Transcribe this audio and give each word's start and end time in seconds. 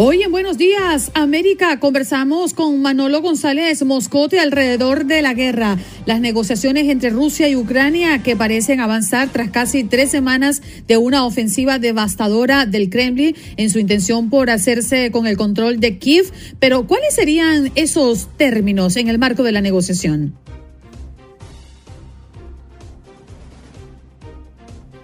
Hoy 0.00 0.22
en 0.22 0.30
Buenos 0.30 0.58
Días, 0.58 1.10
América, 1.14 1.80
conversamos 1.80 2.54
con 2.54 2.80
Manolo 2.80 3.20
González 3.20 3.84
Moscote 3.84 4.38
alrededor 4.38 5.06
de 5.06 5.22
la 5.22 5.34
guerra, 5.34 5.76
las 6.06 6.20
negociaciones 6.20 6.86
entre 6.88 7.10
Rusia 7.10 7.48
y 7.48 7.56
Ucrania 7.56 8.22
que 8.22 8.36
parecen 8.36 8.78
avanzar 8.78 9.28
tras 9.32 9.50
casi 9.50 9.82
tres 9.82 10.12
semanas 10.12 10.62
de 10.86 10.98
una 10.98 11.26
ofensiva 11.26 11.80
devastadora 11.80 12.64
del 12.64 12.90
Kremlin 12.90 13.34
en 13.56 13.70
su 13.70 13.80
intención 13.80 14.30
por 14.30 14.50
hacerse 14.50 15.10
con 15.10 15.26
el 15.26 15.36
control 15.36 15.80
de 15.80 15.98
Kiev. 15.98 16.30
Pero, 16.60 16.86
¿cuáles 16.86 17.16
serían 17.16 17.72
esos 17.74 18.28
términos 18.36 18.96
en 18.96 19.08
el 19.08 19.18
marco 19.18 19.42
de 19.42 19.50
la 19.50 19.62
negociación? 19.62 20.32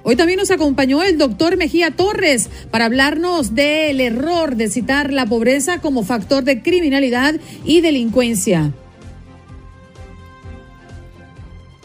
Hoy 0.06 0.16
también 0.16 0.38
nos 0.38 0.50
acompañó 0.50 1.02
el 1.02 1.16
doctor 1.16 1.56
Mejía 1.56 1.90
Torres 1.90 2.50
para 2.70 2.84
hablarnos 2.84 3.54
del 3.54 4.02
error 4.02 4.54
de 4.54 4.68
citar 4.68 5.10
la 5.10 5.24
pobreza 5.24 5.80
como 5.80 6.04
factor 6.04 6.44
de 6.44 6.60
criminalidad 6.62 7.36
y 7.64 7.80
delincuencia. 7.80 8.74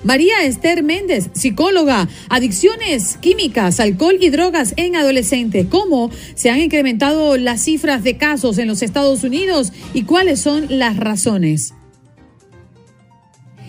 María 0.04 0.44
Esther 0.44 0.84
Méndez, 0.84 1.30
psicóloga, 1.34 2.10
adicciones 2.28 3.18
químicas, 3.18 3.80
alcohol 3.80 4.18
y 4.20 4.30
drogas 4.30 4.74
en 4.76 4.98
adolescentes. 4.98 5.68
¿Cómo 5.70 6.12
se 6.36 6.50
han 6.50 6.60
incrementado 6.60 7.38
las 7.38 7.64
cifras 7.64 8.04
de 8.04 8.18
casos 8.18 8.58
en 8.58 8.68
los 8.68 8.82
Estados 8.82 9.24
Unidos 9.24 9.72
y 9.94 10.04
cuáles 10.04 10.42
son 10.42 10.66
las 10.70 10.98
razones? 10.98 11.74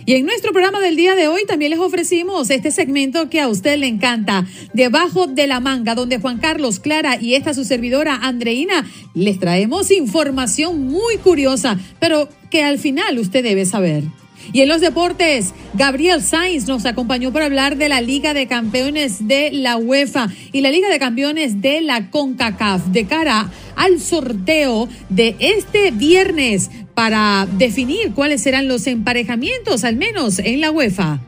Y 0.07 0.15
en 0.15 0.27
nuestro 0.27 0.53
programa 0.53 0.81
del 0.81 0.97
día 0.97 1.15
de 1.15 1.29
hoy 1.29 1.43
también 1.47 1.71
les 1.71 1.81
ofrecimos 1.81 2.51
este 2.51 2.71
segmento 2.71 3.29
que 3.29 3.41
a 3.41 3.49
usted 3.49 3.79
le 3.79 3.87
encanta, 3.87 4.47
Debajo 4.73 5.27
de 5.27 5.47
la 5.47 5.61
manga, 5.61 5.95
donde 5.95 6.19
Juan 6.19 6.39
Carlos 6.39 6.81
Clara 6.81 7.19
y 7.21 7.35
esta 7.35 7.55
su 7.55 7.65
servidora 7.65 8.17
Andreina 8.17 8.87
les 9.15 9.39
traemos 9.39 9.91
información 9.91 10.87
muy 10.87 11.17
curiosa, 11.19 11.79
pero 11.99 12.29
que 12.51 12.63
al 12.63 12.79
final 12.79 13.19
usted 13.19 13.43
debe 13.43 13.67
saber. 13.67 14.05
Y 14.53 14.63
en 14.63 14.69
los 14.69 14.81
deportes, 14.81 15.53
Gabriel 15.75 16.23
Sainz 16.23 16.67
nos 16.67 16.87
acompañó 16.87 17.33
para 17.33 17.47
hablar 17.47 17.77
de 17.77 17.89
la 17.89 18.01
Liga 18.01 18.35
de 18.35 18.47
Campeones 18.47 19.29
de 19.29 19.51
la 19.53 19.77
UEFA 19.77 20.29
y 20.53 20.61
la 20.61 20.71
Liga 20.71 20.89
de 20.89 20.99
Campeones 20.99 21.61
de 21.61 21.81
la 21.83 22.11
CONCACAF 22.11 22.87
de 22.87 23.05
cara 23.05 23.51
al 23.77 24.01
sorteo 24.01 24.89
de 25.09 25.37
este 25.39 25.91
viernes 25.93 26.71
para 27.01 27.49
definir 27.51 28.13
cuáles 28.13 28.43
serán 28.43 28.69
los 28.69 28.87
emparejamientos, 28.87 29.85
al 29.85 29.97
menos 29.97 30.39
en 30.39 30.61
la 30.61 30.71
UEFA. 30.71 31.19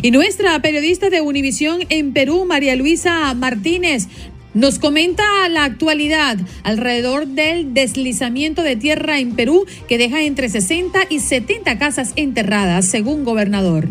Y 0.00 0.12
nuestra 0.12 0.62
periodista 0.62 1.10
de 1.10 1.20
Univisión 1.20 1.80
en 1.88 2.12
Perú, 2.12 2.44
María 2.44 2.76
Luisa 2.76 3.34
Martínez, 3.34 4.06
nos 4.54 4.78
comenta 4.78 5.24
la 5.48 5.64
actualidad 5.64 6.38
alrededor 6.62 7.26
del 7.26 7.74
deslizamiento 7.74 8.62
de 8.62 8.76
tierra 8.76 9.18
en 9.18 9.34
Perú 9.34 9.66
que 9.88 9.98
deja 9.98 10.22
entre 10.22 10.48
60 10.48 11.00
y 11.08 11.18
70 11.18 11.76
casas 11.76 12.12
enterradas, 12.14 12.84
según 12.84 13.24
gobernador. 13.24 13.88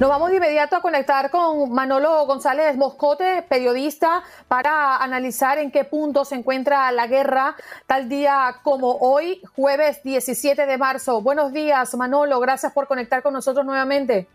Nos 0.00 0.10
vamos 0.10 0.30
de 0.30 0.38
inmediato 0.38 0.74
a 0.74 0.80
conectar 0.82 1.30
con 1.30 1.72
Manolo 1.72 2.26
González 2.26 2.76
Moscote, 2.76 3.44
periodista, 3.48 4.24
para 4.48 4.96
analizar 4.96 5.58
en 5.58 5.70
qué 5.70 5.84
punto 5.84 6.24
se 6.24 6.34
encuentra 6.34 6.90
la 6.90 7.06
guerra 7.06 7.54
tal 7.86 8.08
día 8.08 8.56
como 8.64 8.96
hoy, 8.96 9.40
jueves 9.54 10.02
17 10.02 10.66
de 10.66 10.78
marzo. 10.78 11.22
Buenos 11.22 11.52
días, 11.52 11.94
Manolo. 11.94 12.40
Gracias 12.40 12.72
por 12.72 12.88
conectar 12.88 13.22
con 13.22 13.34
nosotros 13.34 13.64
nuevamente. 13.64 14.26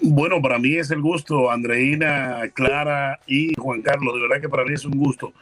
Bueno, 0.00 0.40
para 0.40 0.58
mí 0.58 0.74
es 0.74 0.90
el 0.90 1.02
gusto, 1.02 1.50
Andreina, 1.50 2.48
Clara 2.54 3.20
y 3.26 3.52
Juan 3.56 3.82
Carlos. 3.82 4.14
De 4.14 4.22
verdad 4.22 4.40
que 4.40 4.48
para 4.48 4.64
mí 4.64 4.72
es 4.72 4.86
un 4.86 4.96
gusto. 4.96 5.34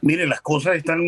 Mire, 0.00 0.28
las 0.28 0.40
cosas 0.40 0.76
están 0.76 1.00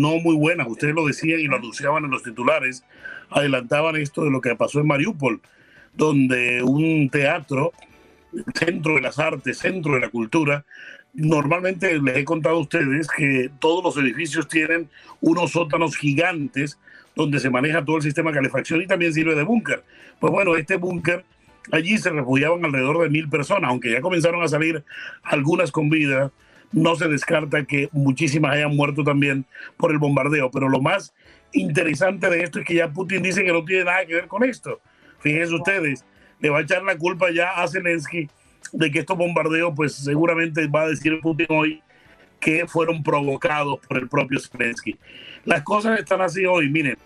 no 0.00 0.16
muy 0.16 0.34
buenas. 0.34 0.66
Ustedes 0.66 0.94
lo 0.94 1.06
decían 1.06 1.40
y 1.40 1.44
lo 1.44 1.56
anunciaban 1.56 2.06
en 2.06 2.10
los 2.10 2.22
titulares. 2.22 2.84
Adelantaban 3.28 3.96
esto 3.96 4.24
de 4.24 4.30
lo 4.30 4.40
que 4.40 4.56
pasó 4.56 4.80
en 4.80 4.86
Mariupol 4.86 5.42
donde 5.96 6.62
un 6.62 7.08
teatro, 7.10 7.72
centro 8.54 8.94
de 8.94 9.00
las 9.00 9.18
artes, 9.18 9.58
centro 9.58 9.94
de 9.94 10.00
la 10.00 10.08
cultura, 10.08 10.64
normalmente 11.14 11.98
les 12.00 12.16
he 12.16 12.24
contado 12.24 12.56
a 12.56 12.60
ustedes 12.60 13.08
que 13.08 13.50
todos 13.60 13.84
los 13.84 14.04
edificios 14.04 14.48
tienen 14.48 14.88
unos 15.20 15.52
sótanos 15.52 15.96
gigantes 15.96 16.78
donde 17.14 17.38
se 17.38 17.50
maneja 17.50 17.84
todo 17.84 17.96
el 17.96 18.02
sistema 18.02 18.30
de 18.30 18.38
calefacción 18.38 18.82
y 18.82 18.86
también 18.86 19.12
sirve 19.12 19.34
de 19.34 19.44
búnker. 19.44 19.84
Pues 20.18 20.32
bueno, 20.32 20.56
este 20.56 20.76
búnker, 20.76 21.24
allí 21.70 21.96
se 21.98 22.10
refugiaban 22.10 22.64
alrededor 22.64 23.02
de 23.02 23.10
mil 23.10 23.28
personas, 23.28 23.70
aunque 23.70 23.92
ya 23.92 24.00
comenzaron 24.00 24.42
a 24.42 24.48
salir 24.48 24.84
algunas 25.22 25.70
con 25.70 25.88
vida, 25.88 26.32
no 26.72 26.96
se 26.96 27.06
descarta 27.06 27.64
que 27.64 27.88
muchísimas 27.92 28.54
hayan 28.54 28.74
muerto 28.74 29.04
también 29.04 29.46
por 29.76 29.92
el 29.92 29.98
bombardeo. 29.98 30.50
Pero 30.50 30.68
lo 30.68 30.80
más 30.80 31.14
interesante 31.52 32.28
de 32.28 32.42
esto 32.42 32.58
es 32.58 32.66
que 32.66 32.74
ya 32.74 32.92
Putin 32.92 33.22
dice 33.22 33.44
que 33.44 33.52
no 33.52 33.64
tiene 33.64 33.84
nada 33.84 34.04
que 34.04 34.14
ver 34.14 34.26
con 34.26 34.42
esto. 34.42 34.80
Fíjense 35.24 35.54
ustedes, 35.54 36.04
le 36.38 36.50
va 36.50 36.58
a 36.58 36.62
echar 36.62 36.82
la 36.82 36.98
culpa 36.98 37.30
ya 37.32 37.50
a 37.52 37.66
Zelensky 37.66 38.28
de 38.72 38.90
que 38.90 38.98
estos 38.98 39.16
bombardeos, 39.16 39.72
pues 39.74 39.94
seguramente 39.94 40.66
va 40.66 40.82
a 40.82 40.88
decir 40.88 41.18
Putin 41.22 41.46
hoy 41.48 41.82
que 42.40 42.66
fueron 42.66 43.02
provocados 43.02 43.80
por 43.88 43.96
el 43.96 44.06
propio 44.06 44.38
Zelensky. 44.38 44.98
Las 45.46 45.62
cosas 45.62 45.98
están 45.98 46.20
así 46.20 46.44
hoy, 46.44 46.68
miren. 46.68 46.98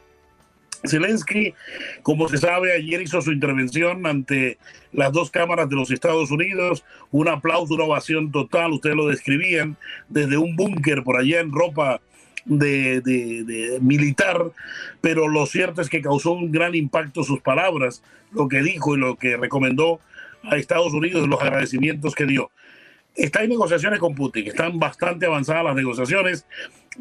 Zelensky, 0.84 1.54
como 2.02 2.28
se 2.28 2.38
sabe, 2.38 2.72
ayer 2.72 3.02
hizo 3.02 3.22
su 3.22 3.30
intervención 3.30 4.04
ante 4.04 4.58
las 4.92 5.12
dos 5.12 5.30
cámaras 5.30 5.68
de 5.68 5.76
los 5.76 5.92
Estados 5.92 6.32
Unidos, 6.32 6.84
un 7.12 7.28
aplauso, 7.28 7.74
una 7.74 7.84
ovación 7.84 8.32
total, 8.32 8.72
ustedes 8.72 8.96
lo 8.96 9.06
describían, 9.06 9.76
desde 10.08 10.38
un 10.38 10.56
búnker 10.56 11.04
por 11.04 11.16
allá 11.18 11.38
en 11.40 11.52
ropa 11.52 12.00
de, 12.44 13.78
militar, 13.80 14.52
pero 15.00 15.28
lo 15.28 15.46
cierto 15.46 15.80
es 15.80 15.88
que 15.88 16.02
causó 16.02 16.32
un 16.32 16.52
gran 16.52 16.74
impacto 16.74 17.22
sus 17.22 17.40
palabras, 17.40 18.02
lo 18.32 18.48
que 18.48 18.62
dijo 18.62 18.94
y 18.94 18.98
lo 18.98 19.16
que 19.16 19.36
recomendó 19.36 20.00
a 20.42 20.56
Estados 20.56 20.92
Unidos, 20.92 21.28
los 21.28 21.40
agradecimientos 21.40 22.14
que 22.14 22.26
dio. 22.26 22.50
Está 23.14 23.42
en 23.42 23.50
negociaciones 23.50 23.98
con 23.98 24.14
Putin, 24.14 24.46
están 24.46 24.78
bastante 24.78 25.26
avanzadas 25.26 25.64
las 25.64 25.74
negociaciones. 25.74 26.46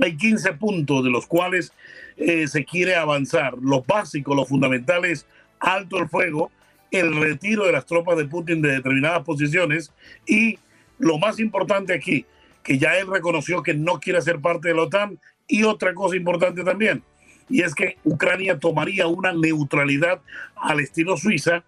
Hay 0.01 0.17
15 0.17 0.53
puntos 0.53 1.03
de 1.03 1.11
los 1.11 1.27
cuales 1.27 1.71
eh, 2.17 2.47
se 2.47 2.65
quiere 2.65 2.95
avanzar. 2.95 3.55
Los 3.61 3.85
básicos, 3.85 4.35
los 4.35 4.47
fundamentales, 4.47 5.27
alto 5.59 5.99
el 5.99 6.09
fuego, 6.09 6.51
el 6.91 7.15
retiro 7.15 7.65
de 7.65 7.71
las 7.71 7.85
tropas 7.85 8.17
de 8.17 8.25
Putin 8.25 8.61
de 8.61 8.71
determinadas 8.71 9.23
posiciones 9.23 9.91
y 10.25 10.57
lo 10.99 11.17
más 11.19 11.39
importante 11.39 11.93
aquí, 11.93 12.25
que 12.67 12.77
ya 12.77 12.97
él 12.97 13.07
reconoció 13.07 13.63
que 13.63 13.73
no 13.73 14.01
quiere 14.01 14.21
ser 14.21 14.41
parte 14.41 14.67
de 14.67 14.75
la 14.75 14.83
OTAN 14.83 15.17
y 15.47 15.63
otra 15.63 15.93
cosa 15.93 16.17
importante 16.17 16.65
también, 16.65 17.01
y 17.49 17.61
es 17.61 17.73
que 17.73 17.97
Ucrania 18.03 18.59
tomaría 18.59 19.07
una 19.07 19.31
neutralidad 19.31 20.19
al 20.57 20.81
estilo 20.81 21.15
Suiza 21.15 21.63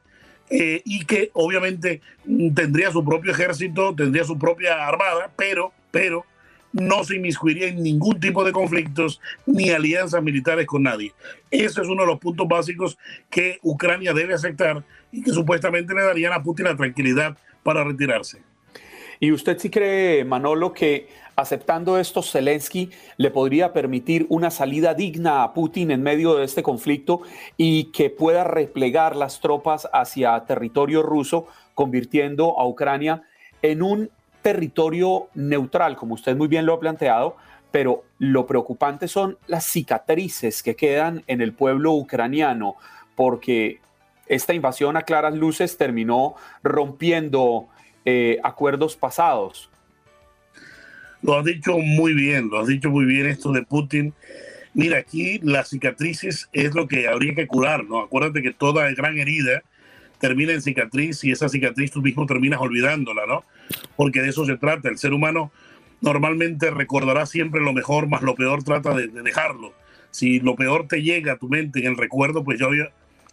eh, 0.50 0.81
y 0.84 1.06
que 1.06 1.31
obviamente 1.34 2.01
tendría 2.54 2.92
su 2.92 3.06
propio 3.06 3.31
ejército, 3.31 3.96
tendría 3.96 4.25
su 4.25 4.38
propia 4.38 4.86
armada, 4.86 5.31
pero, 5.38 5.72
pero 5.90 6.25
no 6.74 7.06
se 7.06 7.16
inmiscuiría 7.16 7.68
en 7.68 7.81
ningún 7.81 8.19
tipo 8.19 8.44
de 8.44 8.51
conflictos 8.51 9.22
ni 9.46 9.69
alianzas 9.69 10.22
militares 10.22 10.68
con 10.68 10.84
nadie. 10.84 11.13
Ese 11.50 11.81
es 11.81 11.88
uno 11.88 12.01
de 12.01 12.07
los 12.07 12.19
puntos 12.19 12.46
básicos 12.46 12.98
que 13.30 13.57
Ucrania 13.63 14.13
debe 14.13 14.34
aceptar 14.34 14.84
y 15.13 15.24
que 15.24 15.31
supuestamente 15.31 15.94
le 15.94 16.04
darían 16.04 16.34
a 16.34 16.44
Putin 16.44 16.66
la 16.66 16.75
tranquilidad 16.75 17.38
para 17.63 17.86
retirarse. 17.86 18.49
¿Y 19.19 19.31
usted 19.31 19.57
sí 19.60 19.69
cree, 19.69 20.24
Manolo, 20.24 20.74
que 20.74 21.07
Aceptando 21.39 21.98
esto, 21.98 22.21
Zelensky 22.21 22.89
le 23.16 23.31
podría 23.31 23.71
permitir 23.71 24.25
una 24.27 24.51
salida 24.51 24.94
digna 24.94 25.44
a 25.44 25.54
Putin 25.54 25.89
en 25.89 26.04
medio 26.04 26.36
de 26.36 26.44
este 26.44 26.63
conflicto 26.63 27.21
y 27.56 27.86
que 27.92 28.10
pueda 28.10 28.44
replegar 28.44 29.16
las 29.16 29.39
tropas 29.39 29.88
hacia 29.94 30.38
territorio 30.42 31.01
ruso, 31.01 31.48
convirtiendo 31.75 32.60
a 32.60 32.68
Ucrania 32.68 33.24
en 33.62 33.83
un 33.83 34.10
territorio 34.42 35.30
neutral, 35.33 35.95
como 35.95 36.15
usted 36.15 36.36
muy 36.36 36.50
bien 36.50 36.65
lo 36.65 36.74
ha 36.74 36.80
planteado, 36.81 37.38
pero 37.72 38.04
lo 38.18 38.45
preocupante 38.45 39.07
son 39.07 39.38
las 39.48 39.63
cicatrices 39.63 40.62
que 40.62 40.75
quedan 40.75 41.24
en 41.27 41.39
el 41.39 41.54
pueblo 41.54 41.94
ucraniano, 41.94 42.75
porque 43.15 43.80
esta 44.27 44.54
invasión 44.54 44.98
a 44.98 45.04
claras 45.04 45.36
luces 45.36 45.77
terminó 45.77 46.36
rompiendo 46.63 47.69
eh, 48.06 48.38
acuerdos 48.44 48.96
pasados. 48.96 49.69
Lo 51.22 51.38
has 51.38 51.46
dicho 51.46 51.78
muy 51.78 52.13
bien, 52.13 52.50
lo 52.50 52.60
has 52.60 52.68
dicho 52.68 52.90
muy 52.90 53.06
bien 53.06 53.25
esto 53.25 53.51
de 53.51 53.63
Putin. 53.63 54.13
Mira, 54.74 55.00
aquí 55.00 55.40
las 55.44 55.69
cicatrices 55.69 56.50
es 56.54 56.74
lo 56.74 56.88
que 56.88 57.07
habría 57.07 57.36
que 57.36 57.48
curar, 57.48 57.84
¿no? 57.84 58.00
Acuérdate 58.00 58.42
que 58.42 58.54
toda 58.54 58.90
gran 58.92 59.18
herida 59.18 59.63
termina 60.19 60.54
en 60.54 60.62
cicatriz 60.62 61.24
y 61.24 61.31
esa 61.31 61.50
cicatriz 61.50 61.92
tú 61.92 62.01
mismo 62.01 62.25
terminas 62.25 62.60
olvidándola, 62.62 63.25
¿no? 63.25 63.44
Porque 63.96 64.22
de 64.22 64.30
eso 64.30 64.46
se 64.46 64.57
trata. 64.57 64.90
El 64.90 64.98
ser 64.98 65.13
humano 65.13 65.51
normalmente 66.01 66.72
recordará 66.72 67.25
siempre 67.25 67.62
lo 67.62 67.74
mejor, 67.74 68.07
más 68.07 68.22
lo 68.22 68.36
peor 68.36 68.63
trata 68.63 68.94
de, 68.94 69.07
dejarlo. 69.07 69.74
Si 70.12 70.40
lo 70.40 70.56
peor 70.56 70.88
te 70.88 71.01
llega 71.01 71.34
a 71.34 71.38
tu 71.38 71.50
mente 71.50 71.80
en 71.80 71.88
el 71.88 71.98
recuerdo, 71.98 72.44
pues 72.44 72.60
ya 72.60 72.68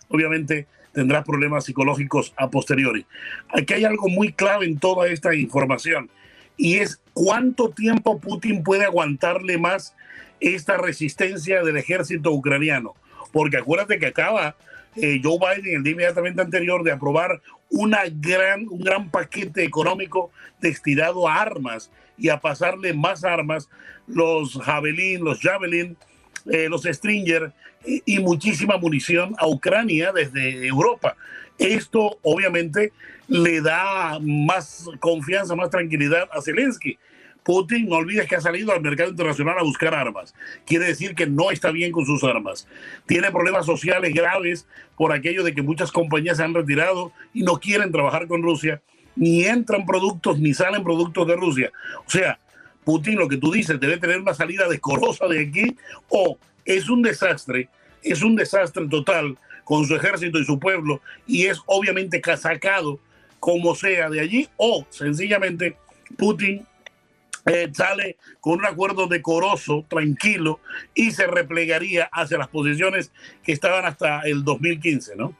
obviamente 0.08 0.66
tendrás 0.96 1.26
problemas 1.26 1.66
psicológicos 1.66 2.32
a 2.38 2.48
posteriori. 2.48 3.04
Aquí 3.50 3.74
hay 3.74 3.84
algo 3.84 4.08
muy 4.08 4.32
clave 4.32 4.64
en 4.64 4.78
toda 4.78 5.08
esta 5.08 5.34
información 5.34 6.08
y 6.56 6.78
es 6.78 7.02
cuánto 7.12 7.68
tiempo 7.68 8.18
Putin 8.18 8.62
puede 8.62 8.86
aguantarle 8.86 9.58
más 9.58 9.94
esta 10.40 10.78
resistencia 10.78 11.62
del 11.62 11.76
ejército 11.76 12.32
ucraniano. 12.32 12.94
Porque 13.30 13.58
acuérdate 13.58 13.98
que 13.98 14.06
acaba 14.06 14.56
eh, 14.96 15.20
Joe 15.22 15.38
Biden 15.38 15.76
el 15.76 15.82
día 15.82 15.92
inmediatamente 15.92 16.40
anterior 16.40 16.82
de 16.82 16.92
aprobar 16.92 17.42
una 17.68 18.04
gran, 18.10 18.66
un 18.66 18.80
gran 18.80 19.10
paquete 19.10 19.64
económico 19.64 20.30
destinado 20.62 21.28
a 21.28 21.42
armas 21.42 21.90
y 22.16 22.30
a 22.30 22.40
pasarle 22.40 22.94
más 22.94 23.22
armas, 23.22 23.68
los 24.06 24.54
Javelin, 24.62 25.22
los 25.22 25.42
Javelin, 25.42 25.98
eh, 26.50 26.68
los 26.68 26.82
Stringer 26.82 27.52
y 27.84 28.18
muchísima 28.18 28.78
munición 28.78 29.34
a 29.38 29.46
Ucrania 29.48 30.12
desde 30.12 30.66
Europa. 30.66 31.16
Esto 31.58 32.18
obviamente 32.22 32.92
le 33.28 33.60
da 33.60 34.18
más 34.20 34.88
confianza, 35.00 35.54
más 35.54 35.70
tranquilidad 35.70 36.28
a 36.32 36.42
Zelensky. 36.42 36.98
Putin, 37.42 37.88
no 37.88 37.96
olvides 37.96 38.28
que 38.28 38.34
ha 38.34 38.40
salido 38.40 38.72
al 38.72 38.80
mercado 38.80 39.10
internacional 39.10 39.56
a 39.58 39.62
buscar 39.62 39.94
armas. 39.94 40.34
Quiere 40.66 40.86
decir 40.86 41.14
que 41.14 41.28
no 41.28 41.52
está 41.52 41.70
bien 41.70 41.92
con 41.92 42.04
sus 42.04 42.24
armas. 42.24 42.66
Tiene 43.06 43.30
problemas 43.30 43.64
sociales 43.64 44.12
graves 44.12 44.66
por 44.96 45.12
aquello 45.12 45.44
de 45.44 45.54
que 45.54 45.62
muchas 45.62 45.92
compañías 45.92 46.38
se 46.38 46.42
han 46.42 46.54
retirado 46.54 47.12
y 47.32 47.44
no 47.44 47.60
quieren 47.60 47.92
trabajar 47.92 48.26
con 48.26 48.42
Rusia. 48.42 48.82
Ni 49.14 49.44
entran 49.44 49.86
productos 49.86 50.40
ni 50.40 50.54
salen 50.54 50.82
productos 50.82 51.26
de 51.28 51.36
Rusia. 51.36 51.72
O 52.04 52.10
sea, 52.10 52.40
Putin, 52.86 53.18
lo 53.18 53.26
que 53.26 53.36
tú 53.36 53.50
dices, 53.50 53.80
debe 53.80 53.96
tener 53.96 54.20
una 54.20 54.32
salida 54.32 54.68
decorosa 54.68 55.26
de 55.26 55.40
aquí 55.40 55.76
o 56.08 56.38
es 56.64 56.88
un 56.88 57.02
desastre, 57.02 57.68
es 58.00 58.22
un 58.22 58.36
desastre 58.36 58.86
total 58.86 59.36
con 59.64 59.84
su 59.84 59.96
ejército 59.96 60.38
y 60.38 60.44
su 60.44 60.60
pueblo 60.60 61.00
y 61.26 61.46
es 61.46 61.60
obviamente 61.66 62.20
casacado 62.20 63.00
como 63.40 63.74
sea 63.74 64.08
de 64.08 64.20
allí 64.20 64.48
o 64.56 64.86
sencillamente 64.88 65.76
Putin 66.16 66.64
eh, 67.46 67.68
sale 67.74 68.18
con 68.38 68.60
un 68.60 68.66
acuerdo 68.66 69.08
decoroso, 69.08 69.84
tranquilo 69.88 70.60
y 70.94 71.10
se 71.10 71.26
replegaría 71.26 72.08
hacia 72.12 72.38
las 72.38 72.48
posiciones 72.48 73.10
que 73.42 73.50
estaban 73.50 73.84
hasta 73.84 74.20
el 74.20 74.44
2015, 74.44 75.16
¿no? 75.16 75.34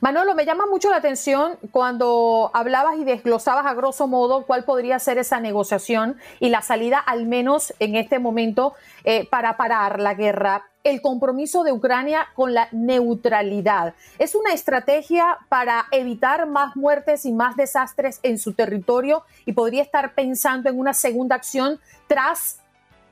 Manolo, 0.00 0.34
me 0.34 0.44
llama 0.44 0.66
mucho 0.66 0.90
la 0.90 0.96
atención 0.96 1.56
cuando 1.70 2.50
hablabas 2.54 2.96
y 2.96 3.04
desglosabas 3.04 3.66
a 3.66 3.74
grosso 3.74 4.06
modo 4.06 4.44
cuál 4.46 4.64
podría 4.64 4.98
ser 4.98 5.18
esa 5.18 5.40
negociación 5.40 6.16
y 6.40 6.48
la 6.48 6.62
salida, 6.62 6.98
al 6.98 7.26
menos 7.26 7.74
en 7.78 7.96
este 7.96 8.18
momento, 8.18 8.74
eh, 9.04 9.26
para 9.28 9.56
parar 9.56 10.00
la 10.00 10.14
guerra. 10.14 10.64
El 10.82 11.00
compromiso 11.00 11.64
de 11.64 11.72
Ucrania 11.72 12.26
con 12.34 12.52
la 12.52 12.68
neutralidad. 12.72 13.94
¿Es 14.18 14.34
una 14.34 14.52
estrategia 14.52 15.38
para 15.48 15.86
evitar 15.90 16.46
más 16.46 16.76
muertes 16.76 17.24
y 17.24 17.32
más 17.32 17.56
desastres 17.56 18.20
en 18.22 18.38
su 18.38 18.52
territorio 18.52 19.22
y 19.46 19.52
podría 19.52 19.82
estar 19.82 20.14
pensando 20.14 20.68
en 20.68 20.78
una 20.78 20.92
segunda 20.92 21.36
acción 21.36 21.80
tras 22.06 22.60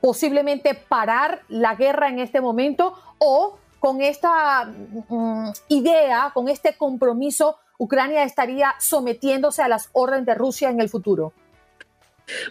posiblemente 0.02 0.74
parar 0.74 1.42
la 1.48 1.76
guerra 1.76 2.08
en 2.08 2.18
este 2.18 2.40
momento 2.40 2.94
o 3.18 3.56
con 3.82 4.00
esta 4.00 4.64
mm, 4.64 5.50
idea, 5.66 6.30
con 6.32 6.48
este 6.48 6.76
compromiso, 6.78 7.56
Ucrania 7.78 8.22
estaría 8.22 8.76
sometiéndose 8.78 9.60
a 9.60 9.66
las 9.66 9.90
órdenes 9.92 10.24
de 10.26 10.36
Rusia 10.36 10.70
en 10.70 10.80
el 10.80 10.88
futuro? 10.88 11.32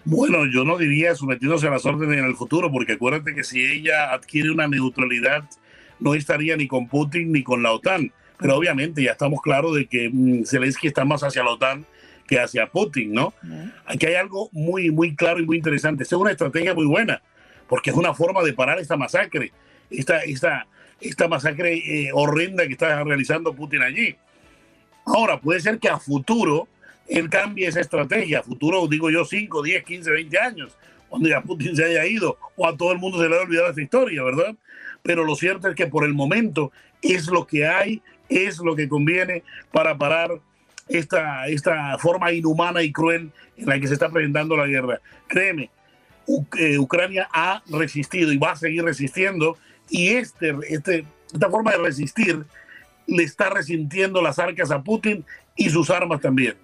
Bueno, 0.04 0.39
yo 0.54 0.66
no 0.66 0.78
diría 0.78 1.16
sometiéndose 1.16 1.68
a 1.68 1.72
las 1.72 1.86
órdenes 1.86 2.19
en 2.19 2.25
el 2.25 2.36
futuro, 2.36 2.69
porque 2.69 2.94
acuérdate 2.94 3.33
que 3.33 3.45
si 3.45 3.63
ella 3.63 4.12
adquiere 4.12 4.51
una 4.51 4.68
neutralidad, 4.68 5.45
no 6.01 6.16
estaría 6.16 6.57
ni 6.57 6.68
con 6.68 6.89
Putin 6.89 7.31
ni 7.31 7.44
con 7.44 7.63
la 7.63 7.72
OTAN. 7.72 8.12
Pero 8.38 8.57
obviamente 8.57 9.01
ya 9.01 9.12
estamos 9.12 9.42
claros 9.42 9.74
de 9.74 9.88
que 9.88 10.10
mm, 10.12 10.44
Zelensky 10.44 10.88
está 10.88 11.06
más 11.06 11.24
hacia 11.24 11.45
la 11.45 11.51
OTAN 11.51 11.86
que 12.27 12.42
hacia 12.42 12.68
Putin, 12.68 13.13
¿no? 13.13 13.34
Aquí 13.86 14.06
hay 14.06 14.16
algo 14.16 14.50
muy, 14.51 14.92
muy 14.92 15.16
claro 15.16 15.39
y 15.39 15.45
muy 15.45 15.56
interesante. 15.56 16.04
Esta 16.04 16.18
es 16.18 16.22
una 16.22 16.31
estrategia 16.31 16.74
muy 16.74 16.86
buena, 16.86 17.22
porque 17.69 17.89
es 17.89 17.95
una 17.95 18.13
forma 18.13 18.44
de 18.44 18.51
parar 18.51 18.80
esta 18.80 18.98
masacre, 18.98 19.54
esta, 19.89 20.19
esta, 20.24 20.68
esta 21.01 21.27
masacre 21.27 21.74
eh, 21.74 22.12
horrenda 22.13 22.65
que 22.65 22.74
está 22.74 23.03
realizando 23.03 23.53
Putin 23.53 23.81
allí. 23.81 24.15
Ahora, 25.06 25.39
puede 25.39 25.59
ser 25.59 25.80
que 25.80 25.89
a 25.89 26.00
futuro 26.00 26.68
él 27.07 27.30
cambie 27.30 27.68
esa 27.68 27.81
estrategia, 27.81 28.39
a 28.39 28.44
futuro 28.44 28.88
digo 28.88 29.09
yo 29.09 29.25
5, 29.25 29.62
10, 29.63 29.83
15, 29.83 30.12
20 30.12 30.39
años, 30.39 30.77
cuando 31.09 31.27
ya 31.27 31.42
Putin 31.42 31.75
se 31.75 31.83
haya 31.83 32.06
ido 32.06 32.38
o 32.56 32.68
a 32.68 32.77
todo 32.77 32.94
el 32.94 33.00
mundo 33.00 33.21
se 33.21 33.27
le 33.27 33.36
haya 33.36 33.44
olvidado 33.44 33.69
esta 33.69 33.81
historia, 33.81 34.24
¿verdad? 34.24 34.56
Pero 35.03 35.25
lo 35.25 35.36
cierto 35.36 35.68
es 35.68 35.75
que 35.75 35.88
por 35.88 36.06
el 36.06 36.13
momento 36.13 36.71
es 37.01 37.27
lo 37.27 37.45
que 37.45 37.68
hay, 37.68 38.01
es 38.30 38.59
lo 38.59 38.75
que 38.75 38.88
conviene 38.88 39.44
para 39.74 39.98
parar 39.98 40.39
esta, 40.88 41.48
esta 41.48 41.98
forma 41.98 42.31
inhumana 42.31 42.81
y 42.83 42.92
cruel 42.92 43.31
en 43.57 43.65
la 43.65 43.80
que 43.80 43.88
se 43.88 43.94
está 43.94 44.09
presentando 44.09 44.56
la 44.56 44.68
guerra. 44.68 45.01
Créeme, 45.27 45.69
eh, 46.57 46.77
Ucrania 46.77 47.27
ha 47.33 47.62
resistido 47.68 48.31
y 48.31 48.38
va 48.38 48.51
a 48.51 48.56
seguir 48.56 48.83
resistiendo 48.83 49.57
y 49.91 50.09
este, 50.09 50.55
este, 50.69 51.05
esta 51.31 51.50
forma 51.50 51.71
de 51.71 51.77
resistir 51.77 52.45
le 53.05 53.24
está 53.24 53.50
resintiendo 53.50 54.21
las 54.21 54.39
arcas 54.39 54.71
a 54.71 54.81
Putin 54.81 55.25
y 55.55 55.69
sus 55.69 55.89
armas 55.89 56.21
también. 56.21 56.55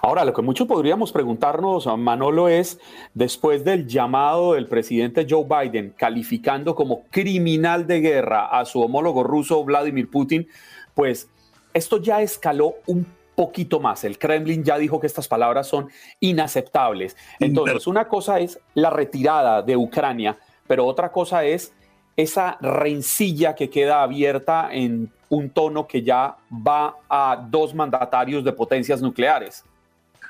Ahora, 0.00 0.24
lo 0.24 0.32
que 0.32 0.40
muchos 0.40 0.66
podríamos 0.66 1.12
preguntarnos, 1.12 1.86
Manolo, 1.98 2.48
es, 2.48 2.78
después 3.12 3.64
del 3.64 3.86
llamado 3.86 4.54
del 4.54 4.68
presidente 4.68 5.26
Joe 5.28 5.44
Biden 5.44 5.92
calificando 5.98 6.74
como 6.74 7.04
criminal 7.10 7.86
de 7.86 8.00
guerra 8.00 8.46
a 8.46 8.64
su 8.64 8.80
homólogo 8.80 9.22
ruso 9.22 9.62
Vladimir 9.64 10.08
Putin, 10.08 10.48
pues 10.94 11.28
esto 11.74 12.00
ya 12.00 12.22
escaló 12.22 12.76
un 12.86 13.06
poquito 13.34 13.80
más. 13.80 14.04
El 14.04 14.18
Kremlin 14.18 14.64
ya 14.64 14.78
dijo 14.78 15.00
que 15.00 15.06
estas 15.06 15.28
palabras 15.28 15.66
son 15.66 15.90
inaceptables. 16.20 17.16
Entonces, 17.38 17.86
una 17.86 18.08
cosa 18.08 18.40
es 18.40 18.60
la 18.74 18.90
retirada 18.90 19.62
de 19.62 19.76
Ucrania, 19.76 20.38
pero 20.66 20.86
otra 20.86 21.12
cosa 21.12 21.44
es 21.44 21.72
esa 22.20 22.58
rencilla 22.60 23.54
que 23.54 23.70
queda 23.70 24.02
abierta 24.02 24.68
en 24.72 25.10
un 25.28 25.50
tono 25.50 25.86
que 25.86 26.02
ya 26.02 26.36
va 26.50 26.96
a 27.08 27.46
dos 27.48 27.74
mandatarios 27.74 28.44
de 28.44 28.52
potencias 28.52 29.00
nucleares. 29.00 29.64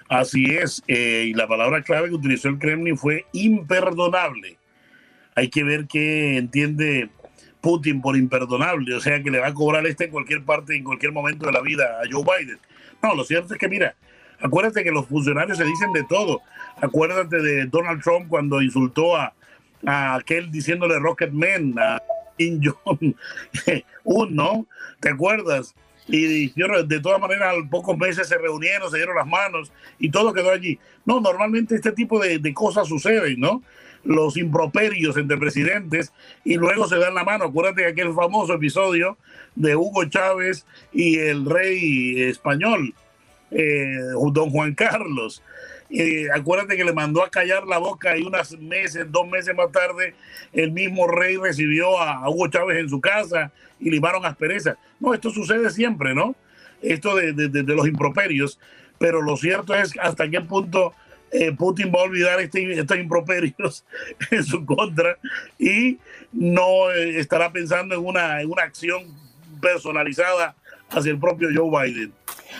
Así 0.08 0.44
es, 0.44 0.82
eh, 0.88 1.26
y 1.28 1.34
la 1.34 1.46
palabra 1.46 1.82
clave 1.82 2.08
que 2.08 2.14
utilizó 2.14 2.48
el 2.48 2.58
Kremlin 2.58 2.96
fue 2.96 3.26
imperdonable. 3.32 4.58
Hay 5.36 5.48
que 5.48 5.62
ver 5.62 5.86
qué 5.86 6.36
entiende 6.36 7.08
Putin 7.60 8.00
por 8.00 8.16
imperdonable, 8.16 8.94
o 8.94 9.00
sea 9.00 9.22
que 9.22 9.30
le 9.30 9.38
va 9.38 9.48
a 9.48 9.54
cobrar 9.54 9.86
este 9.86 10.06
en 10.06 10.10
cualquier 10.10 10.44
parte, 10.44 10.76
en 10.76 10.84
cualquier 10.84 11.12
momento 11.12 11.46
de 11.46 11.52
la 11.52 11.60
vida 11.60 11.84
a 12.02 12.08
Joe 12.10 12.24
Biden. 12.24 12.58
No, 13.02 13.14
lo 13.14 13.24
cierto 13.24 13.54
es 13.54 13.60
que 13.60 13.68
mira, 13.68 13.94
acuérdate 14.40 14.82
que 14.82 14.90
los 14.90 15.06
funcionarios 15.06 15.56
se 15.56 15.64
dicen 15.64 15.92
de 15.92 16.02
todo. 16.04 16.42
Acuérdate 16.80 17.40
de 17.40 17.66
Donald 17.66 18.02
Trump 18.02 18.28
cuando 18.28 18.60
insultó 18.60 19.16
a, 19.16 19.32
a 19.86 20.16
aquel 20.16 20.50
diciéndole 20.50 20.98
Rocket 20.98 21.32
Man, 21.32 21.74
a 21.78 22.00
Kim 22.36 22.60
Jong-un, 22.62 23.16
¿no? 24.36 24.66
¿Te 25.00 25.10
acuerdas? 25.10 25.74
Y 26.06 26.48
de 26.48 27.00
todas 27.00 27.20
maneras, 27.20 27.54
al 27.54 27.68
pocos 27.68 27.96
meses 27.96 28.26
se 28.26 28.36
reunieron, 28.36 28.90
se 28.90 28.96
dieron 28.96 29.16
las 29.16 29.26
manos 29.26 29.72
y 29.98 30.10
todo 30.10 30.32
quedó 30.32 30.50
allí. 30.50 30.78
No, 31.04 31.20
normalmente 31.20 31.76
este 31.76 31.92
tipo 31.92 32.18
de, 32.18 32.38
de 32.38 32.52
cosas 32.54 32.88
suceden, 32.88 33.38
¿no? 33.38 33.62
Los 34.02 34.36
improperios 34.36 35.16
entre 35.18 35.36
presidentes 35.36 36.12
y 36.44 36.56
luego 36.56 36.88
se 36.88 36.96
dan 36.96 37.14
la 37.14 37.22
mano. 37.22 37.44
Acuérdate 37.44 37.82
de 37.82 37.88
aquel 37.88 38.12
famoso 38.14 38.54
episodio 38.54 39.18
de 39.54 39.76
Hugo 39.76 40.04
Chávez 40.06 40.66
y 40.92 41.18
el 41.18 41.44
rey 41.44 42.22
español, 42.22 42.94
eh, 43.50 43.98
don 44.32 44.50
Juan 44.50 44.74
Carlos. 44.74 45.42
Eh, 45.92 46.28
acuérdate 46.32 46.76
que 46.76 46.84
le 46.84 46.92
mandó 46.92 47.24
a 47.24 47.30
callar 47.30 47.66
la 47.66 47.78
boca 47.78 48.16
y 48.16 48.22
unos 48.22 48.56
meses, 48.58 49.10
dos 49.10 49.26
meses 49.28 49.54
más 49.56 49.72
tarde, 49.72 50.14
el 50.52 50.70
mismo 50.70 51.08
rey 51.08 51.36
recibió 51.36 52.00
a, 52.00 52.28
Hugo 52.30 52.48
Chávez 52.48 52.78
en 52.78 52.88
su 52.88 53.00
casa 53.00 53.50
y 53.80 53.90
limaron 53.90 54.24
asperezas. 54.24 54.76
No, 55.00 55.14
esto 55.14 55.30
sucede 55.30 55.68
siempre, 55.70 56.14
¿no? 56.14 56.36
Esto 56.80 57.16
de, 57.16 57.32
los 57.64 57.88
improperios, 57.88 58.60
pero 58.98 59.20
lo 59.20 59.36
cierto 59.36 59.74
es 59.74 59.92
hasta 60.00 60.30
qué 60.30 60.40
punto 60.40 60.94
eh, 61.32 61.52
Putin 61.52 61.92
va 61.94 62.00
a 62.00 62.04
olvidar 62.04 62.40
este, 62.40 62.78
estos 62.78 62.96
improperios 62.96 63.84
en 64.30 64.44
su 64.44 64.64
contra 64.64 65.16
y 65.58 65.98
no 66.32 66.90
eh, 66.90 67.18
estará 67.18 67.50
pensando 67.50 67.94
en 67.96 68.04
una, 68.04 68.40
en 68.40 68.50
una 68.50 68.62
acción 68.62 69.02
personalizada 69.60 70.54
hacia 70.90 71.12
el 71.12 71.18
propio 71.18 71.48
Joe 71.54 71.88
Biden. 71.88 72.12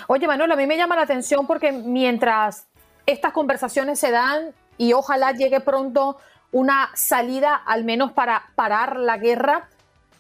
Oye, 0.07 0.27
Manuel, 0.27 0.53
a 0.53 0.57
mí 0.57 0.67
me 0.67 0.77
llama 0.77 0.97
la 0.97 1.03
atención 1.03 1.47
porque 1.47 1.73
mientras 1.73 2.67
estas 3.07 3.33
conversaciones 3.33 3.99
se 3.99 4.11
dan 4.11 4.55
y 4.79 4.93
ojalá 4.93 5.33
llegue 5.33 5.61
pronto 5.61 6.19
una 6.53 6.91
salida, 6.95 7.55
al 7.55 7.85
menos 7.85 8.13
para 8.13 8.51
parar 8.55 8.97
la 8.97 9.19
guerra, 9.19 9.69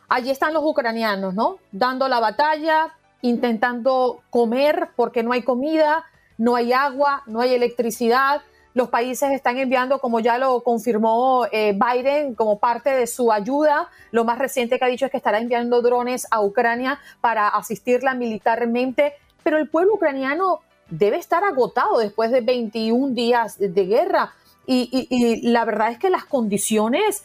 allí 0.08 0.30
están 0.30 0.52
los 0.54 0.62
ucranianos, 0.64 1.34
¿no? 1.34 1.58
Dando 1.72 2.08
la 2.08 2.20
batalla, 2.20 2.94
intentando 3.22 4.22
comer 4.30 4.90
porque 4.96 5.22
no 5.22 5.32
hay 5.32 5.42
comida, 5.42 6.04
no 6.38 6.56
hay 6.56 6.72
agua, 6.72 7.22
no 7.26 7.40
hay 7.40 7.54
electricidad. 7.54 8.42
Los 8.72 8.88
países 8.88 9.32
están 9.32 9.58
enviando, 9.58 9.98
como 9.98 10.20
ya 10.20 10.38
lo 10.38 10.62
confirmó 10.62 11.46
eh, 11.50 11.74
Biden, 11.74 12.34
como 12.34 12.58
parte 12.58 12.90
de 12.90 13.06
su 13.06 13.32
ayuda. 13.32 13.88
Lo 14.12 14.24
más 14.24 14.38
reciente 14.38 14.78
que 14.78 14.84
ha 14.84 14.88
dicho 14.88 15.06
es 15.06 15.10
que 15.10 15.16
estará 15.16 15.38
enviando 15.38 15.82
drones 15.82 16.26
a 16.30 16.40
Ucrania 16.40 17.00
para 17.20 17.48
asistirla 17.48 18.14
militarmente. 18.14 19.14
Pero 19.42 19.58
el 19.58 19.68
pueblo 19.68 19.94
ucraniano 19.94 20.60
debe 20.90 21.16
estar 21.16 21.44
agotado 21.44 21.98
después 21.98 22.30
de 22.30 22.40
21 22.40 23.14
días 23.14 23.58
de 23.58 23.86
guerra. 23.86 24.32
Y, 24.66 25.40
la 25.50 25.64
verdad 25.64 25.90
es 25.90 25.98
que 25.98 26.10
las 26.10 26.24
condiciones 26.24 27.24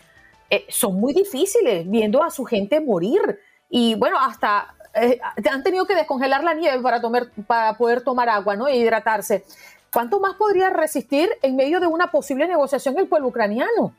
eh, 0.49 0.65
son 0.69 0.99
muy 0.99 1.13
difíciles, 1.13 1.89
viendo 1.89 2.23
a 2.23 2.31
su 2.31 2.43
gente 2.45 2.79
morir. 2.79 3.39
Y 3.69 3.95
bueno, 3.95 4.17
hasta 4.19 4.73
eh, 4.95 5.19
han 5.51 5.61
tenido 5.61 5.85
que 5.85 5.95
descongelar 5.95 6.43
la 6.43 6.53
nieve 6.53 6.81
para, 6.81 7.01
tomar, 7.01 7.29
para 7.45 7.77
poder 7.77 8.01
tomar 8.01 8.29
agua 8.29 8.55
¿no? 8.55 8.67
e 8.67 8.77
hidratarse. 8.77 9.43
¿Cuánto 9.91 10.19
más 10.19 10.35
podría 10.35 10.71
resistir 10.71 11.29
en 11.41 11.55
medio 11.55 11.79
de 11.79 11.87
una 11.87 12.11
posible 12.11 12.47
negociación 12.47 12.97
el 12.97 13.07
pueblo 13.07 13.27
ucraniano? 13.27 13.93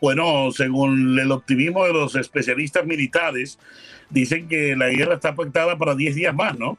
Bueno, 0.00 0.50
según 0.50 1.18
el 1.18 1.30
optimismo 1.30 1.84
de 1.84 1.92
los 1.92 2.16
especialistas 2.16 2.84
militares, 2.84 3.58
dicen 4.10 4.48
que 4.48 4.74
la 4.76 4.88
guerra 4.88 5.14
está 5.14 5.34
pactada 5.34 5.78
para 5.78 5.94
10 5.94 6.16
días 6.16 6.34
más, 6.34 6.58
¿no? 6.58 6.76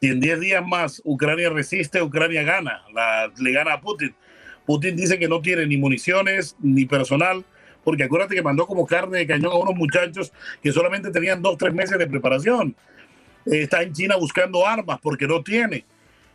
Si 0.00 0.08
en 0.08 0.20
10 0.20 0.40
días 0.40 0.66
más 0.66 1.00
Ucrania 1.04 1.48
resiste, 1.48 2.02
Ucrania 2.02 2.42
gana, 2.42 2.82
la, 2.92 3.32
le 3.38 3.52
gana 3.52 3.74
a 3.74 3.80
Putin. 3.80 4.14
Putin 4.66 4.96
dice 4.96 5.18
que 5.18 5.28
no 5.28 5.40
tiene 5.40 5.66
ni 5.66 5.76
municiones 5.76 6.56
ni 6.60 6.84
personal, 6.84 7.44
porque 7.82 8.04
acuérdate 8.04 8.34
que 8.34 8.42
mandó 8.42 8.66
como 8.66 8.84
carne 8.84 9.18
de 9.18 9.26
cañón 9.26 9.52
a 9.52 9.56
unos 9.56 9.74
muchachos 9.74 10.32
que 10.62 10.72
solamente 10.72 11.10
tenían 11.10 11.40
dos, 11.40 11.56
tres 11.56 11.72
meses 11.72 11.98
de 11.98 12.06
preparación. 12.06 12.76
está 13.46 13.82
en 13.82 13.92
China 13.92 14.16
buscando 14.16 14.66
armas 14.66 14.98
porque 15.00 15.26
no 15.26 15.42
tiene. 15.42 15.84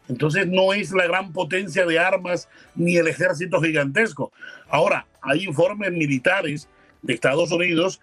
Entonces 0.08 0.48
no 0.48 0.74
es 0.74 0.92
la 0.92 1.06
gran 1.06 1.32
potencia 1.32 1.86
de 1.86 2.00
armas 2.00 2.50
ni 2.74 2.96
el 2.98 3.08
ejército 3.08 3.62
gigantesco. 3.62 4.32
Ahora, 4.70 5.06
hay 5.22 5.44
informes 5.44 5.92
militares 5.92 6.68
de 7.02 7.14
Estados 7.14 7.52
Unidos 7.52 8.02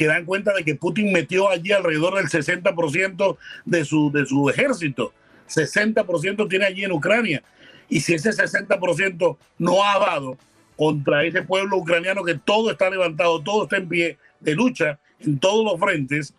que 0.00 0.06
dan 0.06 0.24
cuenta 0.24 0.54
de 0.54 0.64
que 0.64 0.76
Putin 0.76 1.12
metió 1.12 1.50
allí 1.50 1.72
alrededor 1.72 2.14
del 2.14 2.24
60% 2.24 3.36
de 3.66 3.84
su, 3.84 4.10
de 4.10 4.24
su 4.24 4.48
ejército. 4.48 5.12
60% 5.46 6.48
tiene 6.48 6.64
allí 6.64 6.84
en 6.84 6.92
Ucrania. 6.92 7.42
Y 7.86 8.00
si 8.00 8.14
ese 8.14 8.30
60% 8.30 9.36
no 9.58 9.84
ha 9.84 9.98
dado 9.98 10.38
contra 10.74 11.22
ese 11.24 11.42
pueblo 11.42 11.76
ucraniano 11.76 12.24
que 12.24 12.34
todo 12.34 12.70
está 12.70 12.88
levantado, 12.88 13.42
todo 13.42 13.64
está 13.64 13.76
en 13.76 13.90
pie 13.90 14.16
de 14.40 14.54
lucha 14.54 14.98
en 15.18 15.38
todos 15.38 15.70
los 15.70 15.78
frentes, 15.78 16.32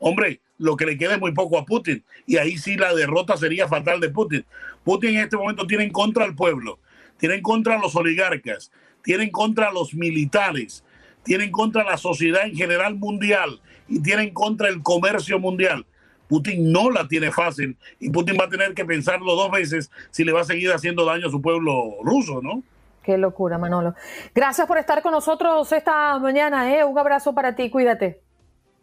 hombre, 0.00 0.40
lo 0.58 0.76
que 0.76 0.86
le 0.86 0.98
queda 0.98 1.14
es 1.14 1.20
muy 1.20 1.30
poco 1.30 1.56
a 1.56 1.64
Putin. 1.64 2.02
Y 2.26 2.38
ahí 2.38 2.58
sí 2.58 2.76
la 2.76 2.92
derrota 2.96 3.36
sería 3.36 3.68
fatal 3.68 4.00
de 4.00 4.10
Putin. 4.10 4.44
Putin 4.82 5.10
en 5.10 5.20
este 5.20 5.36
momento 5.36 5.68
tiene 5.68 5.84
en 5.84 5.92
contra 5.92 6.24
al 6.24 6.34
pueblo, 6.34 6.80
tiene 7.16 7.36
en 7.36 7.42
contra 7.42 7.78
los 7.78 7.94
oligarcas, 7.94 8.72
tiene 9.04 9.22
en 9.22 9.30
contra 9.30 9.70
los 9.70 9.94
militares, 9.94 10.83
tiene 11.24 11.44
en 11.44 11.50
contra 11.52 11.82
la 11.84 11.96
sociedad 11.96 12.46
en 12.46 12.54
general 12.54 12.94
mundial 12.94 13.60
y 13.88 14.00
tiene 14.00 14.22
en 14.22 14.34
contra 14.34 14.68
el 14.68 14.82
comercio 14.82 15.38
mundial. 15.38 15.84
Putin 16.28 16.72
no 16.72 16.90
la 16.90 17.06
tiene 17.06 17.30
fácil 17.30 17.76
y 18.00 18.10
Putin 18.10 18.36
va 18.40 18.44
a 18.44 18.48
tener 18.48 18.74
que 18.74 18.84
pensarlo 18.84 19.34
dos 19.34 19.50
veces 19.50 19.90
si 20.10 20.24
le 20.24 20.32
va 20.32 20.40
a 20.40 20.44
seguir 20.44 20.72
haciendo 20.72 21.04
daño 21.04 21.26
a 21.26 21.30
su 21.30 21.42
pueblo 21.42 21.96
ruso, 22.02 22.40
¿no? 22.42 22.62
Qué 23.02 23.18
locura, 23.18 23.58
Manolo. 23.58 23.94
Gracias 24.34 24.66
por 24.66 24.78
estar 24.78 25.02
con 25.02 25.12
nosotros 25.12 25.70
esta 25.72 26.18
mañana, 26.18 26.74
¿eh? 26.74 26.84
Un 26.84 26.98
abrazo 26.98 27.34
para 27.34 27.54
ti, 27.54 27.68
cuídate. 27.68 28.20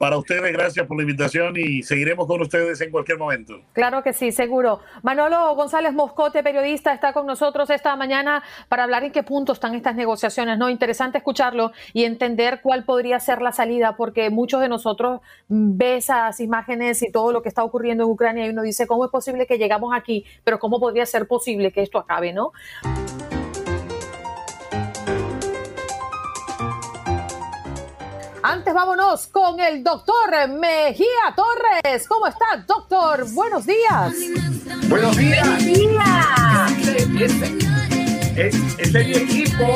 Para 0.01 0.17
ustedes, 0.17 0.51
gracias 0.51 0.87
por 0.87 0.97
la 0.97 1.03
invitación 1.03 1.53
y 1.57 1.83
seguiremos 1.83 2.25
con 2.25 2.41
ustedes 2.41 2.81
en 2.81 2.89
cualquier 2.89 3.19
momento. 3.19 3.61
Claro 3.73 4.01
que 4.01 4.13
sí, 4.13 4.31
seguro. 4.31 4.79
Manolo 5.03 5.53
González 5.53 5.93
Moscote, 5.93 6.41
periodista, 6.41 6.91
está 6.91 7.13
con 7.13 7.27
nosotros 7.27 7.69
esta 7.69 7.95
mañana 7.95 8.41
para 8.67 8.85
hablar 8.85 9.03
en 9.03 9.11
qué 9.11 9.21
punto 9.21 9.53
están 9.53 9.75
estas 9.75 9.95
negociaciones. 9.95 10.57
No, 10.57 10.69
interesante 10.69 11.19
escucharlo 11.19 11.71
y 11.93 12.05
entender 12.05 12.61
cuál 12.63 12.83
podría 12.83 13.19
ser 13.19 13.43
la 13.43 13.51
salida, 13.51 13.95
porque 13.95 14.31
muchos 14.31 14.59
de 14.61 14.69
nosotros 14.69 15.21
ve 15.47 15.97
esas 15.97 16.39
imágenes 16.39 17.03
y 17.03 17.11
todo 17.11 17.31
lo 17.31 17.43
que 17.43 17.49
está 17.49 17.63
ocurriendo 17.63 18.03
en 18.05 18.09
Ucrania 18.09 18.47
y 18.47 18.49
uno 18.49 18.63
dice, 18.63 18.87
¿cómo 18.87 19.05
es 19.05 19.11
posible 19.11 19.45
que 19.45 19.59
llegamos 19.59 19.93
aquí? 19.95 20.25
Pero 20.43 20.57
¿cómo 20.57 20.79
podría 20.79 21.05
ser 21.05 21.27
posible 21.27 21.71
que 21.71 21.83
esto 21.83 21.99
acabe, 21.99 22.33
no? 22.33 22.53
Antes 28.51 28.73
vámonos 28.73 29.27
con 29.27 29.61
el 29.61 29.81
doctor 29.81 30.49
Mejía 30.49 31.33
Torres. 31.37 32.05
¿Cómo 32.05 32.27
está, 32.27 32.61
doctor? 32.67 33.25
Buenos 33.31 33.65
días. 33.65 34.13
Buenos 34.89 35.15
días. 35.15 35.47
Buenos 35.47 35.65
días. 35.65 37.31
Este, 38.35 38.81
es 38.81 38.93
mi 38.93 39.13
equipo, 39.13 39.75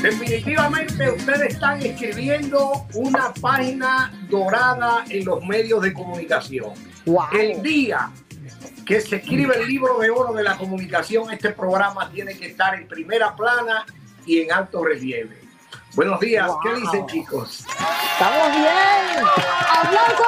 definitivamente 0.00 1.10
ustedes 1.10 1.52
están 1.52 1.82
escribiendo 1.82 2.86
una 2.94 3.34
página 3.42 4.10
dorada 4.30 5.04
en 5.10 5.26
los 5.26 5.44
medios 5.44 5.82
de 5.82 5.92
comunicación. 5.92 6.72
El 7.30 7.60
día 7.60 8.10
que 8.86 9.02
se 9.02 9.16
escribe 9.16 9.54
el 9.60 9.68
libro 9.68 9.98
de 9.98 10.08
oro 10.08 10.32
de 10.32 10.44
la 10.44 10.56
comunicación, 10.56 11.30
este 11.30 11.50
programa 11.50 12.08
tiene 12.10 12.38
que 12.38 12.46
estar 12.46 12.74
en 12.74 12.88
primera 12.88 13.36
plana 13.36 13.84
y 14.24 14.40
en 14.40 14.50
alto 14.50 14.82
relieve. 14.82 15.47
Buenos 15.98 16.20
días, 16.20 16.48
¿qué 16.62 16.74
dicen 16.74 17.06
chicos? 17.08 17.66
Estamos 18.12 18.52
bien. 18.52 19.26
Hablando 19.68 20.22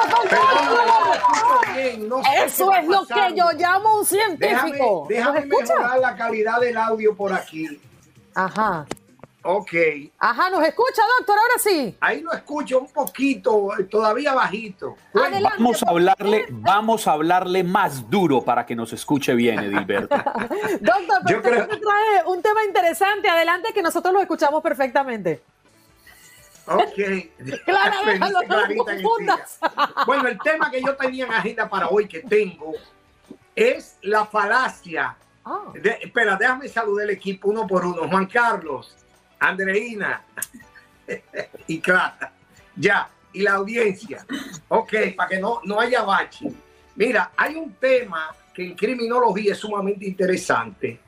Eso 2.43 2.73
es 2.73 2.87
lo 2.89 3.05
que 3.05 3.33
yo 3.37 3.45
llamo 3.57 3.99
un 3.99 4.05
científico. 4.05 5.05
Déjame, 5.07 5.39
déjame 5.39 5.45
mejorar 5.45 5.97
la 5.99 6.13
calidad 6.17 6.59
del 6.59 6.75
audio 6.75 7.15
por 7.15 7.31
aquí. 7.31 7.79
Ajá. 8.35 8.85
Ok. 9.43 9.71
Ajá, 10.19 10.49
¿nos 10.49 10.61
escucha, 10.67 11.03
doctor? 11.19 11.37
Ahora 11.39 11.57
sí. 11.57 11.95
Ahí 12.01 12.19
lo 12.19 12.33
escucho 12.33 12.81
un 12.81 12.91
poquito, 12.91 13.69
todavía 13.89 14.33
bajito. 14.33 14.97
vamos 15.13 15.81
a 15.83 15.89
hablarle, 15.89 16.47
vamos 16.49 17.07
a 17.07 17.13
hablarle 17.13 17.63
más 17.63 18.09
duro 18.09 18.41
para 18.41 18.65
que 18.65 18.75
nos 18.75 18.91
escuche 18.91 19.33
bien, 19.35 19.59
Edilberto. 19.59 20.13
doctor, 20.81 21.41
pero 21.41 21.41
creo... 21.41 21.67
trae 21.67 22.25
un 22.27 22.41
tema 22.41 22.65
interesante. 22.65 23.29
Adelante, 23.29 23.71
que 23.73 23.81
nosotros 23.81 24.13
lo 24.13 24.19
escuchamos 24.19 24.61
perfectamente. 24.61 25.41
Ok. 26.67 26.97
bueno, 30.05 30.27
el 30.27 30.39
tema 30.39 30.71
que 30.71 30.81
yo 30.81 30.95
tenía 30.95 31.25
en 31.25 31.33
agenda 31.33 31.69
para 31.69 31.89
hoy, 31.89 32.07
que 32.07 32.21
tengo, 32.21 32.73
es 33.55 33.97
la 34.01 34.25
falacia. 34.25 35.15
Ah. 35.43 35.73
espera, 35.73 36.35
déjame 36.35 36.67
saludar 36.67 37.05
el 37.05 37.11
equipo 37.11 37.49
uno 37.49 37.65
por 37.65 37.83
uno. 37.83 38.07
Juan 38.07 38.27
Carlos, 38.27 38.95
Andreina 39.39 40.23
y 41.67 41.79
Clara. 41.79 42.31
Ya, 42.75 43.09
y 43.33 43.41
la 43.41 43.53
audiencia. 43.53 44.25
Ok, 44.67 44.93
para 45.15 45.29
que 45.29 45.39
no, 45.39 45.61
no 45.63 45.79
haya 45.79 46.03
bache. 46.03 46.51
Mira, 46.95 47.31
hay 47.35 47.55
un 47.55 47.73
tema 47.73 48.35
que 48.53 48.67
en 48.67 48.75
criminología 48.75 49.53
es 49.53 49.59
sumamente 49.59 50.05
interesante 50.05 50.99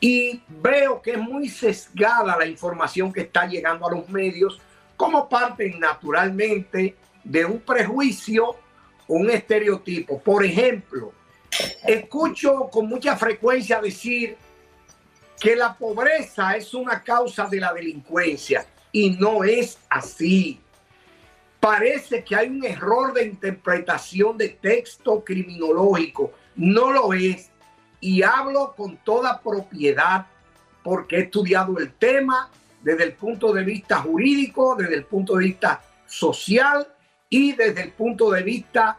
y 0.00 0.42
veo 0.48 1.02
que 1.02 1.12
es 1.12 1.18
muy 1.18 1.48
sesgada 1.48 2.36
la 2.36 2.46
información 2.46 3.12
que 3.12 3.20
está 3.20 3.46
llegando 3.46 3.86
a 3.86 3.90
los 3.90 4.08
medios 4.08 4.60
como 5.00 5.30
parte 5.30 5.74
naturalmente 5.78 6.94
de 7.24 7.46
un 7.46 7.60
prejuicio, 7.60 8.56
un 9.08 9.30
estereotipo. 9.30 10.20
Por 10.20 10.44
ejemplo, 10.44 11.14
escucho 11.86 12.68
con 12.70 12.86
mucha 12.86 13.16
frecuencia 13.16 13.80
decir 13.80 14.36
que 15.40 15.56
la 15.56 15.72
pobreza 15.74 16.54
es 16.54 16.74
una 16.74 17.02
causa 17.02 17.46
de 17.46 17.60
la 17.60 17.72
delincuencia 17.72 18.66
y 18.92 19.12
no 19.12 19.42
es 19.42 19.78
así. 19.88 20.60
Parece 21.60 22.22
que 22.22 22.36
hay 22.36 22.50
un 22.50 22.62
error 22.62 23.14
de 23.14 23.24
interpretación 23.24 24.36
de 24.36 24.50
texto 24.50 25.24
criminológico. 25.24 26.32
No 26.56 26.92
lo 26.92 27.14
es. 27.14 27.48
y 28.02 28.22
hablo 28.22 28.74
con 28.76 28.98
toda 28.98 29.40
propiedad 29.40 30.26
porque 30.82 31.16
he 31.16 31.20
estudiado 31.20 31.78
el 31.78 31.90
tema 31.94 32.50
desde 32.82 33.04
el 33.04 33.12
punto 33.14 33.52
de 33.52 33.64
vista 33.64 33.98
jurídico, 33.98 34.74
desde 34.76 34.96
el 34.96 35.04
punto 35.04 35.36
de 35.36 35.44
vista 35.44 35.80
social 36.06 36.86
y 37.28 37.52
desde 37.52 37.82
el 37.82 37.92
punto 37.92 38.30
de 38.30 38.42
vista 38.42 38.98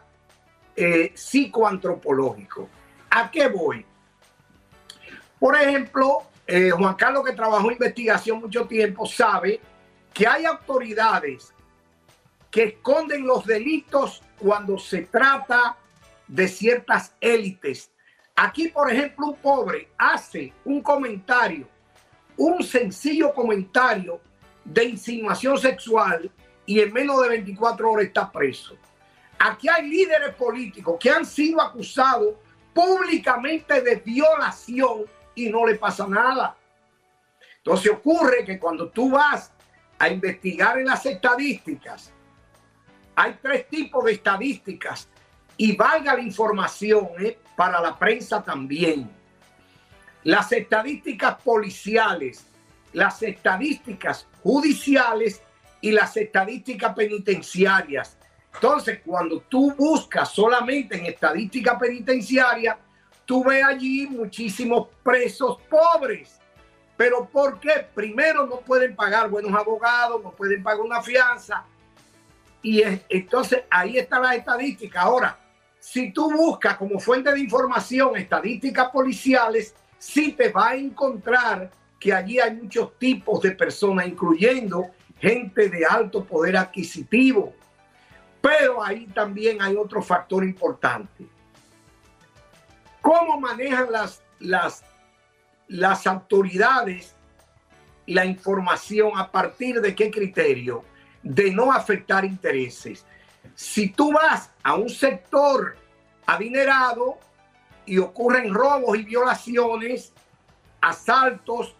eh, 0.74 1.12
psicoantropológico. 1.14 2.68
¿A 3.10 3.30
qué 3.30 3.48
voy? 3.48 3.84
Por 5.38 5.56
ejemplo, 5.56 6.22
eh, 6.46 6.70
Juan 6.70 6.94
Carlos, 6.94 7.24
que 7.24 7.32
trabajó 7.32 7.66
en 7.66 7.72
investigación 7.72 8.40
mucho 8.40 8.66
tiempo, 8.66 9.06
sabe 9.06 9.60
que 10.14 10.26
hay 10.26 10.44
autoridades 10.44 11.52
que 12.50 12.64
esconden 12.64 13.26
los 13.26 13.44
delitos 13.46 14.22
cuando 14.38 14.78
se 14.78 15.02
trata 15.02 15.76
de 16.28 16.48
ciertas 16.48 17.14
élites. 17.20 17.90
Aquí, 18.36 18.68
por 18.68 18.90
ejemplo, 18.90 19.26
un 19.28 19.36
pobre 19.36 19.88
hace 19.98 20.52
un 20.64 20.82
comentario, 20.82 21.68
un 22.36 22.62
sencillo 22.62 23.32
comentario 23.34 24.20
de 24.64 24.84
insinuación 24.84 25.58
sexual 25.58 26.30
y 26.66 26.80
en 26.80 26.92
menos 26.92 27.20
de 27.22 27.28
24 27.28 27.90
horas 27.90 28.06
está 28.06 28.30
preso. 28.30 28.76
Aquí 29.38 29.68
hay 29.68 29.88
líderes 29.88 30.34
políticos 30.34 30.96
que 31.00 31.10
han 31.10 31.26
sido 31.26 31.60
acusados 31.60 32.34
públicamente 32.72 33.80
de 33.80 33.96
violación 33.96 35.04
y 35.34 35.48
no 35.48 35.66
le 35.66 35.74
pasa 35.74 36.06
nada. 36.06 36.56
Entonces 37.58 37.92
ocurre 37.92 38.44
que 38.44 38.58
cuando 38.58 38.88
tú 38.88 39.10
vas 39.10 39.52
a 39.98 40.08
investigar 40.08 40.78
en 40.78 40.86
las 40.86 41.04
estadísticas, 41.06 42.12
hay 43.14 43.38
tres 43.42 43.68
tipos 43.68 44.04
de 44.04 44.12
estadísticas 44.12 45.08
y 45.56 45.76
valga 45.76 46.14
la 46.14 46.22
información 46.22 47.08
¿eh? 47.18 47.38
para 47.56 47.80
la 47.80 47.98
prensa 47.98 48.42
también. 48.42 49.10
Las 50.24 50.52
estadísticas 50.52 51.40
policiales, 51.42 52.46
las 52.92 53.22
estadísticas 53.22 54.26
judiciales 54.42 55.42
y 55.80 55.90
las 55.90 56.16
estadísticas 56.16 56.94
penitenciarias. 56.94 58.16
Entonces, 58.54 59.00
cuando 59.04 59.40
tú 59.40 59.74
buscas 59.74 60.30
solamente 60.30 60.96
en 60.96 61.06
estadística 61.06 61.78
penitenciaria, 61.78 62.78
tú 63.24 63.44
ves 63.44 63.64
allí 63.64 64.06
muchísimos 64.06 64.88
presos 65.02 65.58
pobres. 65.68 66.38
Pero 66.96 67.26
¿por 67.28 67.58
qué? 67.58 67.86
Primero 67.94 68.46
no 68.46 68.60
pueden 68.60 68.94
pagar 68.94 69.28
buenos 69.28 69.52
abogados, 69.54 70.22
no 70.22 70.30
pueden 70.30 70.62
pagar 70.62 70.82
una 70.82 71.02
fianza. 71.02 71.64
Y 72.62 72.82
entonces 73.08 73.64
ahí 73.70 73.98
está 73.98 74.20
la 74.20 74.36
estadística. 74.36 75.00
Ahora, 75.00 75.36
si 75.80 76.12
tú 76.12 76.30
buscas 76.30 76.76
como 76.76 77.00
fuente 77.00 77.32
de 77.32 77.40
información 77.40 78.16
estadísticas 78.16 78.90
policiales, 78.90 79.74
sí 80.02 80.32
te 80.32 80.48
va 80.48 80.70
a 80.70 80.74
encontrar 80.74 81.70
que 82.00 82.12
allí 82.12 82.40
hay 82.40 82.56
muchos 82.56 82.98
tipos 82.98 83.40
de 83.40 83.52
personas, 83.52 84.08
incluyendo 84.08 84.90
gente 85.20 85.68
de 85.68 85.86
alto 85.86 86.24
poder 86.24 86.56
adquisitivo. 86.56 87.54
Pero 88.40 88.82
ahí 88.82 89.06
también 89.06 89.62
hay 89.62 89.76
otro 89.76 90.02
factor 90.02 90.42
importante 90.42 91.24
¿Cómo 93.00 93.38
manejan 93.38 93.92
las, 93.92 94.22
las, 94.40 94.82
las 95.68 96.06
autoridades 96.06 97.14
la 98.06 98.24
información 98.24 99.12
a 99.16 99.30
partir 99.30 99.80
de 99.80 99.94
qué 99.94 100.10
criterio? 100.10 100.84
De 101.22 101.52
no 101.52 101.72
afectar 101.72 102.24
intereses. 102.24 103.06
Si 103.54 103.88
tú 103.90 104.12
vas 104.12 104.50
a 104.62 104.74
un 104.74 104.88
sector 104.88 105.76
adinerado 106.26 107.18
y 107.86 107.98
ocurren 107.98 108.52
robos 108.52 108.96
y 108.98 109.02
violaciones, 109.02 110.12
asaltos, 110.80 111.74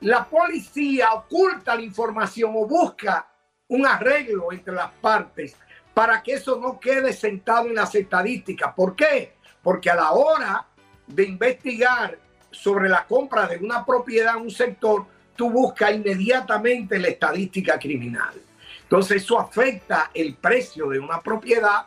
la 0.00 0.24
policía 0.24 1.12
oculta 1.12 1.74
la 1.74 1.82
información 1.82 2.52
o 2.54 2.66
busca 2.66 3.28
un 3.68 3.86
arreglo 3.86 4.52
entre 4.52 4.74
las 4.74 4.90
partes 4.92 5.56
para 5.92 6.22
que 6.22 6.34
eso 6.34 6.58
no 6.60 6.78
quede 6.78 7.12
sentado 7.12 7.66
en 7.66 7.74
las 7.74 7.94
estadísticas. 7.94 8.72
¿Por 8.74 8.94
qué? 8.94 9.34
Porque 9.62 9.90
a 9.90 9.96
la 9.96 10.12
hora 10.12 10.66
de 11.06 11.24
investigar 11.24 12.18
sobre 12.50 12.88
la 12.88 13.04
compra 13.06 13.46
de 13.46 13.56
una 13.56 13.84
propiedad 13.84 14.36
en 14.36 14.42
un 14.42 14.50
sector, 14.50 15.06
tú 15.34 15.50
buscas 15.50 15.92
inmediatamente 15.92 16.98
la 16.98 17.08
estadística 17.08 17.78
criminal. 17.78 18.34
Entonces 18.82 19.22
eso 19.22 19.38
afecta 19.38 20.10
el 20.14 20.36
precio 20.36 20.88
de 20.88 20.98
una 20.98 21.20
propiedad 21.20 21.86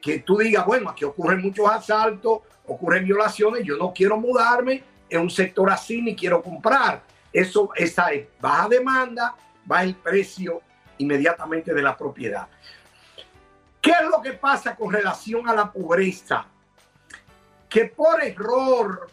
que, 0.00 0.22
tú 0.24 0.38
digas, 0.38 0.66
bueno, 0.66 0.90
aquí 0.90 1.04
ocurren 1.04 1.40
muchos 1.40 1.68
asaltos, 1.70 2.40
ocurren 2.66 3.04
violaciones, 3.04 3.64
yo 3.64 3.76
no 3.76 3.92
quiero 3.94 4.18
mudarme 4.18 4.82
en 5.08 5.20
un 5.20 5.30
sector 5.30 5.70
así 5.70 6.02
ni 6.02 6.14
quiero 6.14 6.42
comprar. 6.42 7.02
Eso, 7.32 7.70
esa 7.74 8.12
es 8.12 8.26
baja 8.40 8.68
demanda, 8.68 9.34
baja 9.64 9.84
el 9.84 9.94
precio 9.94 10.60
inmediatamente 10.98 11.72
de 11.72 11.82
la 11.82 11.96
propiedad. 11.96 12.48
¿Qué 13.80 13.90
es 13.92 14.08
lo 14.08 14.20
que 14.20 14.34
pasa 14.34 14.76
con 14.76 14.92
relación 14.92 15.48
a 15.48 15.54
la 15.54 15.72
pobreza? 15.72 16.46
que 17.72 17.86
por 17.86 18.22
error 18.22 19.08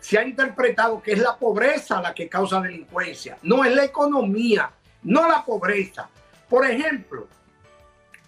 se 0.00 0.18
ha 0.18 0.24
interpretado 0.24 1.02
que 1.02 1.12
es 1.12 1.18
la 1.18 1.36
pobreza 1.36 2.00
la 2.00 2.14
que 2.14 2.26
causa 2.26 2.58
delincuencia. 2.58 3.36
No 3.42 3.62
es 3.66 3.74
la 3.74 3.84
economía, 3.84 4.70
no 5.02 5.28
la 5.28 5.44
pobreza. 5.44 6.08
Por 6.48 6.64
ejemplo, 6.64 7.28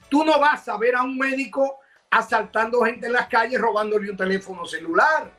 tú 0.08 0.24
no 0.24 0.38
vas 0.38 0.68
a 0.68 0.76
ver 0.76 0.96
a 0.96 1.02
un 1.02 1.16
médico 1.16 1.78
asaltando 2.10 2.82
gente 2.82 3.06
en 3.06 3.12
las 3.12 3.28
calles 3.28 3.60
robándole 3.60 4.10
un 4.10 4.16
teléfono 4.16 4.64
celular, 4.64 5.30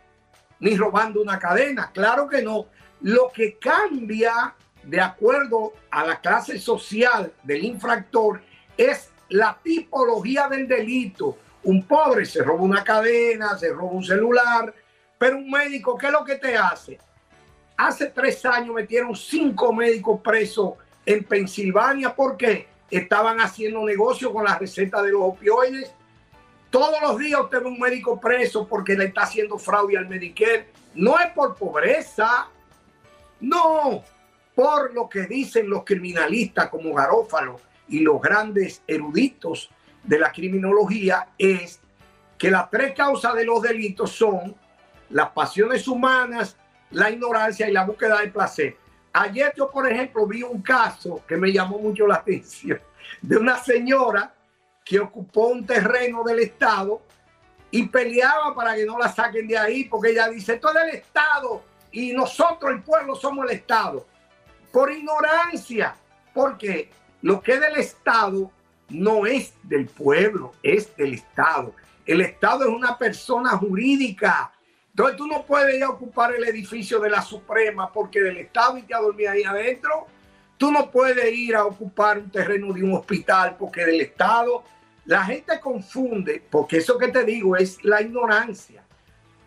ni 0.60 0.75
robando 0.75 1.21
una 1.21 1.39
cadena. 1.39 1.91
Claro 1.93 2.27
que 2.27 2.41
no. 2.41 2.67
Lo 3.01 3.32
que 3.34 3.58
cambia 3.58 4.53
de 4.84 5.01
acuerdo 5.01 5.73
a 5.91 6.06
la 6.06 6.19
clase 6.19 6.60
social 6.60 7.32
del 7.43 7.63
infractor 7.63 8.41
es 8.75 9.12
la 9.30 9.58
tipología 9.62 10.47
del 10.47 10.67
delito 10.67 11.38
un 11.67 11.84
pobre 11.84 12.25
se 12.25 12.41
roba 12.43 12.62
una 12.62 12.82
cadena, 12.82 13.58
se 13.58 13.69
roba 13.73 13.91
un 13.91 14.03
celular, 14.03 14.73
pero 15.17 15.38
un 15.38 15.51
médico, 15.51 15.97
¿qué 15.97 16.08
es 16.08 16.13
lo 16.13 16.23
que 16.23 16.36
te 16.36 16.56
hace? 16.58 16.97
Hace 17.75 18.08
tres 18.08 18.45
años 18.45 18.73
metieron 18.73 19.13
cinco 19.13 19.73
médicos 19.73 20.21
presos 20.21 20.75
en 21.06 21.25
Pensilvania 21.25 22.15
porque 22.15 22.67
estaban 22.89 23.39
haciendo 23.39 23.86
negocio 23.86 24.32
con 24.32 24.45
la 24.45 24.58
receta 24.58 25.02
de 25.02 25.12
los 25.12 25.21
opioides. 25.23 25.91
Todos 26.69 27.02
los 27.02 27.17
días 27.17 27.41
usted 27.41 27.62
ve 27.62 27.67
un 27.67 27.80
médico 27.80 28.19
preso 28.19 28.67
porque 28.67 28.95
le 28.95 29.06
está 29.06 29.21
haciendo 29.21 29.58
fraude 29.58 29.97
al 29.97 30.08
Medicare. 30.08 30.69
No 30.95 31.19
es 31.19 31.28
por 31.28 31.56
pobreza, 31.56 32.50
no, 33.39 34.04
por 34.56 34.93
lo 34.93 35.08
que 35.08 35.21
dicen 35.28 35.69
los 35.69 35.84
criminalistas 35.84 36.69
como 36.69 36.93
Garófalo 36.93 37.60
y 37.88 38.00
los 38.00 38.21
grandes 38.21 38.82
eruditos 38.88 39.69
de 40.04 40.19
la 40.19 40.32
criminología 40.32 41.30
es 41.38 41.80
que 42.38 42.50
las 42.50 42.69
tres 42.69 42.93
causas 42.93 43.36
de 43.36 43.45
los 43.45 43.62
delitos 43.62 44.12
son 44.12 44.56
las 45.10 45.30
pasiones 45.30 45.88
humanas, 45.88 46.58
la 46.91 47.10
ignorancia 47.10 47.69
y 47.69 47.71
la 47.73 47.86
búsqueda 47.86 48.21
de 48.21 48.30
placer. 48.30 48.78
Ayer 49.19 49.53
yo, 49.56 49.69
por 49.69 49.89
ejemplo, 49.91 50.27
vi 50.27 50.43
un 50.43 50.62
caso 50.62 51.23
que 51.27 51.38
me 51.38 51.51
llamó 51.51 51.80
mucho 51.80 52.06
la 52.06 52.15
atención 52.21 52.80
de 53.21 53.38
una 53.38 53.58
señora 53.58 54.34
que 54.84 54.99
ocupó 54.99 55.47
un 55.47 55.65
terreno 55.65 56.23
del 56.23 56.39
Estado 56.39 57.01
y 57.71 57.88
peleaba 57.88 58.53
para 58.56 58.75
que 58.75 58.86
no 58.86 58.97
la 58.97 59.12
saquen 59.12 59.47
de 59.47 59.58
ahí 59.58 59.84
porque 59.86 60.12
ella 60.12 60.30
dice, 60.30 60.53
esto 60.53 60.69
es 60.69 60.73
del 60.75 60.89
Estado 60.95 61.63
y 61.91 62.13
nosotros, 62.13 62.71
el 62.71 62.84
pueblo, 62.84 63.15
somos 63.15 63.45
el 63.49 63.58
Estado. 63.58 64.06
Por 64.71 64.91
ignorancia, 64.91 65.95
porque 66.34 66.89
lo 67.21 67.41
que 67.41 67.53
es 67.53 67.60
del 67.60 67.77
Estado 67.77 68.51
no 68.89 69.25
es 69.25 69.53
del 69.63 69.88
pueblo, 69.88 70.53
es 70.62 70.95
del 70.95 71.15
Estado. 71.15 71.73
El 72.06 72.21
Estado 72.21 72.65
es 72.65 72.69
una 72.69 72.97
persona 72.97 73.51
jurídica. 73.58 74.51
Entonces 74.97 75.15
tú 75.15 75.27
no 75.27 75.45
puedes 75.45 75.75
ir 75.75 75.83
a 75.83 75.91
ocupar 75.91 76.33
el 76.33 76.43
edificio 76.45 76.99
de 76.99 77.12
la 77.12 77.21
Suprema 77.21 77.93
porque 77.93 78.19
del 78.19 78.38
Estado 78.38 78.79
y 78.79 78.81
te 78.81 78.95
a 78.95 78.99
dormir 78.99 79.29
ahí 79.29 79.43
adentro. 79.43 80.07
Tú 80.57 80.71
no 80.71 80.89
puedes 80.89 81.31
ir 81.31 81.55
a 81.55 81.65
ocupar 81.65 82.17
un 82.17 82.31
terreno 82.31 82.73
de 82.73 82.81
un 82.81 82.95
hospital 82.95 83.57
porque 83.60 83.86
del 83.86 84.01
Estado. 84.01 84.63
La 85.05 85.23
gente 85.23 85.60
confunde, 85.60 86.43
porque 86.49 86.77
eso 86.77 86.97
que 86.97 87.10
te 87.10 87.23
digo 87.25 87.55
es 87.55 87.77
la 87.83 88.01
ignorancia. 88.01 88.83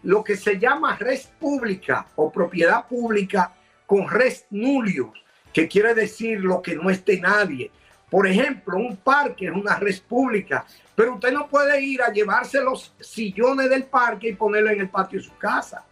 Lo 0.05 0.23
que 0.23 0.37
se 0.37 0.57
llama 0.57 0.97
res 0.97 1.29
pública 1.41 2.07
o 2.15 2.31
propiedad 2.31 2.87
pública 2.87 3.53
con 3.87 4.09
res 4.09 4.47
nullius, 4.51 5.21
que 5.53 5.67
quiere 5.67 5.95
decir 5.95 6.39
lo 6.39 6.63
que 6.63 6.77
no 6.77 6.91
esté 6.91 7.21
nadie. 7.21 7.73
Por 8.09 8.29
ejemplo, 8.29 8.77
un 8.77 8.99
parque 8.99 9.47
es 9.47 9.53
una 9.53 9.81
red 9.81 10.01
pública, 10.09 10.65
pero 11.01 11.15
usted 11.15 11.33
no 11.33 11.49
puede 11.49 11.81
ir 11.81 12.03
a 12.03 12.13
llevarse 12.13 12.61
los 12.61 12.95
sillones 13.01 13.71
del 13.71 13.85
parque 13.85 14.29
y 14.29 14.35
ponerlo 14.35 14.69
en 14.69 14.81
el 14.81 14.91
patio 14.91 15.19
de 15.19 15.25
su 15.25 15.35
casa, 15.39 15.83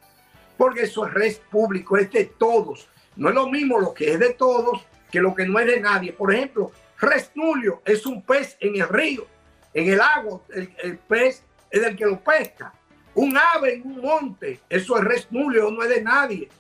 porque 0.59 0.83
eso 0.83 1.07
es 1.07 1.15
red 1.15 1.35
público, 1.51 1.97
es 1.97 2.11
de 2.13 2.27
todos. 2.27 2.91
No 3.17 3.31
es 3.31 3.35
lo 3.35 3.49
mismo 3.49 3.81
lo 3.81 3.95
que 3.95 4.13
es 4.13 4.19
de 4.19 4.35
todos 4.35 4.87
que 5.11 5.23
lo 5.23 5.35
que 5.35 5.47
no 5.47 5.59
es 5.61 5.67
de 5.67 5.81
nadie. 5.81 6.13
Por 6.13 6.35
ejemplo, 6.35 6.73
res 7.01 7.31
nulio 7.35 7.81
es 7.87 8.05
un 8.05 8.21
pez 8.21 8.59
en 8.61 8.83
el 8.83 8.87
río, 8.87 9.27
en 9.73 9.91
el 9.91 9.99
agua, 9.99 10.43
el, 10.51 10.99
pez 10.99 11.43
es 11.71 11.83
el 11.83 11.97
que 11.97 12.05
lo 12.05 12.21
pesca. 12.21 12.75
Un 13.15 13.35
ave 13.39 13.77
en 13.77 13.87
un 13.87 14.03
monte, 14.03 14.61
eso 14.69 14.99
es 14.99 15.05
res 15.05 15.29
nulio, 15.31 15.71
no 15.71 15.85
es 15.85 15.89
de 15.89 16.03
nadie. 16.03 16.51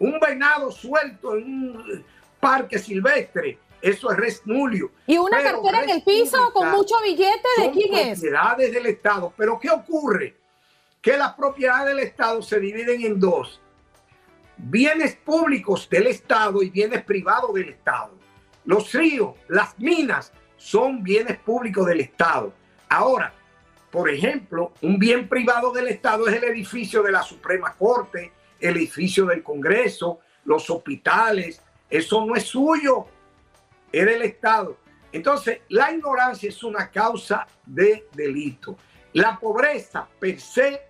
Un 0.00 0.18
venado 0.18 0.72
suelto 0.72 1.36
en 1.36 1.44
un 1.44 2.04
parque 2.40 2.80
silvestre, 2.80 3.60
eso 3.82 4.10
es 4.10 4.16
res 4.16 4.42
nulio. 4.44 4.90
Y 5.06 5.18
una 5.18 5.42
cartera 5.42 5.84
en 5.84 5.90
el 5.90 6.02
piso 6.02 6.52
con 6.52 6.70
mucho 6.70 6.94
billete, 7.02 7.48
¿de 7.58 7.70
quién 7.70 7.94
es? 7.94 8.20
Propiedades 8.20 8.72
del 8.72 8.86
Estado. 8.86 9.32
Pero 9.36 9.58
¿qué 9.58 9.70
ocurre? 9.70 10.36
Que 11.00 11.16
las 11.16 11.34
propiedades 11.34 11.94
del 11.94 12.00
Estado 12.00 12.42
se 12.42 12.58
dividen 12.58 13.02
en 13.02 13.20
dos. 13.20 13.60
Bienes 14.56 15.16
públicos 15.16 15.88
del 15.88 16.06
Estado 16.06 16.62
y 16.62 16.70
bienes 16.70 17.04
privados 17.04 17.54
del 17.54 17.68
Estado. 17.68 18.12
Los 18.64 18.92
ríos, 18.92 19.34
las 19.48 19.78
minas 19.78 20.32
son 20.56 21.02
bienes 21.02 21.38
públicos 21.38 21.86
del 21.86 22.00
Estado. 22.00 22.52
Ahora, 22.88 23.32
por 23.90 24.10
ejemplo, 24.10 24.72
un 24.82 24.98
bien 24.98 25.28
privado 25.28 25.72
del 25.72 25.88
Estado 25.88 26.26
es 26.28 26.36
el 26.36 26.44
edificio 26.44 27.02
de 27.02 27.12
la 27.12 27.22
Suprema 27.22 27.74
Corte, 27.74 28.32
el 28.60 28.76
edificio 28.76 29.26
del 29.26 29.42
Congreso, 29.42 30.20
los 30.44 30.68
hospitales. 30.70 31.62
Eso 31.88 32.24
no 32.24 32.34
es 32.34 32.44
suyo, 32.44 33.06
es 34.00 34.06
del 34.06 34.22
Estado. 34.22 34.78
Entonces, 35.12 35.60
la 35.68 35.92
ignorancia 35.92 36.48
es 36.48 36.62
una 36.62 36.90
causa 36.90 37.46
de 37.64 38.06
delito. 38.12 38.76
La 39.14 39.38
pobreza 39.38 40.06
per 40.18 40.38
se 40.40 40.82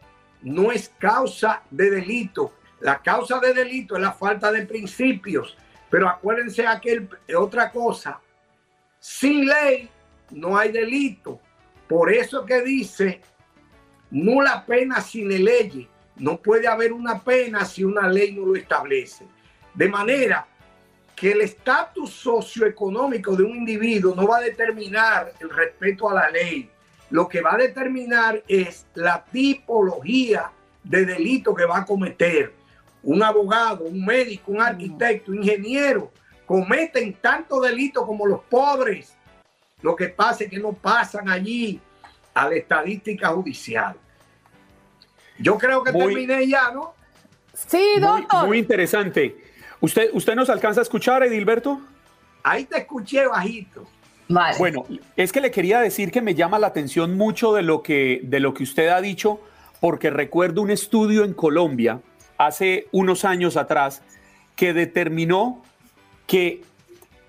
no 0.42 0.72
es 0.72 0.88
causa 0.98 1.62
de 1.70 1.90
delito. 1.90 2.54
La 2.80 3.00
causa 3.00 3.38
de 3.38 3.54
delito 3.54 3.94
es 3.94 4.02
la 4.02 4.12
falta 4.12 4.50
de 4.50 4.66
principios. 4.66 5.56
Pero 5.88 6.08
acuérdense 6.08 6.66
aquel 6.66 7.08
otra 7.36 7.70
cosa. 7.70 8.20
Sin 8.98 9.46
ley 9.46 9.88
no 10.30 10.58
hay 10.58 10.72
delito. 10.72 11.40
Por 11.88 12.12
eso 12.12 12.44
que 12.44 12.62
dice 12.62 13.20
nula 14.10 14.64
pena 14.66 15.00
sin 15.00 15.28
ley. 15.28 15.88
No 16.16 16.40
puede 16.40 16.66
haber 16.66 16.92
una 16.92 17.20
pena 17.20 17.64
si 17.64 17.84
una 17.84 18.08
ley 18.08 18.32
no 18.32 18.46
lo 18.46 18.56
establece. 18.56 19.26
De 19.74 19.88
manera 19.88 20.48
que 21.16 21.32
el 21.32 21.40
estatus 21.40 22.10
socioeconómico 22.10 23.34
de 23.34 23.42
un 23.42 23.56
individuo 23.56 24.14
no 24.14 24.28
va 24.28 24.36
a 24.36 24.42
determinar 24.42 25.32
el 25.40 25.48
respeto 25.48 26.10
a 26.10 26.14
la 26.14 26.30
ley. 26.30 26.70
Lo 27.08 27.26
que 27.26 27.40
va 27.40 27.54
a 27.54 27.56
determinar 27.56 28.42
es 28.46 28.86
la 28.94 29.24
tipología 29.24 30.50
de 30.84 31.06
delito 31.06 31.54
que 31.54 31.64
va 31.64 31.78
a 31.78 31.86
cometer. 31.86 32.52
Un 33.02 33.22
abogado, 33.22 33.84
un 33.84 34.04
médico, 34.04 34.52
un 34.52 34.60
arquitecto, 34.60 35.32
un 35.32 35.38
ingeniero 35.38 36.12
cometen 36.44 37.14
tanto 37.14 37.60
delito 37.60 38.06
como 38.06 38.26
los 38.26 38.40
pobres. 38.42 39.16
Lo 39.82 39.96
que 39.96 40.08
pasa 40.08 40.44
es 40.44 40.50
que 40.50 40.58
no 40.58 40.72
pasan 40.72 41.28
allí 41.28 41.80
a 42.34 42.48
la 42.48 42.56
estadística 42.56 43.28
judicial. 43.28 43.96
Yo 45.38 45.56
creo 45.56 45.82
que 45.82 45.92
terminé 45.92 46.46
ya, 46.46 46.70
¿no? 46.70 46.94
Sí, 47.52 47.94
doctor. 48.00 48.46
Muy, 48.46 48.58
interesante. 48.58 49.45
¿Usted, 49.80 50.10
¿Usted 50.12 50.34
nos 50.34 50.50
alcanza 50.50 50.80
a 50.80 50.82
escuchar, 50.82 51.22
Edilberto? 51.22 51.80
Ahí 52.42 52.64
te 52.64 52.78
escuché 52.78 53.26
bajito. 53.26 53.86
Vale. 54.28 54.58
Bueno, 54.58 54.84
es 55.16 55.32
que 55.32 55.40
le 55.40 55.50
quería 55.50 55.80
decir 55.80 56.10
que 56.10 56.20
me 56.20 56.34
llama 56.34 56.58
la 56.58 56.68
atención 56.68 57.16
mucho 57.16 57.52
de 57.54 57.62
lo 57.62 57.82
que, 57.82 58.20
de 58.24 58.40
lo 58.40 58.54
que 58.54 58.64
usted 58.64 58.88
ha 58.88 59.00
dicho, 59.00 59.40
porque 59.80 60.10
recuerdo 60.10 60.62
un 60.62 60.70
estudio 60.70 61.24
en 61.24 61.32
Colombia 61.32 62.00
hace 62.38 62.88
unos 62.92 63.24
años 63.24 63.56
atrás 63.56 64.02
que 64.56 64.72
determinó 64.72 65.62
que 66.26 66.62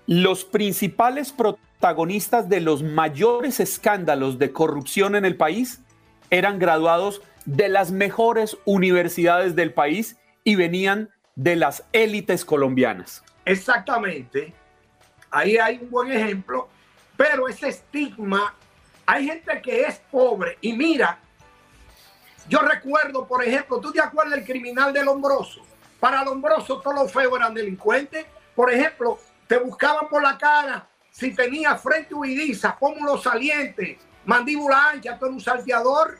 los 0.06 0.44
principales 0.44 1.32
protagonistas 1.32 2.48
de 2.48 2.60
los 2.60 2.82
mayores 2.82 3.60
escándalos 3.60 4.38
de 4.38 4.52
corrupción 4.52 5.14
en 5.14 5.24
el 5.24 5.36
país 5.36 5.80
eran 6.30 6.58
graduados 6.58 7.22
de 7.44 7.68
las 7.68 7.90
mejores 7.90 8.56
universidades 8.64 9.54
del 9.54 9.72
país 9.72 10.16
y 10.44 10.56
venían 10.56 11.10
de 11.38 11.54
las 11.54 11.84
élites 11.92 12.44
colombianas. 12.44 13.22
Exactamente. 13.44 14.52
Ahí 15.30 15.56
hay 15.56 15.78
un 15.80 15.88
buen 15.88 16.10
ejemplo, 16.10 16.68
pero 17.16 17.48
ese 17.48 17.68
estigma, 17.68 18.54
hay 19.06 19.26
gente 19.26 19.62
que 19.62 19.82
es 19.82 20.00
pobre 20.10 20.58
y 20.60 20.72
mira, 20.72 21.20
yo 22.48 22.58
recuerdo, 22.58 23.24
por 23.24 23.44
ejemplo, 23.44 23.78
¿tú 23.78 23.92
te 23.92 24.00
acuerdas 24.00 24.34
del 24.34 24.44
criminal 24.44 24.92
de 24.92 25.04
Lombroso? 25.04 25.60
Para 26.00 26.24
Lombroso 26.24 26.80
todos 26.80 26.96
los 26.96 27.12
feos 27.12 27.38
eran 27.38 27.54
delincuentes. 27.54 28.26
Por 28.56 28.72
ejemplo, 28.72 29.20
te 29.46 29.58
buscaban 29.58 30.08
por 30.08 30.22
la 30.22 30.36
cara 30.36 30.88
si 31.12 31.32
tenía 31.34 31.76
frente 31.76 32.14
huidiza, 32.14 32.76
pómulo 32.76 33.16
saliente, 33.16 33.98
mandíbula 34.24 34.90
ancha, 34.90 35.10
eres 35.10 35.22
un 35.22 35.40
salteador 35.40 36.18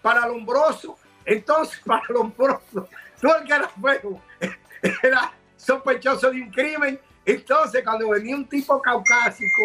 para 0.00 0.28
Lombroso. 0.28 0.96
Entonces, 1.24 1.80
para 1.84 2.04
Lombroso, 2.08 2.88
todo 3.24 3.38
el 3.38 3.44
que 3.44 3.54
era 3.54 3.68
feo 3.68 4.20
era 5.02 5.32
sospechoso 5.56 6.30
de 6.30 6.42
un 6.42 6.50
crimen. 6.50 7.00
Entonces, 7.24 7.82
cuando 7.82 8.10
venía 8.10 8.36
un 8.36 8.46
tipo 8.46 8.80
caucásico 8.82 9.62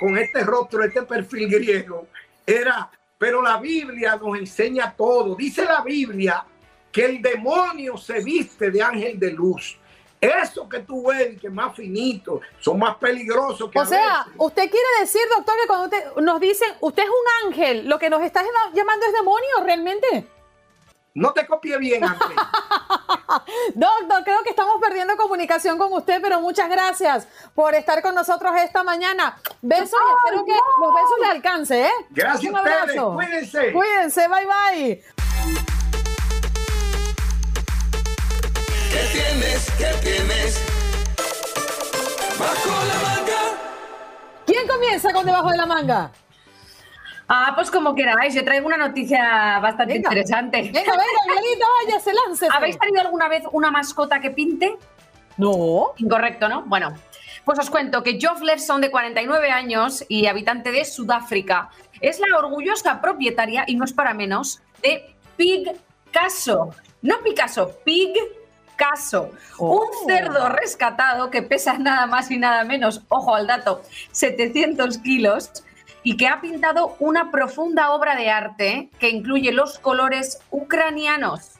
con 0.00 0.18
este 0.18 0.42
rostro, 0.42 0.82
este 0.82 1.02
perfil 1.02 1.48
griego, 1.48 2.08
era 2.44 2.90
pero 3.18 3.40
la 3.40 3.58
Biblia 3.58 4.16
nos 4.16 4.38
enseña 4.38 4.92
todo. 4.94 5.36
Dice 5.36 5.64
la 5.64 5.80
Biblia 5.82 6.44
que 6.92 7.04
el 7.06 7.22
demonio 7.22 7.96
se 7.96 8.22
viste 8.22 8.70
de 8.70 8.82
ángel 8.82 9.18
de 9.18 9.30
luz. 9.30 9.78
Eso 10.20 10.68
que 10.68 10.80
tú 10.80 11.08
ves, 11.08 11.40
que 11.40 11.48
más 11.48 11.74
finito, 11.76 12.40
son 12.58 12.78
más 12.78 12.96
peligrosos 12.96 13.70
que 13.70 13.78
O 13.78 13.86
sea, 13.86 14.26
usted 14.36 14.68
quiere 14.70 14.86
decir, 15.00 15.22
doctor, 15.34 15.54
que 15.60 15.66
cuando 15.66 16.20
nos 16.20 16.40
dicen, 16.40 16.68
usted 16.80 17.04
es 17.04 17.08
un 17.08 17.46
ángel, 17.46 17.88
lo 17.88 17.98
que 17.98 18.10
nos 18.10 18.22
está 18.22 18.42
llamando 18.74 19.06
es 19.06 19.12
demonio, 19.12 19.64
¿realmente? 19.64 20.26
No 21.16 21.32
te 21.32 21.46
copie 21.46 21.78
bien, 21.78 22.04
Andrés. 22.04 22.36
Doctor, 23.74 24.22
creo 24.22 24.42
que 24.42 24.50
estamos 24.50 24.78
perdiendo 24.82 25.16
comunicación 25.16 25.78
con 25.78 25.90
usted, 25.94 26.20
pero 26.20 26.42
muchas 26.42 26.68
gracias 26.68 27.26
por 27.54 27.74
estar 27.74 28.02
con 28.02 28.14
nosotros 28.14 28.52
esta 28.58 28.84
mañana. 28.84 29.38
Besos 29.62 29.98
y 29.98 30.28
espero 30.28 30.44
que 30.44 30.52
los 30.52 30.94
besos 30.94 31.18
le 31.22 31.26
alcance, 31.28 31.86
¿eh? 31.86 31.90
Gracias 32.10 32.52
Un 32.52 32.58
abrazo. 32.58 33.14
Cuídense. 33.14 33.72
Cuídense, 33.72 34.28
bye 34.28 34.46
bye. 34.46 35.04
¿Qué 38.90 39.08
tienes? 39.12 39.70
¿Qué 39.78 39.94
tienes? 40.02 40.60
Bajo 42.38 42.84
la 42.84 43.08
manga. 43.08 43.40
¿Quién 44.44 44.68
comienza 44.68 45.14
con 45.14 45.24
debajo 45.24 45.48
de 45.48 45.56
la 45.56 45.66
manga? 45.66 46.12
Ah, 47.28 47.52
pues 47.56 47.70
como 47.70 47.94
queráis, 47.94 48.34
yo 48.34 48.44
traigo 48.44 48.66
una 48.66 48.76
noticia 48.76 49.58
bastante 49.58 49.96
interesante. 49.96 50.62
Venga, 50.62 50.92
venga, 50.92 50.94
Violeta, 51.26 51.66
vaya, 51.84 52.00
se 52.00 52.12
lance. 52.14 52.48
¿Habéis 52.52 52.78
tenido 52.78 53.00
alguna 53.00 53.28
vez 53.28 53.42
una 53.52 53.70
mascota 53.70 54.20
que 54.20 54.30
pinte? 54.30 54.76
No. 55.36 55.92
Incorrecto, 55.96 56.48
¿no? 56.48 56.62
Bueno, 56.62 56.94
pues 57.44 57.58
os 57.58 57.68
cuento 57.68 58.02
que 58.02 58.18
Geoff 58.20 58.40
Lerson, 58.42 58.80
de 58.80 58.90
49 58.90 59.50
años 59.50 60.04
y 60.08 60.26
habitante 60.26 60.70
de 60.70 60.84
Sudáfrica, 60.84 61.70
es 62.00 62.20
la 62.20 62.38
orgullosa 62.38 63.00
propietaria, 63.00 63.64
y 63.66 63.74
no 63.74 63.84
es 63.84 63.92
para 63.92 64.14
menos, 64.14 64.60
de 64.82 65.14
Pig 65.36 65.72
Caso. 66.12 66.70
No 67.02 67.18
Picasso, 67.22 67.72
Pig 67.84 68.14
Caso. 68.76 69.30
Un 69.58 69.80
Oh. 69.80 69.90
cerdo 70.06 70.48
rescatado 70.50 71.30
que 71.30 71.42
pesa 71.42 71.76
nada 71.78 72.06
más 72.06 72.30
y 72.30 72.38
nada 72.38 72.62
menos, 72.64 73.02
ojo 73.08 73.34
al 73.34 73.46
dato, 73.46 73.82
700 74.12 74.98
kilos 74.98 75.50
y 76.06 76.16
que 76.16 76.28
ha 76.28 76.40
pintado 76.40 76.94
una 77.00 77.32
profunda 77.32 77.90
obra 77.90 78.14
de 78.14 78.30
arte 78.30 78.90
que 79.00 79.10
incluye 79.10 79.50
los 79.50 79.80
colores 79.80 80.38
ucranianos. 80.52 81.54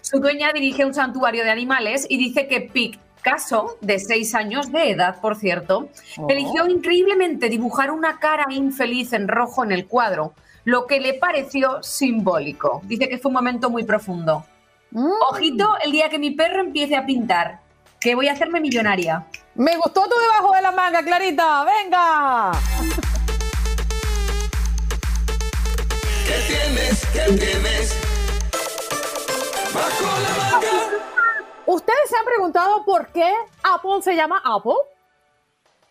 Su 0.00 0.18
dueña 0.18 0.50
dirige 0.54 0.86
un 0.86 0.94
santuario 0.94 1.44
de 1.44 1.50
animales 1.50 2.06
y 2.08 2.16
dice 2.16 2.48
que 2.48 2.62
Picasso, 2.62 3.76
de 3.82 3.98
seis 3.98 4.34
años 4.34 4.72
de 4.72 4.92
edad, 4.92 5.20
por 5.20 5.36
cierto, 5.36 5.90
Oh. 6.16 6.26
eligió 6.30 6.66
increíblemente 6.66 7.50
dibujar 7.50 7.90
una 7.90 8.18
cara 8.18 8.46
infeliz 8.48 9.12
en 9.12 9.28
rojo 9.28 9.62
en 9.62 9.72
el 9.72 9.86
cuadro, 9.86 10.32
lo 10.64 10.86
que 10.86 10.98
le 10.98 11.12
pareció 11.12 11.82
simbólico. 11.82 12.80
Dice 12.84 13.10
que 13.10 13.18
fue 13.18 13.28
un 13.28 13.34
momento 13.34 13.68
muy 13.68 13.84
profundo. 13.84 14.46
Mm. 14.92 15.10
Ojito 15.32 15.68
el 15.84 15.92
día 15.92 16.08
que 16.08 16.18
mi 16.18 16.30
perro 16.30 16.62
empiece 16.62 16.96
a 16.96 17.04
pintar, 17.04 17.60
que 18.00 18.14
voy 18.14 18.28
a 18.28 18.32
hacerme 18.32 18.58
millonaria. 18.58 19.26
Me 19.54 19.76
gustó 19.76 20.04
tu 20.04 20.18
debajo 20.18 20.54
de 20.54 20.62
la 20.62 20.72
manga, 20.72 21.02
Clarita. 21.02 21.66
Venga. 21.66 22.52
¿Qué 27.12 27.20
tienes? 27.36 27.98
¿Ustedes 31.66 32.10
se 32.10 32.16
han 32.16 32.24
preguntado 32.24 32.84
por 32.84 33.08
qué 33.08 33.32
Apple 33.62 34.02
se 34.02 34.14
llama 34.14 34.42
Apple? 34.44 34.74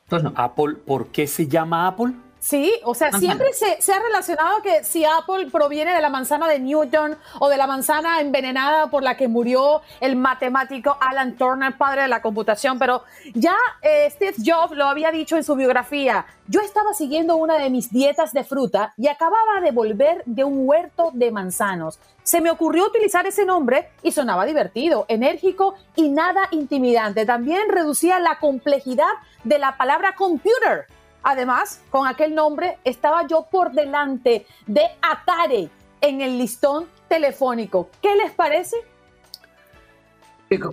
Pues 0.08 0.24
no. 0.24 0.34
Apple, 0.36 0.76
¿por 0.86 1.08
qué 1.08 1.26
se 1.28 1.48
llama 1.48 1.88
Apple? 1.88 2.14
Sí, 2.42 2.74
o 2.84 2.96
sea, 2.96 3.12
siempre 3.12 3.54
se, 3.54 3.80
se, 3.84 3.94
ha 3.94 4.00
relacionado 4.00 4.64
que 4.64 4.84
si 4.84 5.06
Apple 5.06 5.52
proviene 5.52 5.94
de 5.94 6.02
la 6.02 6.10
manzana 6.10 6.48
de 6.48 6.58
Newton 6.58 7.16
o 7.40 7.50
de 7.50 7.56
la 7.56 7.68
manzana 7.68 8.20
envenenada 8.20 8.90
por 8.90 9.04
la 9.04 9.16
que 9.16 9.28
murió 9.28 9.84
el 10.00 10.16
matemático 10.16 10.98
Alan 11.00 11.38
Turner, 11.38 11.78
padre 11.78 12.02
de 12.02 12.08
la 12.08 12.24
computación, 12.24 12.80
pero 12.80 13.04
ya 13.36 13.56
eh, 13.84 14.10
Steve 14.10 14.34
Jobs 14.44 14.76
lo 14.76 14.86
había 14.86 15.12
dicho 15.12 15.38
en 15.38 15.44
su 15.44 15.56
biografía, 15.56 16.26
yo 16.48 16.62
estaba 16.62 16.96
siguiendo 16.96 17.36
una 17.36 17.60
de 17.60 17.70
mis 17.70 17.92
dietas 17.92 18.34
de 18.34 18.44
fruta 18.44 18.96
y 18.98 19.08
acababa 19.08 19.62
de 19.62 19.70
volver 19.70 20.24
de 20.26 20.44
un 20.44 20.68
huerto 20.68 21.12
de 21.14 21.30
manzanos. 21.30 22.00
Se 22.24 22.42
me 22.42 22.50
ocurrió 22.50 22.88
utilizar 22.88 23.28
ese 23.28 23.46
nombre 23.46 23.90
y 24.02 24.14
sonaba 24.14 24.48
divertido, 24.48 25.06
enérgico 25.10 25.76
y 25.96 26.10
nada 26.10 26.48
intimidante. 26.50 27.28
También 27.28 27.70
reducía 27.70 28.20
la 28.20 28.40
complejidad 28.40 29.12
de 29.44 29.60
la 29.60 29.78
palabra 29.78 30.16
computer 30.16 30.88
Además, 31.24 31.82
con 31.90 32.08
aquel 32.08 32.34
nombre 32.34 32.78
estaba 32.84 33.28
yo 33.28 33.48
por 33.52 33.72
delante 33.72 34.46
de 34.66 34.82
Atari 35.02 35.70
en 36.02 36.22
el 36.22 36.38
listón 36.38 36.88
telefónico. 37.08 37.90
¿Qué 38.02 38.16
les 38.16 38.32
parece? 38.32 38.76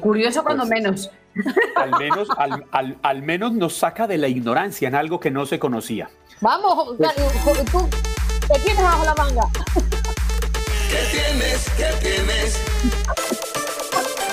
Curioso 0.01 0.43
cuando 0.43 0.65
Pues, 0.67 0.71
menos. 0.71 1.11
Al 1.77 1.91
menos, 1.99 2.29
al, 2.37 2.65
al- 2.73 2.99
al 3.03 3.23
menos 3.23 3.53
nos 3.53 3.77
saca 3.77 4.07
de 4.09 4.19
la 4.19 4.27
ignorancia 4.27 4.89
en 4.89 4.95
algo 4.97 5.21
que 5.21 5.31
no 5.31 5.47
se 5.47 5.59
conocía. 5.59 6.11
Vamos, 6.41 6.97
Gary, 6.99 7.23
tú 7.71 7.89
te 8.53 8.59
tienes 8.61 8.83
bajo 8.83 9.05
la 9.05 9.15
manga. 9.15 9.43
¿Qué 10.91 11.03
tienes? 11.13 11.71
¿Qué 11.77 11.91
tienes? 12.01 12.61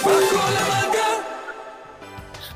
Bajo 0.04 0.52
la 0.52 0.62
manga. 0.62 0.85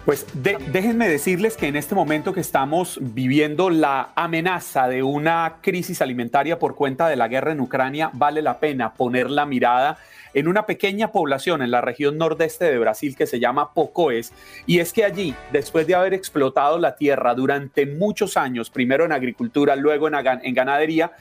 Pues 0.05 0.25
déjenme 0.33 1.07
decirles 1.07 1.55
que 1.55 1.67
en 1.67 1.75
este 1.75 1.93
momento 1.93 2.33
que 2.33 2.39
estamos 2.39 2.97
viviendo 2.99 3.69
la 3.69 4.09
amenaza 4.15 4.88
de 4.88 5.03
una 5.03 5.57
crisis 5.62 6.01
alimentaria 6.01 6.57
por 6.57 6.75
cuenta 6.75 7.07
de 7.07 7.15
la 7.15 7.27
guerra 7.27 7.51
en 7.51 7.59
Ucrania, 7.59 8.09
vale 8.13 8.41
la 8.41 8.59
pena 8.59 8.93
poner 8.93 9.29
la 9.29 9.45
mirada 9.45 9.99
en 10.33 10.47
una 10.47 10.65
pequeña 10.65 11.12
población 11.12 11.62
en 11.62 11.71
la 11.71 11.81
región 11.81 12.17
nordeste 12.17 12.65
de 12.65 12.79
Brasil 12.79 13.15
que 13.15 13.27
se 13.27 13.39
llama 13.39 13.73
Pocoes. 13.73 14.31
Y 14.65 14.79
es 14.79 14.93
que 14.93 15.03
allí, 15.03 15.35
después 15.51 15.85
de 15.85 15.95
haber 15.95 16.13
explotado 16.13 16.79
la 16.79 16.95
tierra 16.95 17.35
durante 17.35 17.85
muchos 17.85 18.38
años, 18.38 18.69
primero 18.69 19.05
en 19.05 19.12
agricultura, 19.12 19.75
luego 19.75 20.07
en 20.07 20.53
ganadería, 20.53 21.12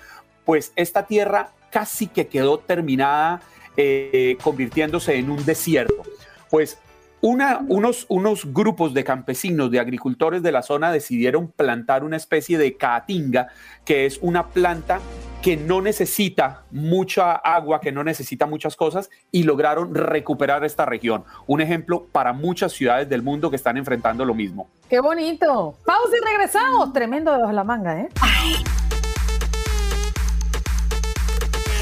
pues 0.45 0.73
esta 0.77 1.07
tierra 1.07 1.51
casi 1.71 2.07
que 2.07 2.29
quedó 2.29 2.59
terminada 2.59 3.41
eh, 3.77 4.37
convirtiéndose 4.43 5.17
en 5.17 5.31
un 5.31 5.45
desierto. 5.45 6.03
Pues 6.51 6.79
una- 7.21 7.61
unos, 7.69 8.07
unos 8.09 8.53
grupos 8.53 8.95
de 8.95 9.05
campesinos, 9.05 9.71
de 9.71 9.81
agricultores 9.81 10.43
de 10.43 10.53
la 10.53 10.63
zona 10.63 10.93
decidieron 10.93 11.49
plantar 11.49 12.05
una 12.05 12.17
especie 12.17 12.59
de 12.59 12.77
caatinga, 12.77 13.49
que 13.85 14.07
es 14.07 14.19
una 14.23 14.47
planta 14.49 15.01
que 15.43 15.57
no 15.57 15.81
necesita 15.81 16.63
mucha 16.73 17.33
agua, 17.33 17.81
que 17.81 17.93
no 17.93 18.03
necesita 18.03 18.47
muchas 18.47 18.75
cosas, 18.77 19.09
y 19.31 19.45
lograron 19.45 19.95
recuperar 19.95 20.65
esta 20.65 20.85
región. 20.85 21.25
Un 21.47 21.61
ejemplo 21.61 22.07
para 22.11 22.33
muchas 22.33 22.73
ciudades 22.73 23.09
del 23.09 23.23
mundo 23.23 23.49
que 23.51 23.57
están 23.57 23.77
enfrentando 23.77 24.25
lo 24.25 24.35
mismo. 24.35 24.69
Qué 24.91 25.01
bonito. 25.01 25.77
Pausa 25.87 26.13
y 26.21 26.25
regresamos. 26.27 26.93
Tremendo 26.93 27.33
de 27.33 27.39
bajo 27.39 27.53
la 27.53 27.65
manga, 27.65 28.01
¿eh? 28.01 28.09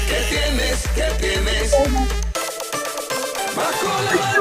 ¿Qué 0.07 0.21
tienes? 0.29 0.87
¿Qué 0.95 1.05
tienes? 1.19 1.71
Bajo 3.55 3.87
la 4.05 4.36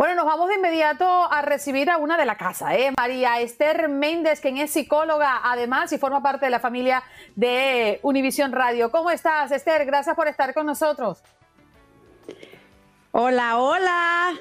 Bueno, 0.00 0.14
nos 0.14 0.24
vamos 0.24 0.48
de 0.48 0.54
inmediato 0.54 1.30
a 1.30 1.42
recibir 1.42 1.90
a 1.90 1.98
una 1.98 2.16
de 2.16 2.24
la 2.24 2.38
casa, 2.38 2.74
¿eh? 2.74 2.90
María 2.96 3.38
Esther 3.40 3.90
Méndez, 3.90 4.40
quien 4.40 4.56
es 4.56 4.70
psicóloga, 4.70 5.42
además, 5.44 5.92
y 5.92 5.98
forma 5.98 6.22
parte 6.22 6.46
de 6.46 6.50
la 6.50 6.58
familia 6.58 7.02
de 7.36 8.00
Univisión 8.02 8.50
Radio. 8.50 8.90
¿Cómo 8.90 9.10
estás, 9.10 9.52
Esther? 9.52 9.84
Gracias 9.84 10.16
por 10.16 10.26
estar 10.26 10.54
con 10.54 10.64
nosotros. 10.64 11.22
Hola, 13.12 13.58
hola. 13.58 14.32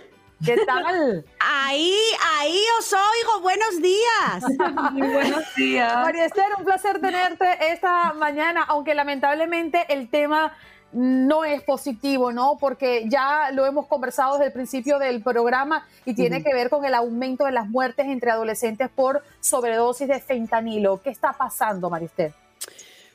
¿Qué 0.45 0.56
tal? 0.65 1.26
Ahí, 1.41 1.93
ahí 2.39 2.62
os 2.80 2.93
oigo. 2.93 3.41
Buenos 3.41 3.82
días. 3.82 4.93
Muy 4.93 5.08
buenos 5.13 5.43
días. 5.56 5.93
María 5.93 6.24
Esther, 6.24 6.54
un 6.58 6.63
placer 6.63 7.02
tenerte 7.02 7.74
esta 7.74 8.13
mañana, 8.13 8.63
aunque 8.65 8.95
lamentablemente 8.95 9.86
el 9.89 10.10
tema 10.10 10.54
no 10.91 11.45
es 11.45 11.62
positivo, 11.62 12.32
¿no? 12.32 12.58
Porque 12.60 13.06
ya 13.08 13.52
lo 13.52 13.65
hemos 13.65 13.88
conversado 13.88 14.34
desde 14.34 14.47
el 14.47 14.54
principio 14.54 14.99
del 14.99 15.21
programa 15.21 15.86
y 16.06 16.13
tiene 16.13 16.43
que 16.43 16.54
ver 16.54 16.69
con 16.69 16.86
el 16.86 16.93
aumento 16.93 17.45
de 17.45 17.52
las 17.52 17.67
muertes 17.67 18.08
entre 18.08 18.32
adolescentes 18.32 18.89
por 18.89 19.23
sobredosis 19.39 20.08
de 20.08 20.19
fentanilo. 20.19 21.02
¿Qué 21.02 21.10
está 21.10 21.34
pasando, 21.34 21.89
María 21.89 22.08
Esther? 22.08 22.34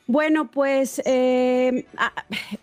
Bueno, 0.07 0.51
pues 0.51 1.01
eh, 1.05 1.85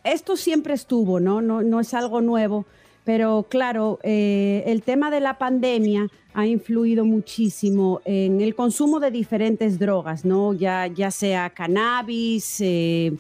esto 0.04 0.36
siempre 0.36 0.74
estuvo, 0.74 1.18
¿no? 1.18 1.42
No, 1.42 1.62
no 1.62 1.80
es 1.80 1.92
algo 1.92 2.20
nuevo, 2.20 2.66
pero 3.04 3.46
claro, 3.48 3.98
eh, 4.04 4.62
el 4.66 4.82
tema 4.82 5.10
de 5.10 5.20
la 5.20 5.38
pandemia 5.38 6.06
ha 6.34 6.46
influido 6.46 7.04
muchísimo 7.04 8.00
en 8.04 8.40
el 8.40 8.54
consumo 8.54 9.00
de 9.00 9.10
diferentes 9.10 9.78
drogas, 9.78 10.24
¿no? 10.24 10.54
Ya, 10.54 10.86
ya 10.86 11.10
sea 11.10 11.50
cannabis, 11.50 12.60
eh, 12.60 13.12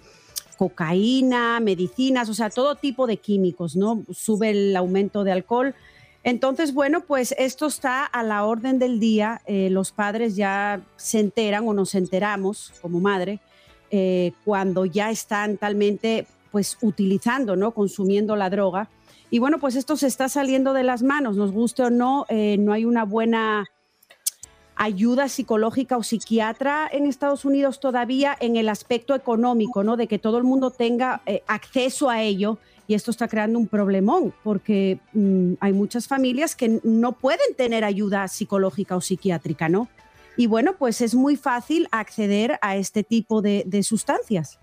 cocaína, 0.62 1.58
medicinas, 1.58 2.28
o 2.28 2.34
sea, 2.34 2.48
todo 2.48 2.76
tipo 2.76 3.08
de 3.08 3.16
químicos, 3.16 3.74
¿no? 3.74 4.04
Sube 4.12 4.50
el 4.50 4.76
aumento 4.76 5.24
de 5.24 5.32
alcohol. 5.32 5.74
Entonces, 6.22 6.72
bueno, 6.72 7.00
pues 7.00 7.34
esto 7.36 7.66
está 7.66 8.04
a 8.04 8.22
la 8.22 8.44
orden 8.44 8.78
del 8.78 9.00
día. 9.00 9.42
Eh, 9.46 9.70
los 9.70 9.90
padres 9.90 10.36
ya 10.36 10.80
se 10.94 11.18
enteran 11.18 11.66
o 11.66 11.74
nos 11.74 11.96
enteramos 11.96 12.74
como 12.80 13.00
madre 13.00 13.40
eh, 13.90 14.34
cuando 14.44 14.84
ya 14.86 15.10
están 15.10 15.56
talmente 15.56 16.28
pues 16.52 16.78
utilizando, 16.80 17.56
¿no? 17.56 17.72
Consumiendo 17.72 18.36
la 18.36 18.48
droga. 18.48 18.88
Y 19.30 19.40
bueno, 19.40 19.58
pues 19.58 19.74
esto 19.74 19.96
se 19.96 20.06
está 20.06 20.28
saliendo 20.28 20.74
de 20.74 20.84
las 20.84 21.02
manos, 21.02 21.36
nos 21.36 21.50
guste 21.50 21.82
o 21.82 21.90
no, 21.90 22.24
eh, 22.28 22.56
no 22.56 22.72
hay 22.72 22.84
una 22.84 23.04
buena 23.04 23.66
ayuda 24.82 25.28
psicológica 25.28 25.96
o 25.96 26.02
psiquiatra 26.02 26.88
en 26.90 27.06
Estados 27.06 27.44
Unidos 27.44 27.78
todavía 27.78 28.36
en 28.40 28.56
el 28.56 28.68
aspecto 28.68 29.14
económico, 29.14 29.84
¿no? 29.84 29.96
De 29.96 30.08
que 30.08 30.18
todo 30.18 30.38
el 30.38 30.44
mundo 30.44 30.72
tenga 30.72 31.22
eh, 31.24 31.44
acceso 31.46 32.10
a 32.10 32.20
ello 32.20 32.58
y 32.88 32.94
esto 32.94 33.12
está 33.12 33.28
creando 33.28 33.60
un 33.60 33.68
problemón 33.68 34.34
porque 34.42 34.98
mm, 35.12 35.52
hay 35.60 35.72
muchas 35.72 36.08
familias 36.08 36.56
que 36.56 36.80
no 36.82 37.12
pueden 37.12 37.54
tener 37.56 37.84
ayuda 37.84 38.26
psicológica 38.26 38.96
o 38.96 39.00
psiquiátrica, 39.00 39.68
¿no? 39.68 39.86
Y 40.36 40.48
bueno, 40.48 40.72
pues 40.76 41.00
es 41.00 41.14
muy 41.14 41.36
fácil 41.36 41.86
acceder 41.92 42.58
a 42.60 42.74
este 42.74 43.04
tipo 43.04 43.40
de, 43.40 43.62
de 43.64 43.84
sustancias. 43.84 44.58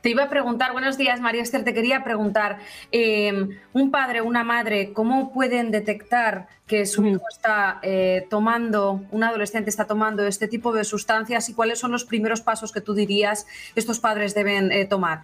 Te 0.00 0.10
iba 0.10 0.24
a 0.24 0.28
preguntar, 0.28 0.72
buenos 0.72 0.96
días 0.96 1.20
María 1.20 1.42
Esther, 1.42 1.64
te 1.64 1.74
quería 1.74 2.04
preguntar, 2.04 2.58
eh, 2.92 3.48
un 3.72 3.90
padre, 3.90 4.22
una 4.22 4.44
madre, 4.44 4.92
¿cómo 4.92 5.32
pueden 5.32 5.70
detectar 5.70 6.46
que 6.66 6.86
su 6.86 7.04
hijo 7.04 7.22
está 7.30 7.80
eh, 7.82 8.26
tomando, 8.30 9.02
un 9.10 9.24
adolescente 9.24 9.70
está 9.70 9.86
tomando 9.86 10.26
este 10.26 10.46
tipo 10.48 10.72
de 10.72 10.84
sustancias 10.84 11.48
y 11.48 11.54
cuáles 11.54 11.78
son 11.78 11.90
los 11.92 12.04
primeros 12.04 12.40
pasos 12.40 12.72
que 12.72 12.80
tú 12.80 12.94
dirías 12.94 13.46
estos 13.74 13.98
padres 13.98 14.34
deben 14.34 14.70
eh, 14.70 14.84
tomar? 14.84 15.22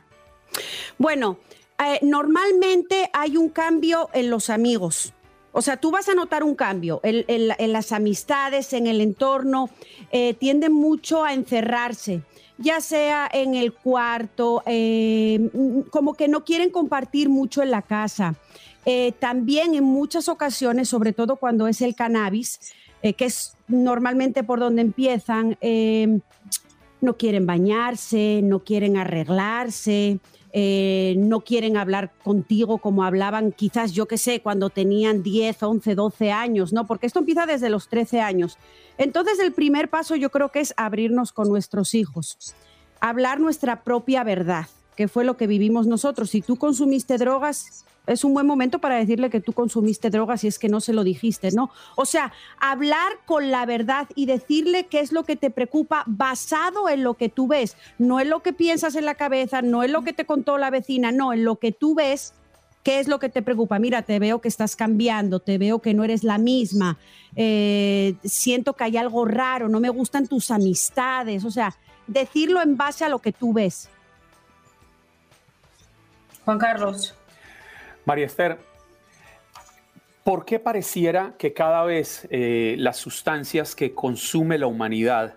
Bueno, 0.98 1.38
normalmente 2.02 3.10
hay 3.12 3.36
un 3.36 3.48
cambio 3.50 4.08
en 4.12 4.30
los 4.30 4.48
amigos. 4.50 5.12
O 5.52 5.62
sea, 5.62 5.76
tú 5.76 5.90
vas 5.90 6.08
a 6.08 6.14
notar 6.14 6.42
un 6.42 6.54
cambio 6.54 7.00
en, 7.04 7.24
en 7.28 7.48
la- 7.48 7.56
en 7.58 7.72
las 7.72 7.92
amistades, 7.92 8.72
en 8.72 8.86
el 8.86 9.00
entorno, 9.00 9.70
tienden 10.38 10.72
mucho 10.72 11.24
a 11.24 11.32
encerrarse, 11.32 12.22
ya 12.58 12.80
sea 12.80 13.28
en 13.32 13.54
el 13.54 13.72
cuarto, 13.72 14.62
eh, 14.66 15.50
como 15.90 16.14
que 16.14 16.28
no 16.28 16.44
quieren 16.44 16.70
compartir 16.70 17.28
mucho 17.28 17.62
en 17.62 17.70
la 17.70 17.82
casa. 17.82 18.34
Eh, 18.86 19.12
también 19.18 19.74
en 19.74 19.84
muchas 19.84 20.28
ocasiones, 20.28 20.88
sobre 20.88 21.12
todo 21.12 21.36
cuando 21.36 21.66
es 21.66 21.80
el 21.80 21.94
cannabis, 21.94 22.60
eh, 23.02 23.14
que 23.14 23.26
es 23.26 23.56
normalmente 23.66 24.44
por 24.44 24.60
donde 24.60 24.82
empiezan, 24.82 25.58
no 27.00 27.16
quieren 27.16 27.46
bañarse, 27.46 28.40
no 28.42 28.60
quieren 28.60 28.96
arreglarse, 28.96 30.20
eh, 30.56 31.16
no 31.18 31.40
quieren 31.40 31.76
hablar 31.76 32.12
contigo 32.22 32.78
como 32.78 33.02
hablaban 33.02 33.50
quizás, 33.50 33.90
yo 33.90 34.06
que 34.06 34.18
sé, 34.18 34.40
cuando 34.40 34.70
tenían 34.70 35.24
10, 35.24 35.60
11, 35.60 35.96
12 35.96 36.30
años, 36.30 36.72
¿no? 36.72 36.86
Porque 36.86 37.08
esto 37.08 37.18
empieza 37.18 37.44
desde 37.44 37.70
los 37.70 37.88
13 37.88 38.20
años. 38.20 38.56
Entonces, 38.96 39.40
el 39.40 39.52
primer 39.52 39.90
paso 39.90 40.14
yo 40.14 40.30
creo 40.30 40.50
que 40.50 40.60
es 40.60 40.72
abrirnos 40.76 41.32
con 41.32 41.48
nuestros 41.48 41.92
hijos, 41.94 42.54
hablar 43.00 43.40
nuestra 43.40 43.82
propia 43.82 44.22
verdad, 44.22 44.66
que 44.94 45.08
fue 45.08 45.24
lo 45.24 45.36
que 45.36 45.48
vivimos 45.48 45.88
nosotros. 45.88 46.30
Si 46.30 46.40
tú 46.40 46.54
consumiste 46.54 47.18
drogas, 47.18 47.84
es 48.06 48.24
un 48.24 48.34
buen 48.34 48.46
momento 48.46 48.78
para 48.78 48.96
decirle 48.96 49.30
que 49.30 49.40
tú 49.40 49.52
consumiste 49.52 50.10
drogas 50.10 50.44
y 50.44 50.48
es 50.48 50.58
que 50.58 50.68
no 50.68 50.80
se 50.80 50.92
lo 50.92 51.04
dijiste, 51.04 51.50
¿no? 51.52 51.70
O 51.96 52.04
sea, 52.04 52.32
hablar 52.58 53.12
con 53.24 53.50
la 53.50 53.64
verdad 53.66 54.08
y 54.14 54.26
decirle 54.26 54.86
qué 54.86 55.00
es 55.00 55.12
lo 55.12 55.24
que 55.24 55.36
te 55.36 55.50
preocupa 55.50 56.04
basado 56.06 56.88
en 56.88 57.02
lo 57.02 57.14
que 57.14 57.28
tú 57.28 57.48
ves, 57.48 57.76
no 57.98 58.20
en 58.20 58.30
lo 58.30 58.40
que 58.40 58.52
piensas 58.52 58.94
en 58.94 59.06
la 59.06 59.14
cabeza, 59.14 59.62
no 59.62 59.82
en 59.82 59.92
lo 59.92 60.02
que 60.02 60.12
te 60.12 60.26
contó 60.26 60.58
la 60.58 60.70
vecina, 60.70 61.12
no, 61.12 61.32
en 61.32 61.44
lo 61.44 61.56
que 61.56 61.72
tú 61.72 61.94
ves 61.94 62.34
¿Qué 62.84 63.00
es 63.00 63.08
lo 63.08 63.18
que 63.18 63.30
te 63.30 63.40
preocupa? 63.40 63.78
Mira, 63.78 64.02
te 64.02 64.18
veo 64.18 64.42
que 64.42 64.48
estás 64.48 64.76
cambiando, 64.76 65.40
te 65.40 65.56
veo 65.56 65.78
que 65.78 65.94
no 65.94 66.04
eres 66.04 66.22
la 66.22 66.36
misma, 66.36 66.98
eh, 67.34 68.14
siento 68.22 68.74
que 68.74 68.84
hay 68.84 68.98
algo 68.98 69.24
raro, 69.24 69.70
no 69.70 69.80
me 69.80 69.88
gustan 69.88 70.26
tus 70.26 70.50
amistades, 70.50 71.46
o 71.46 71.50
sea, 71.50 71.74
decirlo 72.06 72.60
en 72.60 72.76
base 72.76 73.02
a 73.02 73.08
lo 73.08 73.20
que 73.20 73.32
tú 73.32 73.54
ves. 73.54 73.88
Juan 76.44 76.58
Carlos. 76.58 77.14
María 78.04 78.26
Esther, 78.26 78.58
¿por 80.24 80.44
qué 80.44 80.58
pareciera 80.58 81.34
que 81.38 81.54
cada 81.54 81.84
vez 81.84 82.28
eh, 82.30 82.76
las 82.78 82.98
sustancias 82.98 83.74
que 83.74 83.94
consume 83.94 84.58
la 84.58 84.66
humanidad 84.66 85.34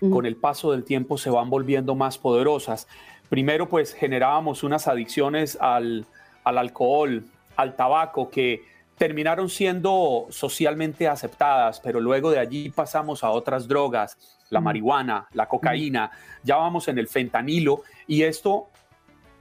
con 0.00 0.24
el 0.24 0.34
paso 0.36 0.72
del 0.72 0.84
tiempo 0.84 1.18
se 1.18 1.30
van 1.30 1.50
volviendo 1.50 1.94
más 1.94 2.18
poderosas? 2.18 2.88
Primero, 3.28 3.68
pues 3.68 3.94
generábamos 3.94 4.64
unas 4.64 4.88
adicciones 4.88 5.56
al, 5.60 6.06
al 6.42 6.58
alcohol, 6.58 7.24
al 7.54 7.76
tabaco, 7.76 8.28
que 8.28 8.64
terminaron 8.96 9.48
siendo 9.48 10.26
socialmente 10.30 11.06
aceptadas, 11.06 11.80
pero 11.80 12.00
luego 12.00 12.30
de 12.30 12.38
allí 12.38 12.70
pasamos 12.70 13.22
a 13.22 13.30
otras 13.30 13.68
drogas, 13.68 14.18
la 14.50 14.60
marihuana, 14.60 15.28
la 15.32 15.46
cocaína, 15.46 16.10
ya 16.42 16.56
vamos 16.56 16.88
en 16.88 16.98
el 16.98 17.06
fentanilo 17.06 17.82
y 18.06 18.24
esto 18.24 18.68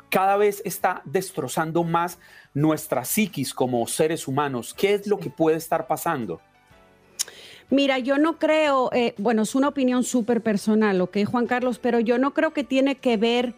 cada 0.10 0.38
vez 0.38 0.62
está 0.66 1.02
destrozando 1.06 1.84
más 1.84 2.20
nuestra 2.54 3.06
psiquis 3.06 3.54
como 3.54 3.86
seres 3.88 4.28
humanos. 4.28 4.74
¿Qué 4.74 4.96
es 4.96 5.08
lo 5.08 5.20
que 5.20 5.30
puede 5.30 5.58
estar 5.58 5.88
pasando? 5.88 6.42
Mira, 7.70 8.00
yo 8.00 8.18
no 8.18 8.40
creo, 8.40 8.90
eh, 8.94 9.14
bueno, 9.18 9.44
es 9.44 9.54
una 9.54 9.68
opinión 9.68 10.04
súper 10.04 10.42
personal, 10.42 11.00
¿ok, 11.02 11.18
Juan 11.26 11.46
Carlos? 11.46 11.78
Pero 11.78 12.00
yo 12.00 12.18
no 12.18 12.34
creo 12.34 12.52
que 12.52 12.64
tiene 12.64 12.96
que 12.96 13.16
ver, 13.18 13.54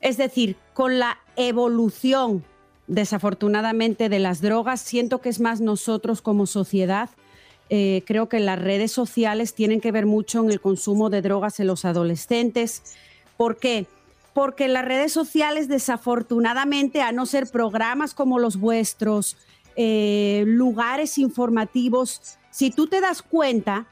es 0.00 0.16
decir, 0.16 0.56
con 0.72 1.00
la 1.00 1.18
evolución, 1.34 2.44
desafortunadamente, 2.86 4.08
de 4.08 4.20
las 4.20 4.40
drogas. 4.40 4.80
Siento 4.80 5.20
que 5.20 5.30
es 5.30 5.40
más 5.40 5.60
nosotros 5.60 6.22
como 6.22 6.46
sociedad. 6.46 7.10
Eh, 7.70 8.04
creo 8.06 8.28
que 8.28 8.38
las 8.38 8.58
redes 8.58 8.92
sociales 8.92 9.54
tienen 9.54 9.80
que 9.80 9.90
ver 9.90 10.06
mucho 10.06 10.40
en 10.44 10.50
el 10.50 10.60
consumo 10.60 11.10
de 11.10 11.22
drogas 11.22 11.58
en 11.58 11.66
los 11.66 11.84
adolescentes. 11.84 12.96
¿Por 13.36 13.56
qué? 13.56 13.86
porque 13.86 13.86
las 14.68 14.84
redes 14.84 15.12
sociales 15.12 15.68
desafortunadamente, 15.68 17.02
a 17.02 17.12
no 17.12 17.26
ser 17.26 17.48
programas 17.50 18.14
como 18.14 18.38
los 18.38 18.56
vuestros, 18.56 19.36
eh, 19.76 20.44
lugares 20.46 21.18
informativos, 21.18 22.38
si 22.50 22.70
tú 22.70 22.86
te 22.86 23.00
das 23.00 23.22
cuenta, 23.22 23.86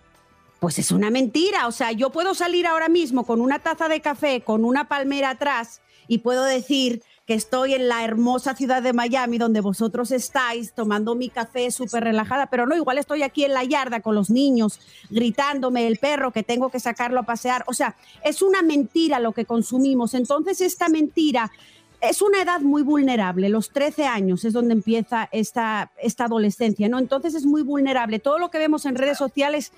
pues 0.61 0.79
es 0.79 0.91
una 0.91 1.11
mentira. 1.11 1.67
O 1.67 1.73
sea, 1.73 1.93
yo 1.93 2.11
puedo 2.11 2.35
salir 2.35 2.67
ahora 2.67 2.89
mismo 2.89 3.25
con 3.25 3.41
una 3.41 3.59
taza 3.59 3.89
de 3.89 4.01
café, 4.01 4.43
con 4.43 4.65
una 4.65 4.89
palmera 4.89 5.31
atrás 5.31 5.81
y 6.09 6.19
puedo 6.19 6.45
decir 6.45 7.03
que 7.29 7.35
estoy 7.35 7.75
en 7.75 7.89
la 7.89 8.05
hermosa 8.05 8.55
ciudad 8.55 8.83
de 8.83 8.95
Miami, 8.95 9.37
donde 9.37 9.61
vosotros 9.61 10.13
estáis 10.13 10.73
tomando 10.73 11.15
mi 11.15 11.29
café 11.29 11.71
súper 11.71 12.05
relajada, 12.05 12.47
pero 12.47 12.65
no, 12.65 12.75
igual 12.75 12.97
estoy 12.97 13.23
aquí 13.23 13.45
en 13.45 13.53
la 13.53 13.65
yarda 13.65 14.01
con 14.01 14.15
los 14.15 14.31
niños, 14.31 14.81
gritándome 15.11 15.87
el 15.87 15.99
perro 15.99 16.33
que 16.33 16.43
tengo 16.43 16.71
que 16.71 16.81
sacarlo 16.81 17.21
a 17.21 17.25
pasear. 17.25 17.65
O 17.67 17.75
sea, 17.75 17.97
es 18.25 18.41
una 18.41 18.63
mentira 18.63 19.21
lo 19.21 19.33
que 19.33 19.45
consumimos. 19.45 20.15
Entonces, 20.15 20.63
esta 20.63 20.89
mentira 20.89 21.53
es 22.01 22.23
una 22.23 22.41
edad 22.41 22.63
muy 22.63 22.81
vulnerable, 22.81 23.51
los 23.51 23.73
13 23.73 24.07
años 24.07 24.47
es 24.47 24.55
donde 24.55 24.73
empieza 24.73 25.29
esta, 25.31 25.93
esta 26.03 26.25
adolescencia, 26.25 26.89
¿no? 26.89 26.99
Entonces 26.99 27.35
es 27.35 27.45
muy 27.45 27.61
vulnerable. 27.61 28.21
Todo 28.21 28.39
lo 28.39 28.51
que 28.51 28.57
vemos 28.57 28.87
en 28.87 28.95
redes 28.95 29.19
sociales, 29.19 29.73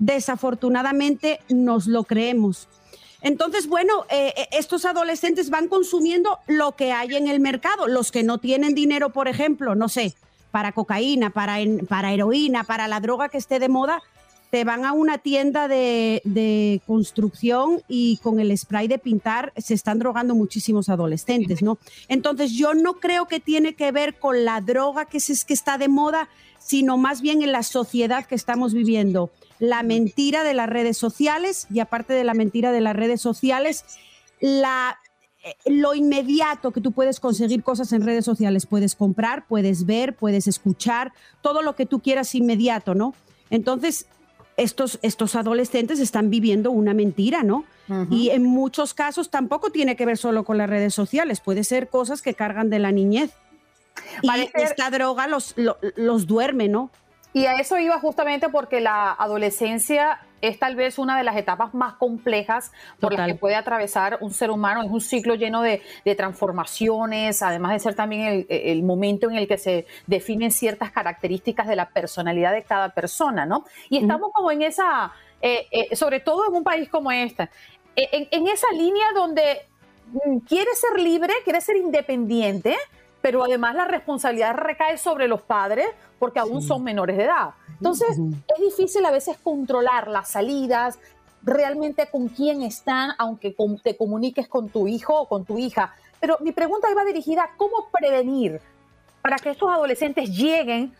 desafortunadamente, 0.00 1.38
nos 1.48 1.86
lo 1.86 2.02
creemos. 2.02 2.66
Entonces, 3.22 3.66
bueno, 3.66 4.04
eh, 4.10 4.32
eh, 4.36 4.48
estos 4.52 4.84
adolescentes 4.84 5.50
van 5.50 5.68
consumiendo 5.68 6.38
lo 6.46 6.72
que 6.76 6.92
hay 6.92 7.16
en 7.16 7.28
el 7.28 7.40
mercado. 7.40 7.88
Los 7.88 8.12
que 8.12 8.22
no 8.22 8.38
tienen 8.38 8.74
dinero, 8.74 9.10
por 9.10 9.28
ejemplo, 9.28 9.74
no 9.74 9.88
sé, 9.88 10.14
para 10.50 10.72
cocaína, 10.72 11.30
para, 11.30 11.56
para 11.88 12.12
heroína, 12.12 12.64
para 12.64 12.88
la 12.88 13.00
droga 13.00 13.28
que 13.28 13.38
esté 13.38 13.58
de 13.58 13.68
moda, 13.68 14.02
te 14.50 14.64
van 14.64 14.84
a 14.84 14.92
una 14.92 15.18
tienda 15.18 15.68
de, 15.68 16.22
de, 16.24 16.80
construcción 16.86 17.82
y 17.86 18.18
con 18.22 18.40
el 18.40 18.56
spray 18.56 18.88
de 18.88 18.98
pintar 18.98 19.52
se 19.56 19.74
están 19.74 19.98
drogando 19.98 20.34
muchísimos 20.34 20.88
adolescentes, 20.88 21.62
¿no? 21.62 21.78
Entonces 22.08 22.52
yo 22.52 22.74
no 22.74 22.94
creo 22.94 23.26
que 23.26 23.40
tiene 23.40 23.74
que 23.74 23.92
ver 23.92 24.18
con 24.18 24.44
la 24.44 24.60
droga 24.60 25.04
que, 25.04 25.18
es, 25.18 25.44
que 25.44 25.52
está 25.52 25.76
de 25.76 25.88
moda, 25.88 26.28
sino 26.58 26.96
más 26.96 27.20
bien 27.20 27.42
en 27.42 27.52
la 27.52 27.62
sociedad 27.62 28.26
que 28.26 28.34
estamos 28.34 28.72
viviendo 28.72 29.30
la 29.58 29.82
mentira 29.82 30.44
de 30.44 30.54
las 30.54 30.68
redes 30.68 30.96
sociales 30.96 31.66
y 31.70 31.80
aparte 31.80 32.14
de 32.14 32.24
la 32.24 32.34
mentira 32.34 32.72
de 32.72 32.80
las 32.80 32.96
redes 32.96 33.20
sociales, 33.20 33.84
la, 34.40 34.98
eh, 35.44 35.54
lo 35.66 35.94
inmediato 35.94 36.70
que 36.70 36.80
tú 36.80 36.92
puedes 36.92 37.20
conseguir 37.20 37.62
cosas 37.62 37.92
en 37.92 38.02
redes 38.02 38.24
sociales. 38.24 38.66
Puedes 38.66 38.94
comprar, 38.94 39.46
puedes 39.46 39.84
ver, 39.84 40.16
puedes 40.16 40.46
escuchar, 40.46 41.12
todo 41.42 41.62
lo 41.62 41.74
que 41.74 41.86
tú 41.86 42.00
quieras 42.00 42.34
inmediato, 42.34 42.94
¿no? 42.94 43.14
Entonces, 43.50 44.06
estos, 44.58 44.98
estos 45.02 45.36
adolescentes 45.36 46.00
están 46.00 46.28
viviendo 46.28 46.70
una 46.70 46.92
mentira, 46.92 47.42
¿no? 47.42 47.64
Y 48.10 48.28
en 48.30 48.42
muchos 48.42 48.92
casos 48.92 49.30
tampoco 49.30 49.70
tiene 49.70 49.96
que 49.96 50.04
ver 50.04 50.18
solo 50.18 50.44
con 50.44 50.58
las 50.58 50.68
redes 50.68 50.92
sociales, 50.92 51.40
puede 51.40 51.64
ser 51.64 51.88
cosas 51.88 52.20
que 52.20 52.34
cargan 52.34 52.68
de 52.68 52.78
la 52.78 52.92
niñez. 52.92 53.30
Y 54.20 54.28
esta 54.52 54.90
droga 54.90 55.26
los, 55.26 55.54
los 55.56 56.26
duerme, 56.26 56.68
¿no? 56.68 56.90
Y 57.32 57.46
a 57.46 57.54
eso 57.54 57.78
iba 57.78 57.98
justamente 57.98 58.50
porque 58.50 58.80
la 58.80 59.12
adolescencia 59.12 60.20
es 60.40 60.58
tal 60.58 60.76
vez 60.76 60.98
una 60.98 61.16
de 61.16 61.24
las 61.24 61.36
etapas 61.36 61.74
más 61.74 61.94
complejas 61.94 62.72
por 63.00 63.12
las 63.12 63.26
que 63.26 63.34
puede 63.34 63.56
atravesar 63.56 64.18
un 64.20 64.32
ser 64.32 64.50
humano. 64.50 64.82
Es 64.82 64.90
un 64.90 65.00
ciclo 65.00 65.34
lleno 65.34 65.62
de, 65.62 65.82
transformaciones, 66.16 67.42
además 67.42 67.72
de 67.72 67.78
ser 67.78 67.94
también 67.94 68.46
el, 68.48 68.82
momento 68.82 69.28
en 69.30 69.36
el 69.36 69.46
que 69.46 69.58
se 69.58 69.86
definen 70.06 70.50
ciertas 70.50 70.90
características 70.90 71.66
de 71.66 71.76
la 71.76 71.90
personalidad 71.90 72.52
de 72.52 72.62
cada 72.62 72.90
persona, 72.90 73.46
¿no? 73.46 73.64
Y 73.90 73.98
estamos 73.98 74.32
como 74.32 74.50
en 74.50 74.62
esa, 74.62 75.12
eh, 75.42 75.66
eh, 75.70 75.96
sobre 75.96 76.20
todo 76.20 76.48
en 76.48 76.54
un 76.54 76.64
país 76.64 76.88
como 76.88 77.12
este, 77.12 77.48
en, 77.94 78.28
en 78.30 78.48
esa 78.48 78.70
línea 78.72 79.06
donde 79.14 79.66
mm, 80.12 80.38
quiere 80.38 80.70
ser 80.74 81.00
libre, 81.00 81.32
quiere 81.44 81.60
ser 81.60 81.76
independiente, 81.76 82.76
pero 83.20 83.44
además 83.44 83.74
la 83.74 83.84
responsabilidad 83.84 84.54
recae 84.54 84.98
sobre 84.98 85.28
los 85.28 85.42
padres 85.42 85.86
porque 86.18 86.38
aún 86.38 86.62
son 86.62 86.82
menores 86.82 87.16
de 87.16 87.24
edad. 87.24 87.50
Entonces, 87.70 88.10
es 88.18 88.60
difícil 88.60 89.04
a 89.04 89.10
veces 89.10 89.38
controlar 89.42 90.08
las 90.08 90.30
salidas, 90.30 90.98
realmente 91.42 92.08
con 92.10 92.28
quién 92.28 92.62
están, 92.62 93.12
aunque 93.18 93.54
te 93.82 93.96
comuniques 93.96 94.48
con 94.48 94.68
tu 94.68 94.88
hijo 94.88 95.20
o 95.20 95.28
con 95.28 95.44
tu 95.44 95.58
hija. 95.58 95.94
Pero 96.20 96.38
mi 96.40 96.52
pregunta 96.52 96.90
iba 96.90 97.04
dirigida 97.04 97.44
a 97.44 97.56
cómo 97.56 97.88
prevenir 97.92 98.60
para 99.22 99.36
que 99.36 99.50
estos 99.50 99.70
adolescentes 99.70 100.30
lleguen 100.30 100.92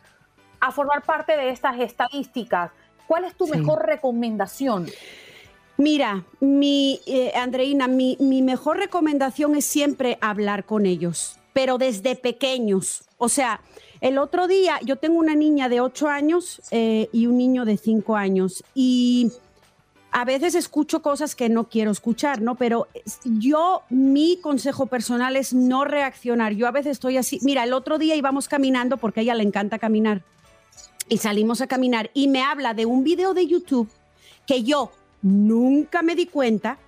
a 0.60 0.70
formar 0.70 1.02
parte 1.02 1.36
de 1.36 1.50
estas 1.50 1.78
estadísticas. 1.80 2.70
¿Cuál 3.06 3.24
es 3.24 3.34
tu 3.34 3.46
mejor 3.48 3.86
recomendación? 3.86 4.86
Mira, 5.76 6.24
mi, 6.40 7.00
eh, 7.06 7.32
Andreina, 7.36 7.86
mi, 7.86 8.16
mi 8.20 8.42
mejor 8.42 8.78
recomendación 8.78 9.54
es 9.54 9.64
siempre 9.64 10.18
hablar 10.20 10.64
con 10.64 10.86
ellos, 10.86 11.37
pero 11.52 11.78
desde 11.78 12.16
pequeños. 12.16 13.02
O 13.16 13.28
sea, 13.28 13.60
el 14.00 14.18
otro 14.18 14.46
día 14.46 14.78
yo 14.84 14.96
tengo 14.96 15.18
una 15.18 15.34
niña 15.34 15.68
de 15.68 15.80
8 15.80 16.08
años 16.08 16.62
eh, 16.70 17.08
y 17.12 17.26
un 17.26 17.36
niño 17.36 17.64
de 17.64 17.76
5 17.76 18.16
años 18.16 18.64
y 18.74 19.32
a 20.10 20.24
veces 20.24 20.54
escucho 20.54 21.02
cosas 21.02 21.34
que 21.34 21.48
no 21.48 21.68
quiero 21.68 21.90
escuchar, 21.90 22.40
¿no? 22.40 22.54
Pero 22.54 22.88
yo, 23.24 23.82
mi 23.90 24.38
consejo 24.38 24.86
personal 24.86 25.36
es 25.36 25.52
no 25.52 25.84
reaccionar. 25.84 26.54
Yo 26.54 26.66
a 26.66 26.70
veces 26.70 26.92
estoy 26.92 27.18
así. 27.18 27.38
Mira, 27.42 27.64
el 27.64 27.72
otro 27.72 27.98
día 27.98 28.16
íbamos 28.16 28.48
caminando 28.48 28.96
porque 28.96 29.20
a 29.20 29.22
ella 29.24 29.34
le 29.34 29.42
encanta 29.42 29.78
caminar 29.78 30.22
y 31.08 31.18
salimos 31.18 31.60
a 31.60 31.66
caminar 31.66 32.10
y 32.14 32.28
me 32.28 32.42
habla 32.42 32.74
de 32.74 32.86
un 32.86 33.04
video 33.04 33.34
de 33.34 33.46
YouTube 33.46 33.88
que 34.46 34.62
yo 34.62 34.90
nunca 35.22 36.02
me 36.02 36.14
di 36.14 36.26
cuenta 36.26 36.78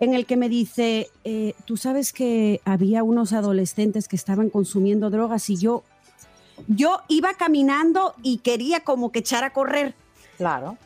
en 0.00 0.14
el 0.14 0.26
que 0.26 0.36
me 0.36 0.48
dice, 0.48 1.10
eh, 1.24 1.54
tú 1.64 1.76
sabes 1.76 2.12
que 2.12 2.60
había 2.64 3.02
unos 3.02 3.32
adolescentes 3.32 4.08
que 4.08 4.16
estaban 4.16 4.50
consumiendo 4.50 5.10
drogas 5.10 5.48
y 5.50 5.56
yo 5.56 5.84
yo 6.68 7.02
iba 7.08 7.34
caminando 7.34 8.14
y 8.22 8.38
quería 8.38 8.80
como 8.80 9.12
que 9.12 9.20
echar 9.20 9.44
a 9.44 9.52
correr. 9.52 9.94
Claro. 10.36 10.76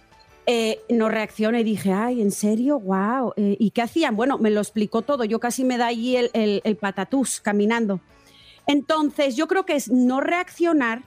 Eh, 0.47 0.81
no 0.89 1.09
reaccioné 1.09 1.61
y 1.61 1.65
dije, 1.65 1.93
ay, 1.93 2.21
¿en 2.21 2.33
serio? 2.33 2.81
¡Wow! 2.81 3.35
Eh, 3.37 3.57
¿Y 3.59 3.71
qué 3.71 3.83
hacían? 3.83 4.17
Bueno, 4.17 4.39
me 4.39 4.51
lo 4.51 4.61
explicó 4.61 5.03
todo. 5.03 5.25
Yo 5.25 5.39
casi 5.39 5.65
me 5.65 5.79
da 5.79 5.87
allí 5.87 6.17
el, 6.17 6.31
el 6.33 6.77
patatús 6.77 7.41
caminando. 7.41 8.01
Entonces, 8.67 9.37
yo 9.37 9.47
creo 9.47 9.65
que 9.65 9.77
es 9.77 9.91
no 9.91 10.21
reaccionar, 10.21 11.03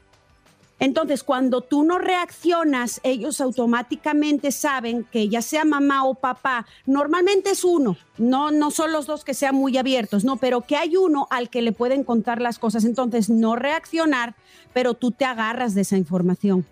entonces, 0.83 1.23
cuando 1.23 1.61
tú 1.61 1.85
no 1.85 1.97
reaccionas, 1.97 2.99
ellos 3.03 3.39
automáticamente 3.39 4.51
saben 4.51 5.05
que 5.09 5.29
ya 5.29 5.41
sea 5.41 5.63
mamá 5.63 6.03
o 6.03 6.13
papá, 6.13 6.65
normalmente 6.85 7.51
es 7.51 7.63
uno, 7.63 7.95
no, 8.17 8.51
no 8.51 8.69
son 8.69 8.91
los 8.91 9.05
dos 9.05 9.23
que 9.23 9.33
sean 9.33 9.55
muy 9.55 9.77
abiertos, 9.77 10.25
no, 10.25 10.35
pero 10.35 10.59
que 10.59 10.75
hay 10.75 10.97
uno 10.97 11.25
al 11.29 11.49
que 11.49 11.61
le 11.61 11.71
pueden 11.71 12.03
contar 12.03 12.41
las 12.41 12.59
cosas. 12.59 12.83
Entonces, 12.83 13.29
no 13.29 13.55
reaccionar, 13.55 14.35
pero 14.73 14.93
tú 14.93 15.11
te 15.11 15.23
agarras 15.23 15.73
de 15.73 15.83
esa 15.83 15.95
información. 15.95 16.65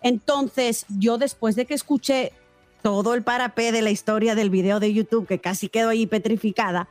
Entonces, 0.00 0.86
yo 0.88 1.18
después 1.18 1.54
de 1.54 1.66
que 1.66 1.74
escuché 1.74 2.32
todo 2.80 3.12
el 3.12 3.22
parapé 3.22 3.70
de 3.70 3.82
la 3.82 3.90
historia 3.90 4.34
del 4.34 4.48
video 4.48 4.80
de 4.80 4.94
YouTube, 4.94 5.26
que 5.26 5.40
casi 5.40 5.68
quedo 5.68 5.90
ahí 5.90 6.06
petrificada, 6.06 6.88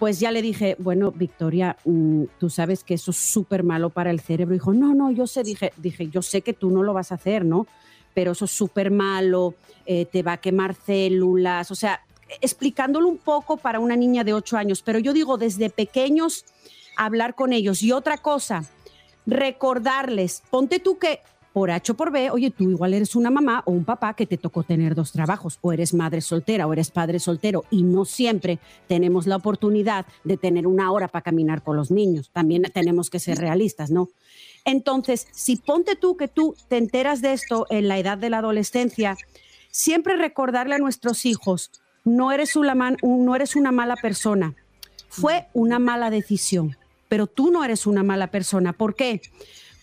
pues 0.00 0.18
ya 0.18 0.32
le 0.32 0.40
dije, 0.40 0.76
bueno, 0.78 1.12
Victoria, 1.12 1.76
mm, 1.84 2.24
tú 2.38 2.48
sabes 2.48 2.84
que 2.84 2.94
eso 2.94 3.10
es 3.10 3.18
súper 3.18 3.62
malo 3.62 3.90
para 3.90 4.10
el 4.10 4.18
cerebro. 4.18 4.54
Dijo, 4.54 4.72
no, 4.72 4.94
no, 4.94 5.10
yo 5.10 5.26
sé, 5.26 5.42
dije, 5.42 5.74
dije, 5.76 6.08
yo 6.08 6.22
sé 6.22 6.40
que 6.40 6.54
tú 6.54 6.70
no 6.70 6.82
lo 6.82 6.94
vas 6.94 7.12
a 7.12 7.16
hacer, 7.16 7.44
¿no? 7.44 7.66
Pero 8.14 8.32
eso 8.32 8.46
es 8.46 8.50
súper 8.50 8.90
malo, 8.90 9.54
eh, 9.84 10.06
te 10.06 10.22
va 10.22 10.32
a 10.32 10.36
quemar 10.38 10.74
células, 10.74 11.70
o 11.70 11.74
sea, 11.74 12.00
explicándolo 12.40 13.08
un 13.08 13.18
poco 13.18 13.58
para 13.58 13.78
una 13.78 13.94
niña 13.94 14.24
de 14.24 14.32
8 14.32 14.56
años. 14.56 14.80
Pero 14.80 15.00
yo 15.00 15.12
digo, 15.12 15.36
desde 15.36 15.68
pequeños, 15.68 16.46
hablar 16.96 17.34
con 17.34 17.52
ellos. 17.52 17.82
Y 17.82 17.92
otra 17.92 18.16
cosa, 18.16 18.64
recordarles, 19.26 20.42
ponte 20.48 20.78
tú 20.78 20.96
que 20.96 21.20
por 21.52 21.70
H 21.70 21.92
o 21.92 21.94
por 21.96 22.12
B, 22.12 22.30
oye, 22.30 22.50
tú 22.50 22.70
igual 22.70 22.94
eres 22.94 23.16
una 23.16 23.30
mamá 23.30 23.62
o 23.66 23.72
un 23.72 23.84
papá 23.84 24.14
que 24.14 24.26
te 24.26 24.36
tocó 24.36 24.62
tener 24.62 24.94
dos 24.94 25.12
trabajos, 25.12 25.58
o 25.62 25.72
eres 25.72 25.94
madre 25.94 26.20
soltera 26.20 26.66
o 26.66 26.72
eres 26.72 26.90
padre 26.90 27.18
soltero, 27.18 27.64
y 27.70 27.82
no 27.82 28.04
siempre 28.04 28.58
tenemos 28.86 29.26
la 29.26 29.36
oportunidad 29.36 30.06
de 30.24 30.36
tener 30.36 30.66
una 30.66 30.92
hora 30.92 31.08
para 31.08 31.22
caminar 31.22 31.62
con 31.62 31.76
los 31.76 31.90
niños. 31.90 32.30
También 32.32 32.62
tenemos 32.72 33.10
que 33.10 33.18
ser 33.18 33.38
realistas, 33.38 33.90
¿no? 33.90 34.08
Entonces, 34.64 35.26
si 35.32 35.56
ponte 35.56 35.96
tú 35.96 36.16
que 36.16 36.28
tú 36.28 36.54
te 36.68 36.76
enteras 36.76 37.22
de 37.22 37.32
esto 37.32 37.66
en 37.70 37.88
la 37.88 37.98
edad 37.98 38.18
de 38.18 38.30
la 38.30 38.38
adolescencia, 38.38 39.16
siempre 39.70 40.16
recordarle 40.16 40.76
a 40.76 40.78
nuestros 40.78 41.26
hijos, 41.26 41.70
no 42.04 42.32
eres 42.32 42.56
una, 42.56 42.74
no 42.74 43.36
eres 43.36 43.56
una 43.56 43.72
mala 43.72 43.96
persona, 43.96 44.54
fue 45.08 45.46
una 45.54 45.78
mala 45.78 46.10
decisión, 46.10 46.76
pero 47.08 47.26
tú 47.26 47.50
no 47.50 47.64
eres 47.64 47.86
una 47.86 48.02
mala 48.02 48.28
persona. 48.28 48.72
¿Por 48.72 48.94
qué? 48.94 49.20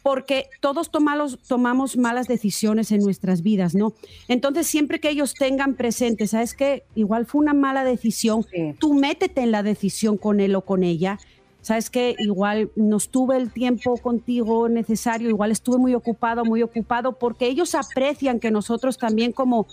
Porque 0.08 0.50
todos 0.62 0.90
tomamos, 0.90 1.38
tomamos 1.50 1.98
malas 1.98 2.30
decisiones 2.30 2.94
en 2.94 3.02
nuestras 3.02 3.42
vidas, 3.42 3.76
¿no? 3.76 3.92
Entonces, 4.30 4.66
siempre 4.66 5.02
que 5.02 5.10
ellos 5.10 5.34
tengan 5.34 5.76
presente, 5.76 6.28
¿sabes 6.28 6.54
qué? 6.54 6.86
Igual 6.96 7.26
fue 7.26 7.42
una 7.42 7.54
mala 7.54 7.84
decisión, 7.84 8.46
tú 8.80 8.94
métete 8.94 9.42
en 9.42 9.52
la 9.52 9.64
decisión 9.64 10.16
con 10.16 10.40
él 10.40 10.56
o 10.56 10.62
con 10.62 10.86
ella. 10.86 11.20
¿Sabes 11.60 11.90
qué? 11.90 12.16
Igual 12.20 12.72
no 12.78 12.96
estuve 12.96 13.36
el 13.36 13.52
tiempo 13.52 13.98
contigo 13.98 14.70
necesario, 14.70 15.28
igual 15.28 15.52
estuve 15.52 15.78
muy 15.78 15.94
ocupado, 15.94 16.46
muy 16.46 16.64
ocupado, 16.64 17.20
porque 17.20 17.48
ellos 17.48 17.76
aprecian 17.76 18.40
que 18.40 18.50
nosotros 18.50 18.98
también 18.98 19.34
como 19.34 19.68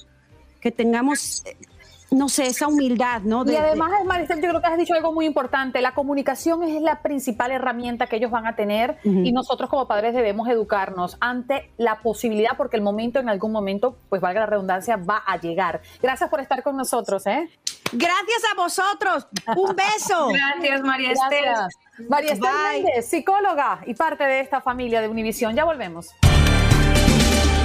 que 0.60 0.72
tengamos 0.72 1.44
no 2.14 2.28
sé, 2.28 2.46
esa 2.46 2.68
humildad, 2.68 3.22
¿no? 3.22 3.44
y 3.50 3.56
además, 3.56 3.90
Maricel, 4.04 4.40
yo 4.40 4.48
creo 4.50 4.60
que 4.60 4.66
has 4.66 4.78
dicho 4.78 4.94
algo 4.94 5.12
muy 5.12 5.26
importante. 5.26 5.80
La 5.80 5.92
comunicación 5.92 6.62
es 6.62 6.80
la 6.80 7.02
principal 7.02 7.50
herramienta 7.50 8.06
que 8.06 8.16
ellos 8.16 8.30
van 8.30 8.46
a 8.46 8.56
tener 8.56 8.98
y 9.04 9.32
nosotros 9.32 9.68
como 9.68 9.86
padres 9.86 10.14
debemos 10.14 10.48
educarnos 10.48 11.16
ante 11.20 11.70
la 11.76 12.00
posibilidad, 12.00 12.56
porque 12.56 12.76
el 12.76 12.82
momento, 12.82 13.18
en 13.18 13.28
algún 13.28 13.52
momento, 13.52 13.96
pues 14.08 14.20
valga 14.20 14.40
la 14.40 14.46
redundancia, 14.46 14.96
va 14.96 15.22
a 15.26 15.38
llegar. 15.38 15.82
Gracias 16.02 16.30
por 16.30 16.40
estar 16.40 16.62
con 16.62 16.76
nosotros, 16.76 17.26
¿eh? 17.26 17.48
Gracias 17.92 18.42
a 18.50 18.56
vosotros. 18.56 19.26
Un 19.56 19.76
beso. 19.76 20.28
Gracias, 20.32 20.82
María 20.82 21.12
Esther. 21.12 21.54
María 22.08 22.32
Esther 22.32 23.02
psicóloga 23.02 23.80
y 23.86 23.94
parte 23.94 24.24
de 24.24 24.40
esta 24.40 24.60
familia 24.60 25.00
de 25.00 25.08
Univisión. 25.08 25.54
Ya 25.54 25.64
volvemos. 25.64 26.14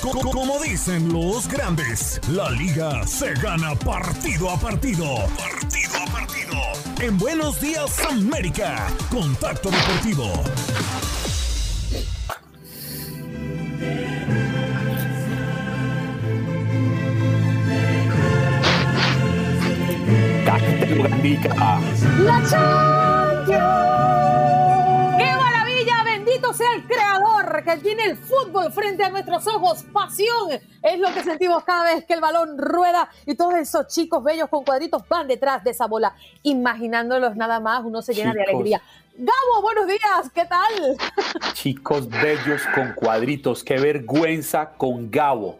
Como 0.00 0.60
dicen 0.60 1.12
los 1.12 1.48
grandes, 1.48 2.20
la 2.28 2.50
liga 2.50 3.06
se 3.06 3.34
gana 3.34 3.74
partido 3.74 4.50
a 4.50 4.58
partido. 4.58 5.26
Partido 5.36 5.92
a 5.96 6.12
partido. 6.12 6.54
En 7.00 7.18
Buenos 7.18 7.60
Días 7.60 7.98
América, 8.10 8.88
Contacto 9.10 9.70
Deportivo. 9.70 10.32
La 22.18 22.42
Champions. 22.48 23.58
¡Qué 25.18 25.36
maravilla! 25.36 26.04
Bendito 26.04 26.52
sea 26.54 26.74
el 26.74 26.82
creador 27.48 27.64
que 27.64 27.82
tiene 27.82 28.04
el 28.04 28.16
fútbol 28.16 28.72
frente 28.72 29.04
a 29.04 29.10
nuestros 29.10 29.46
ojos. 29.46 29.84
Pasión 29.92 30.50
es 30.82 30.98
lo 30.98 31.12
que 31.12 31.22
sentimos 31.22 31.64
cada 31.64 31.94
vez 31.94 32.04
que 32.04 32.14
el 32.14 32.20
balón 32.20 32.58
rueda 32.58 33.08
y 33.26 33.34
todos 33.34 33.54
esos 33.54 33.86
chicos 33.88 34.22
bellos 34.22 34.48
con 34.48 34.64
cuadritos 34.64 35.02
van 35.08 35.28
detrás 35.28 35.64
de 35.64 35.70
esa 35.70 35.86
bola. 35.86 36.14
Imaginándolos 36.42 37.36
nada 37.36 37.60
más, 37.60 37.84
uno 37.84 38.02
se 38.02 38.14
llena 38.14 38.32
de 38.32 38.40
Chicos. 38.40 38.54
alegría. 38.54 38.82
Gabo, 39.16 39.62
buenos 39.62 39.86
días, 39.88 40.30
¿qué 40.32 40.44
tal? 40.44 40.96
Chicos 41.54 42.08
bellos 42.08 42.62
con 42.74 42.92
cuadritos, 42.94 43.64
qué 43.64 43.78
vergüenza 43.78 44.70
con 44.76 45.10
Gabo. 45.10 45.58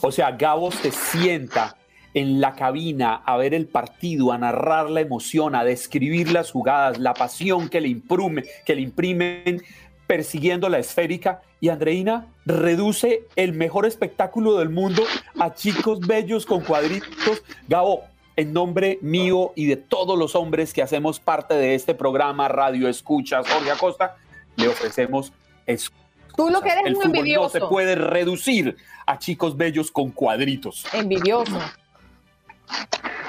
O 0.00 0.10
sea, 0.10 0.32
Gabo 0.32 0.72
se 0.72 0.90
sienta 0.90 1.76
en 2.14 2.40
la 2.40 2.54
cabina 2.54 3.22
a 3.26 3.36
ver 3.36 3.52
el 3.52 3.66
partido, 3.66 4.32
a 4.32 4.38
narrar 4.38 4.88
la 4.88 5.02
emoción, 5.02 5.54
a 5.54 5.64
describir 5.64 6.32
las 6.32 6.50
jugadas, 6.50 6.98
la 6.98 7.12
pasión 7.12 7.68
que 7.68 7.80
le 7.80 7.88
imprime, 7.88 8.42
que 8.64 8.74
le 8.74 8.80
imprimen 8.80 9.62
persiguiendo 10.06 10.68
la 10.68 10.78
esférica 10.78 11.42
y 11.60 11.68
Andreina 11.68 12.26
reduce 12.44 13.24
el 13.36 13.52
mejor 13.52 13.86
espectáculo 13.86 14.56
del 14.56 14.70
mundo 14.70 15.04
a 15.38 15.54
chicos 15.54 16.00
bellos 16.00 16.46
con 16.46 16.62
cuadritos. 16.62 17.42
Gabo, 17.68 18.04
en 18.36 18.52
nombre 18.52 18.98
mío 19.02 19.52
y 19.54 19.66
de 19.66 19.76
todos 19.76 20.18
los 20.18 20.34
hombres 20.34 20.72
que 20.72 20.82
hacemos 20.82 21.18
parte 21.18 21.54
de 21.54 21.74
este 21.74 21.94
programa 21.94 22.48
Radio 22.48 22.88
Escuchas, 22.88 23.48
Jorge 23.48 23.70
Acosta, 23.70 24.16
le 24.56 24.68
ofrecemos 24.68 25.32
excusas. 25.66 26.06
Tú 26.36 26.50
lo 26.50 26.60
que 26.60 26.68
eres 26.68 26.84
El 26.84 26.96
un 26.96 27.02
fútbol 27.02 27.12
no 27.12 27.18
envidioso. 27.18 27.48
se 27.48 27.60
puede 27.60 27.94
reducir 27.94 28.76
a 29.06 29.18
chicos 29.18 29.56
bellos 29.56 29.90
con 29.90 30.10
cuadritos. 30.10 30.84
Envidioso. 30.92 31.58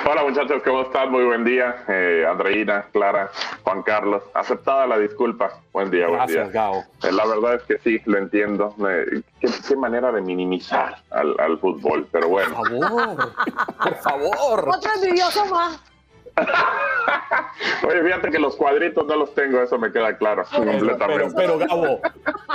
Hola 0.09 0.23
muchachos, 0.23 0.61
¿cómo 0.63 0.83
están? 0.83 1.11
Muy 1.11 1.25
buen 1.25 1.43
día. 1.43 1.83
Eh, 1.89 2.25
Andreina, 2.29 2.85
Clara, 2.93 3.29
Juan 3.63 3.83
Carlos. 3.83 4.23
Aceptada 4.33 4.87
la 4.87 4.97
disculpa. 4.97 5.59
Buen 5.73 5.91
día, 5.91 6.07
buen 6.07 6.19
Gracias, 6.19 6.51
día. 6.51 6.61
Gabo. 6.61 6.85
Eh, 7.03 7.11
la 7.11 7.25
verdad 7.25 7.55
es 7.55 7.63
que 7.63 7.77
sí, 7.79 8.01
lo 8.05 8.17
entiendo. 8.17 8.73
Eh, 8.89 9.21
qué, 9.41 9.49
qué 9.67 9.75
manera 9.75 10.11
de 10.11 10.21
minimizar 10.21 11.01
al, 11.09 11.35
al 11.39 11.59
fútbol, 11.59 12.07
pero 12.11 12.29
bueno. 12.29 12.55
Por 12.55 12.79
favor, 12.79 13.33
por 13.83 13.95
favor. 13.95 14.69
Otro 14.69 14.91
envidioso 14.95 15.45
más. 15.47 15.81
Oye, 17.87 18.03
fíjate 18.03 18.29
que 18.29 18.39
los 18.39 18.55
cuadritos 18.55 19.05
no 19.07 19.15
los 19.15 19.33
tengo, 19.33 19.61
eso 19.61 19.77
me 19.77 19.91
queda 19.91 20.17
claro. 20.17 20.43
Pero, 20.51 20.71
completamente. 20.71 21.33
pero, 21.35 21.57
Gabo, 21.57 22.01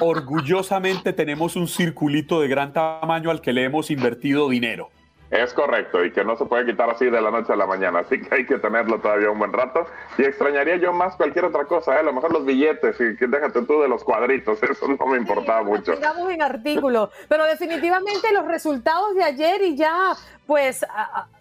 orgullosamente 0.01 1.13
tenemos 1.13 1.57
un 1.57 1.67
circulito 1.69 2.41
de 2.41 2.49
gran 2.49 2.73
tamaño 2.73 3.31
al 3.31 3.41
que 3.41 3.53
le 3.53 3.65
hemos 3.65 3.91
invertido 3.91 4.49
dinero. 4.49 4.91
Es 5.33 5.55
correcto, 5.55 6.05
y 6.05 6.13
que 6.13 6.25
no 6.25 6.37
se 6.37 6.45
puede 6.45 6.67
quitar 6.67 6.91
así 6.91 7.07
de 7.07 7.19
la 7.19 7.31
noche 7.31 7.55
a 7.55 7.57
la 7.57 7.67
mañana, 7.67 8.01
así 8.01 8.21
que 8.21 8.35
hay 8.35 8.45
que 8.45 8.59
tenerlo 8.59 9.01
todavía 9.01 9.31
un 9.31 9.39
buen 9.39 9.51
rato. 9.51 9.87
Y 10.19 10.25
extrañaría 10.25 10.77
yo 10.77 10.93
más 10.93 11.17
cualquier 11.17 11.47
otra 11.47 11.65
cosa, 11.65 11.95
¿eh? 11.97 12.01
a 12.01 12.03
lo 12.03 12.13
mejor 12.13 12.35
los 12.35 12.45
billetes, 12.45 13.01
y 13.01 13.17
que 13.17 13.27
déjate 13.27 13.63
tú 13.63 13.81
de 13.81 13.89
los 13.89 14.05
cuadritos, 14.05 14.63
eso 14.71 14.87
no 14.89 15.07
me 15.07 15.17
importaba 15.17 15.63
mucho. 15.63 15.97
Digamos 15.97 16.31
en 16.31 16.43
artículo, 16.43 17.11
pero 17.29 17.47
definitivamente 17.47 18.31
los 18.35 18.45
resultados 18.45 19.15
de 19.15 19.25
ayer 19.25 19.63
y 19.63 19.75
ya, 19.75 20.15
pues, 20.47 20.85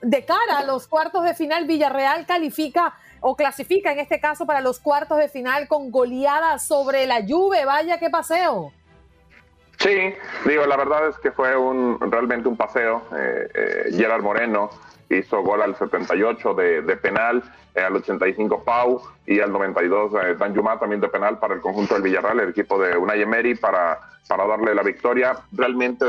de 0.02 0.26
cara 0.26 0.60
a 0.60 0.64
los 0.64 0.88
cuartos 0.88 1.26
de 1.26 1.34
final, 1.34 1.66
Villarreal 1.66 2.26
califica 2.26 2.94
o 3.20 3.36
clasifica 3.36 3.92
en 3.92 4.00
este 4.00 4.22
caso 4.22 4.46
para 4.46 4.62
los 4.62 4.80
cuartos 4.80 5.18
de 5.18 5.28
final 5.28 5.68
con 5.68 5.92
goleada 5.92 6.60
sobre 6.60 7.08
la 7.08 7.26
Juve. 7.28 7.66
Vaya 7.66 8.00
qué 8.00 8.10
paseo. 8.10 8.72
Sí, 9.82 10.14
digo, 10.46 10.68
la 10.68 10.78
verdad 10.78 11.08
es 11.08 11.18
que 11.18 11.32
fue 11.32 11.58
un 11.58 11.98
realmente 12.12 12.48
un 12.48 12.56
paseo. 12.56 13.02
Eh, 13.18 13.50
eh, 13.54 13.92
Gerard 13.92 14.22
Moreno 14.22 14.70
hizo 15.10 15.42
gol 15.42 15.62
al 15.62 15.76
78 15.76 16.54
de, 16.54 16.82
de 16.84 16.98
penal, 16.98 17.44
eh, 17.74 17.82
al 17.82 17.96
85 17.96 18.64
Pau 18.64 19.02
y 19.26 19.40
al 19.40 19.52
92 19.52 20.12
eh, 20.14 20.36
Dan 20.38 20.54
Yuma 20.54 20.80
también 20.80 21.02
de 21.02 21.08
penal 21.08 21.40
para 21.40 21.56
el 21.56 21.62
conjunto 21.62 21.96
del 21.96 22.04
Villarreal, 22.04 22.40
el 22.42 22.50
equipo 22.50 22.80
de 22.80 22.96
Unai 22.96 23.24
Emery, 23.24 23.56
para, 23.56 24.00
para 24.28 24.46
darle 24.46 24.76
la 24.76 24.84
victoria. 24.84 25.36
Realmente, 25.52 26.06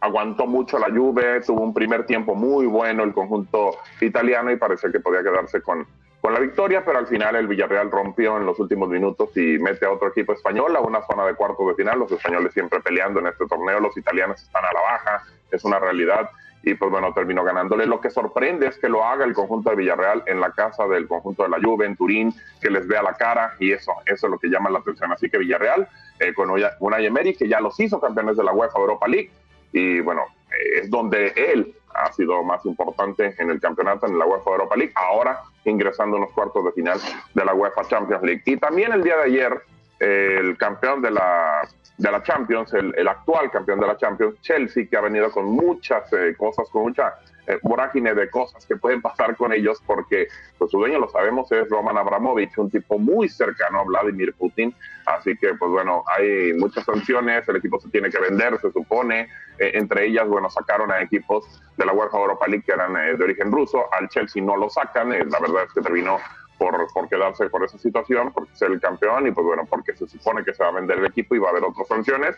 aguantó 0.00 0.46
mucho 0.46 0.76
la 0.78 0.88
Juve, 0.88 1.40
tuvo 1.42 1.62
un 1.62 1.72
primer 1.72 2.06
tiempo 2.06 2.34
muy 2.34 2.66
bueno 2.66 3.04
el 3.04 3.12
conjunto 3.12 3.76
italiano 4.00 4.50
y 4.50 4.56
parecía 4.56 4.90
que 4.90 5.00
podía 5.00 5.22
quedarse 5.22 5.62
con, 5.62 5.86
con 6.26 6.34
la 6.34 6.40
victoria, 6.40 6.84
pero 6.84 6.98
al 6.98 7.06
final 7.06 7.36
el 7.36 7.46
Villarreal 7.46 7.88
rompió 7.88 8.36
en 8.36 8.46
los 8.46 8.58
últimos 8.58 8.88
minutos 8.88 9.28
y 9.36 9.60
mete 9.60 9.86
a 9.86 9.92
otro 9.92 10.08
equipo 10.08 10.32
español 10.32 10.74
a 10.74 10.80
una 10.80 11.00
zona 11.06 11.24
de 11.24 11.36
cuarto 11.36 11.68
de 11.68 11.76
final, 11.76 12.00
los 12.00 12.10
españoles 12.10 12.52
siempre 12.52 12.80
peleando 12.80 13.20
en 13.20 13.28
este 13.28 13.46
torneo, 13.46 13.78
los 13.78 13.96
italianos 13.96 14.42
están 14.42 14.64
a 14.64 14.72
la 14.72 14.80
baja, 14.80 15.22
es 15.52 15.64
una 15.64 15.78
realidad 15.78 16.28
y 16.64 16.74
pues 16.74 16.90
bueno, 16.90 17.12
terminó 17.14 17.44
ganándole. 17.44 17.86
Lo 17.86 18.00
que 18.00 18.10
sorprende 18.10 18.66
es 18.66 18.76
que 18.76 18.88
lo 18.88 19.04
haga 19.04 19.24
el 19.24 19.34
conjunto 19.34 19.70
de 19.70 19.76
Villarreal 19.76 20.24
en 20.26 20.40
la 20.40 20.50
casa 20.50 20.88
del 20.88 21.06
conjunto 21.06 21.44
de 21.44 21.48
la 21.48 21.58
Juve, 21.62 21.86
en 21.86 21.94
Turín, 21.94 22.34
que 22.60 22.70
les 22.70 22.88
vea 22.88 23.04
la 23.04 23.14
cara 23.14 23.54
y 23.60 23.70
eso, 23.70 23.92
eso 24.04 24.26
es 24.26 24.30
lo 24.32 24.36
que 24.40 24.48
llama 24.48 24.68
la 24.68 24.80
atención. 24.80 25.12
Así 25.12 25.30
que 25.30 25.38
Villarreal, 25.38 25.86
eh, 26.18 26.34
con 26.34 26.50
Unai 26.50 27.06
Emery, 27.06 27.36
que 27.36 27.46
ya 27.46 27.60
los 27.60 27.78
hizo 27.78 28.00
campeones 28.00 28.36
de 28.36 28.42
la 28.42 28.52
UEFA 28.52 28.80
Europa 28.80 29.06
League 29.06 29.30
y 29.70 30.00
bueno, 30.00 30.22
eh, 30.50 30.80
es 30.80 30.90
donde 30.90 31.28
él 31.36 31.72
ha 31.98 32.12
sido 32.12 32.42
más 32.42 32.64
importante 32.66 33.34
en 33.38 33.50
el 33.50 33.60
campeonato 33.60 34.06
en 34.06 34.18
la 34.18 34.26
UEFA 34.26 34.50
Europa 34.50 34.76
League, 34.76 34.92
ahora 34.94 35.42
ingresando 35.64 36.16
en 36.16 36.22
los 36.22 36.32
cuartos 36.32 36.64
de 36.64 36.72
final 36.72 36.98
de 37.34 37.44
la 37.44 37.54
UEFA 37.54 37.84
Champions 37.88 38.22
League. 38.22 38.42
Y 38.44 38.56
también 38.56 38.92
el 38.92 39.02
día 39.02 39.16
de 39.16 39.22
ayer, 39.24 39.62
el 39.98 40.56
campeón 40.56 41.02
de 41.02 41.10
la 41.10 41.68
de 41.98 42.10
la 42.10 42.22
Champions, 42.22 42.74
el, 42.74 43.08
actual 43.08 43.50
campeón 43.50 43.80
de 43.80 43.86
la 43.86 43.96
Champions, 43.96 44.40
Chelsea, 44.42 44.86
que 44.88 44.96
ha 44.96 45.00
venido 45.00 45.30
con 45.30 45.46
muchas 45.46 46.12
eh, 46.12 46.34
cosas, 46.36 46.68
con 46.70 46.82
mucha 46.82 47.14
eh, 47.46 47.58
vorágine 47.62 48.14
de 48.14 48.28
cosas 48.28 48.66
que 48.66 48.76
pueden 48.76 49.00
pasar 49.00 49.34
con 49.36 49.52
ellos, 49.52 49.82
porque 49.86 50.28
pues, 50.58 50.70
su 50.70 50.78
dueño, 50.78 50.98
lo 50.98 51.08
sabemos, 51.08 51.50
es 51.52 51.68
Roman 51.70 51.96
Abramovich, 51.96 52.58
un 52.58 52.70
tipo 52.70 52.98
muy 52.98 53.28
cercano 53.28 53.80
a 53.80 53.84
Vladimir 53.84 54.34
Putin. 54.34 54.74
Así 55.06 55.36
que, 55.36 55.54
pues 55.54 55.70
bueno, 55.70 56.04
hay 56.06 56.52
muchas 56.54 56.84
sanciones, 56.84 57.48
el 57.48 57.56
equipo 57.56 57.80
se 57.80 57.88
tiene 57.88 58.10
que 58.10 58.18
vender, 58.18 58.58
se 58.60 58.70
supone. 58.72 59.28
Eh, 59.58 59.70
entre 59.74 60.06
ellas, 60.06 60.28
bueno, 60.28 60.50
sacaron 60.50 60.92
a 60.92 61.00
equipos 61.00 61.62
de 61.78 61.86
la 61.86 61.92
UEFA 61.92 62.18
Europa 62.18 62.46
League 62.46 62.64
que 62.66 62.72
eran 62.72 62.92
de 62.94 63.24
origen 63.24 63.50
ruso, 63.50 63.86
al 63.92 64.08
Chelsea 64.08 64.42
no 64.42 64.56
lo 64.56 64.68
sacan, 64.68 65.10
la 65.10 65.38
verdad 65.40 65.64
es 65.66 65.72
que 65.72 65.80
terminó 65.80 66.18
por, 66.58 66.92
por 66.92 67.08
quedarse 67.08 67.48
por 67.48 67.64
esa 67.64 67.78
situación, 67.78 68.32
porque 68.32 68.54
ser 68.54 68.70
el 68.70 68.80
campeón 68.80 69.26
y 69.26 69.30
pues 69.30 69.46
bueno, 69.46 69.64
porque 69.68 69.96
se 69.96 70.06
supone 70.08 70.44
que 70.44 70.54
se 70.54 70.62
va 70.62 70.70
a 70.70 70.72
vender 70.72 70.98
el 70.98 71.06
equipo 71.06 71.34
y 71.34 71.38
va 71.38 71.48
a 71.48 71.50
haber 71.50 71.64
otras 71.64 71.88
sanciones. 71.88 72.36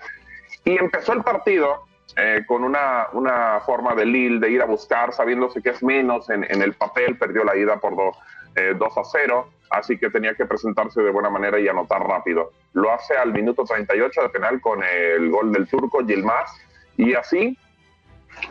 Y 0.65 0.79
empezó 0.79 1.13
el 1.13 1.23
partido 1.23 1.85
eh, 2.17 2.45
con 2.47 2.65
una, 2.65 3.09
una, 3.13 3.61
forma 3.61 3.95
de 3.95 4.07
Lille 4.07 4.41
de 4.41 4.51
ir 4.51 4.63
a 4.63 4.67
buscar, 4.67 5.13
sabiéndose 5.13 5.63
que 5.63 5.71
es 5.71 5.83
menos 5.83 6.31
en, 6.31 6.45
en 6.45 6.63
el 6.63 6.75
papel, 6.75 7.19
perdió 7.19 7.45
la 7.45 7.57
ida 7.57 7.79
por 7.79 7.95
2 7.95 8.17
eh, 8.57 8.75
a 8.81 9.05
0, 9.05 9.49
así 9.71 9.99
que 9.99 10.11
tenía 10.11 10.35
que 10.35 10.47
presentarse 10.47 11.03
de 11.03 11.11
buena 11.11 11.31
manera 11.31 11.61
y 11.61 11.69
anotar 11.69 12.03
rápido. 12.03 12.53
Lo 12.73 12.93
hace 12.93 13.17
al 13.17 13.33
minuto 13.33 13.65
38 13.65 14.23
de 14.23 14.29
penal 14.31 14.61
con 14.61 14.83
el 14.83 15.31
gol 15.31 15.53
del 15.53 15.69
turco 15.69 16.05
Gilmaz, 16.05 16.51
y 16.97 17.15
así 17.15 17.57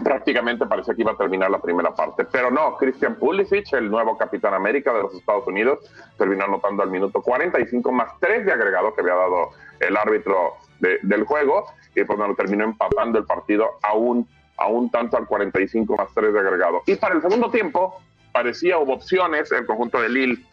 prácticamente 0.04 0.66
parecía 0.66 0.94
que 0.96 1.02
iba 1.02 1.12
a 1.12 1.18
terminar 1.18 1.50
la 1.50 1.60
primera 1.60 1.94
parte. 1.94 2.26
Pero 2.26 2.52
no, 2.52 2.78
Christian 2.78 3.16
Pulisic, 3.16 3.74
el 3.74 3.90
nuevo 3.90 4.18
capitán 4.18 4.54
América 4.54 4.94
de 4.94 5.04
los 5.04 5.14
Estados 5.14 5.48
Unidos, 5.48 5.80
terminó 6.18 6.46
anotando 6.46 6.84
al 6.84 6.90
minuto 6.90 7.22
45 7.22 7.92
más 7.92 8.12
3 8.20 8.46
de 8.46 8.52
agregado 8.52 8.94
que 8.94 9.02
había 9.02 9.16
dado 9.16 9.52
el 9.80 9.98
árbitro 9.98 10.54
del 10.80 11.24
juego. 11.24 11.66
Y 11.96 12.04
pues 12.04 12.18
bueno, 12.18 12.36
terminó 12.36 12.64
empatando 12.64 13.18
el 13.20 13.26
partido 13.26 13.80
a 13.82 13.94
un, 13.94 14.28
a 14.58 14.68
un 14.68 14.90
tanto 14.92 15.18
al 15.18 15.26
45 15.26 15.96
más 15.96 16.10
3 16.14 16.34
de 16.34 16.40
agregado. 16.40 16.84
Y 16.86 16.96
para 16.96 17.16
el 17.16 17.22
segundo 17.22 17.50
tiempo, 17.50 18.00
parecía 18.32 18.78
hubo 18.78 18.94
opciones. 18.94 19.52
El 19.52 19.66
conjunto 19.66 20.02
de 20.02 20.10
Lille, 20.10 20.46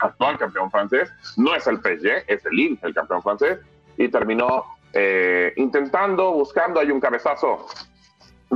actual 0.00 0.38
campeón 0.38 0.70
francés, 0.70 1.10
no 1.36 1.54
es 1.54 1.66
el 1.66 1.78
PSG, 1.78 2.24
es 2.26 2.44
el 2.44 2.52
Lille, 2.52 2.78
el 2.82 2.94
campeón 2.94 3.22
francés. 3.22 3.60
Y 3.96 4.08
terminó 4.08 4.64
eh, 4.92 5.52
intentando, 5.56 6.32
buscando, 6.32 6.80
hay 6.80 6.90
un 6.90 7.00
cabezazo 7.00 7.66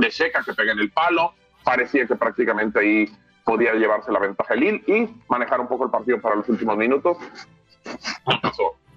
de 0.01 0.09
Checa 0.09 0.43
que 0.43 0.53
pega 0.53 0.73
en 0.73 0.79
el 0.79 0.91
palo. 0.91 1.33
Parecía 1.63 2.05
que 2.07 2.15
prácticamente 2.15 2.79
ahí 2.79 3.09
podía 3.43 3.73
llevarse 3.73 4.11
la 4.11 4.19
ventaja 4.19 4.53
el 4.53 4.59
Lille 4.59 4.83
y 4.87 5.09
manejar 5.27 5.59
un 5.59 5.67
poco 5.67 5.85
el 5.85 5.91
partido 5.91 6.19
para 6.19 6.35
los 6.35 6.49
últimos 6.49 6.77
minutos. 6.77 7.17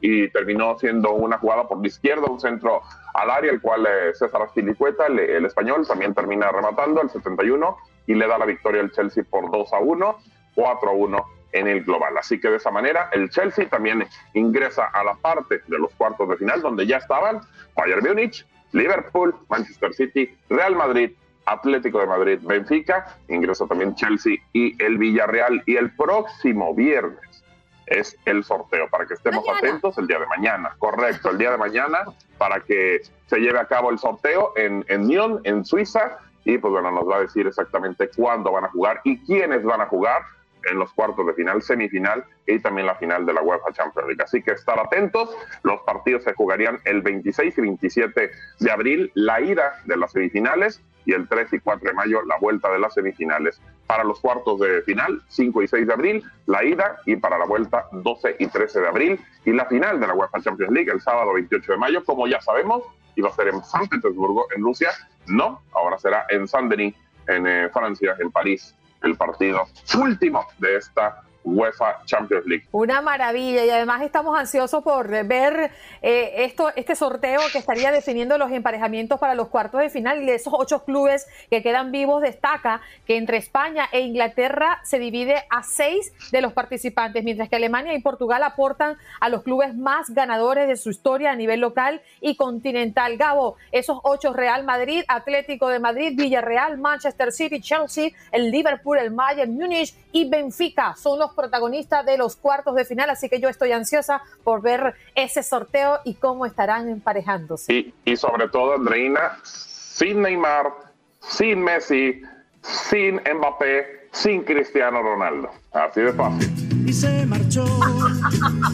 Y 0.01 0.29
terminó 0.29 0.79
siendo 0.79 1.13
una 1.13 1.39
jugada 1.39 1.67
por 1.67 1.81
la 1.81 1.87
izquierda, 1.87 2.27
un 2.27 2.41
centro 2.41 2.83
al 3.15 3.31
área, 3.31 3.51
el 3.51 3.61
cual 3.61 3.87
eh, 3.87 4.15
César 4.15 4.43
Astilicueta, 4.43 5.07
el, 5.07 5.19
el, 5.19 5.47
español, 5.47 5.87
también 5.87 6.13
termina 6.13 6.51
rematando 6.51 7.01
al 7.01 7.09
71 7.09 7.77
y 8.07 8.15
le 8.15 8.27
da 8.27 8.37
la 8.37 8.45
victoria 8.45 8.83
al 8.83 8.91
Chelsea 8.91 9.25
por 9.25 9.51
2 9.51 9.73
a 9.73 9.79
1, 9.79 10.19
4 10.55 10.91
a 10.91 10.93
1 10.93 11.27
en 11.55 11.69
el 11.69 11.85
global. 11.85 12.19
Así 12.19 12.39
que 12.39 12.51
de 12.51 12.57
esa 12.57 12.71
manera 12.71 13.09
el 13.13 13.31
Chelsea 13.31 13.69
también 13.69 14.07
ingresa 14.35 14.87
a 14.93 15.03
la 15.05 15.15
parte 15.15 15.63
de 15.67 15.79
los 15.79 15.95
cuartos 15.95 16.29
de 16.29 16.37
final 16.37 16.61
donde 16.61 16.87
ya 16.87 16.99
estaban 16.99 17.41
Bayern 17.75 18.07
Múnich, 18.07 18.45
Liverpool, 18.75 19.35
Manchester 19.49 19.95
City, 19.95 20.37
Real 20.51 20.77
Madrid, 20.77 21.13
Atlético 21.47 22.01
de 22.01 22.07
Madrid, 22.07 22.39
Benfica, 22.43 23.17
ingresa 23.29 23.67
también 23.67 23.95
Chelsea 23.95 24.37
y 24.53 24.83
el 24.83 24.99
Villarreal. 24.99 25.63
Y 25.67 25.77
el 25.77 25.91
próximo 25.95 26.75
viernes 26.75 27.45
es 27.87 28.17
el 28.25 28.45
sorteo, 28.45 28.89
para 28.89 29.07
que 29.07 29.15
estemos 29.15 29.45
atentos 29.49 29.97
el 29.99 30.07
día 30.07 30.19
de 30.19 30.27
mañana, 30.27 30.75
correcto, 30.79 31.31
el 31.31 31.39
día 31.39 31.51
de 31.51 31.59
mañana, 31.59 31.99
para 32.39 32.61
que 32.61 33.03
se 33.27 33.39
lleve 33.39 33.61
a 33.61 33.67
cabo 33.67 33.91
el 33.91 33.99
sorteo 33.99 34.53
en, 34.57 34.85
en 34.89 35.07
Nyon, 35.07 35.41
en 35.45 35.65
Suiza, 35.65 36.19
y 36.45 36.59
pues 36.59 36.73
bueno, 36.73 36.91
nos 36.91 37.09
va 37.09 37.17
a 37.17 37.21
decir 37.21 37.47
exactamente 37.47 38.11
cuándo 38.17 38.53
van 38.53 38.65
a 38.65 38.71
jugar 38.71 39.01
y 39.05 39.19
quiénes 39.21 39.63
van 39.63 39.83
a 39.83 39.87
jugar 39.87 40.23
en 40.71 40.79
los 40.79 40.93
cuartos 40.93 41.27
de 41.27 41.35
final, 41.35 41.63
semifinal 41.63 42.25
y 42.47 42.59
también 42.59 42.87
la 42.87 42.95
final 42.97 43.27
de 43.27 43.33
la 43.33 43.43
UEFA 43.43 43.73
Champions 43.73 44.09
League. 44.09 44.23
Así 44.23 44.43
que 44.43 44.53
estar 44.53 44.79
atentos, 44.79 45.37
los 45.63 45.81
partidos 45.83 46.25
se 46.25 46.35
jugarían 46.35 46.79
el 46.85 47.03
26 47.03 47.59
y 47.59 47.61
27 47.61 48.31
de 48.61 48.71
abril, 48.71 49.11
la 49.15 49.41
ida 49.41 49.81
de 49.85 49.97
las 49.97 50.13
semifinales 50.13 50.81
y 51.07 51.13
el 51.13 51.29
3 51.29 51.53
y 51.53 51.59
4 51.59 51.89
de 51.89 51.95
mayo 51.95 52.23
la 52.23 52.39
vuelta 52.39 52.71
de 52.71 52.79
las 52.79 52.95
semifinales. 52.95 53.61
Para 53.87 54.05
los 54.05 54.21
cuartos 54.21 54.61
de 54.61 54.83
final, 54.83 55.23
5 55.29 55.63
y 55.63 55.69
6 55.69 55.87
de 55.87 55.93
abril, 55.93 56.25
la 56.47 56.65
ida 56.65 56.99
y 57.05 57.17
para 57.17 57.39
la 57.39 57.45
vuelta 57.45 57.87
12 57.93 58.37
y 58.39 58.47
13 58.47 58.81
de 58.81 58.89
abril 58.89 59.21
y 59.45 59.53
la 59.53 59.67
final 59.67 60.01
de 60.01 60.07
la 60.07 60.15
UEFA 60.15 60.41
Champions 60.41 60.73
League 60.73 60.91
el 60.91 61.01
sábado 61.01 61.35
28 61.35 61.73
de 61.73 61.79
mayo, 61.79 62.05
como 62.05 62.27
ya 62.27 62.41
sabemos, 62.41 62.83
iba 63.17 63.29
a 63.29 63.33
ser 63.33 63.49
en 63.49 63.63
San 63.63 63.87
Petersburgo, 63.89 64.47
en 64.57 64.63
Rusia. 64.63 64.91
No, 65.27 65.61
ahora 65.75 65.99
será 65.99 66.27
en 66.31 66.49
Saint-Denis, 66.49 66.95
en 67.27 67.47
eh, 67.47 67.69
Francia, 67.73 68.17
en 68.19 68.31
París, 68.31 68.75
el 69.05 69.17
partido 69.17 69.67
último 69.97 70.47
de 70.59 70.77
esta 70.77 71.23
UEFA 71.45 72.03
Champions 72.07 72.47
League. 72.47 72.67
Una 72.73 73.01
maravilla 73.01 73.65
y 73.65 73.71
además 73.71 74.03
estamos 74.03 74.39
ansiosos 74.39 74.83
por 74.83 75.09
ver 75.09 75.71
eh, 76.03 76.45
esto, 76.45 76.73
este 76.75 76.97
sorteo 76.97 77.41
que 77.53 77.59
estaría 77.59 77.93
definiendo 77.93 78.39
los 78.39 78.51
emparejamientos 78.51 79.21
para 79.21 79.35
los 79.35 79.49
cuartos 79.49 79.81
de 79.81 79.91
final 79.91 80.23
y 80.23 80.27
de 80.27 80.37
esos 80.37 80.55
ocho 80.57 80.85
clubes 80.85 81.27
que 81.51 81.63
quedan 81.63 81.93
vivos 81.93 82.23
destaca 82.23 82.81
que 83.07 83.17
entre 83.17 83.37
España 83.37 83.89
e 83.93 84.01
Inglaterra 84.01 84.81
se 84.83 84.99
divide 84.99 85.45
a 85.51 85.63
seis 85.63 86.13
de 86.33 86.41
los 86.41 86.53
participantes, 86.53 87.23
mientras 87.23 87.49
que 87.49 87.57
Alemania 87.57 87.95
y 87.95 88.01
Portugal 88.01 88.43
aportan 88.43 88.97
a 89.21 89.29
los 89.29 89.43
clubes 89.43 89.75
más 89.75 90.11
ganadores 90.11 90.69
de 90.69 90.77
su 90.77 90.91
historia 90.91 91.33
a 91.33 91.37
nivel 91.37 91.61
local 91.61 92.01
y 92.21 92.37
continental. 92.37 93.17
Gabo, 93.17 93.57
esos 93.73 93.99
ocho 94.03 94.33
Real 94.33 94.65
Madrid, 94.65 95.05
Atlético 95.09 95.69
de 95.69 95.79
Madrid, 95.79 96.13
Villarreal, 96.17 96.79
Manchester 96.79 97.33
City, 97.33 97.61
Chelsea, 97.61 98.11
el 98.33 98.51
Liverpool, 98.51 98.99
el 98.99 99.11
Bayern 99.11 99.55
Múnich 99.55 99.95
y 100.13 100.29
Benfica 100.29 100.95
son 100.97 101.19
los 101.19 101.34
protagonistas 101.35 102.07
de 102.07 102.17
los 102.17 102.37
cuartos 102.37 102.75
de 102.75 102.85
final, 102.85 103.11
así 103.11 103.29
que 103.29 103.41
yo 103.41 103.49
estoy 103.49 103.73
ansiosa 103.73 104.23
por 104.43 104.63
ver 104.63 104.95
ese 105.15 105.43
sorteo 105.43 106.01
y 106.05 106.15
cómo 106.15 106.47
estarán 106.47 106.89
emparejándose. 106.89 107.73
Y, 107.73 107.95
y 108.05 108.17
sobre 108.17 108.49
todo, 108.49 108.75
Andreina, 108.75 109.39
sin 109.43 110.23
Neymar, 110.23 110.73
sin 111.21 111.63
Messi, 111.63 112.23
sin 112.63 113.17
Mbappé, 113.17 114.09
sin 114.13 114.43
Cristiano 114.45 115.03
Ronaldo. 115.03 115.51
Así 115.73 116.01
de 116.01 116.13
fácil. 116.13 116.89
Y 116.89 116.93
se 116.93 117.27
marchó. 117.27 117.65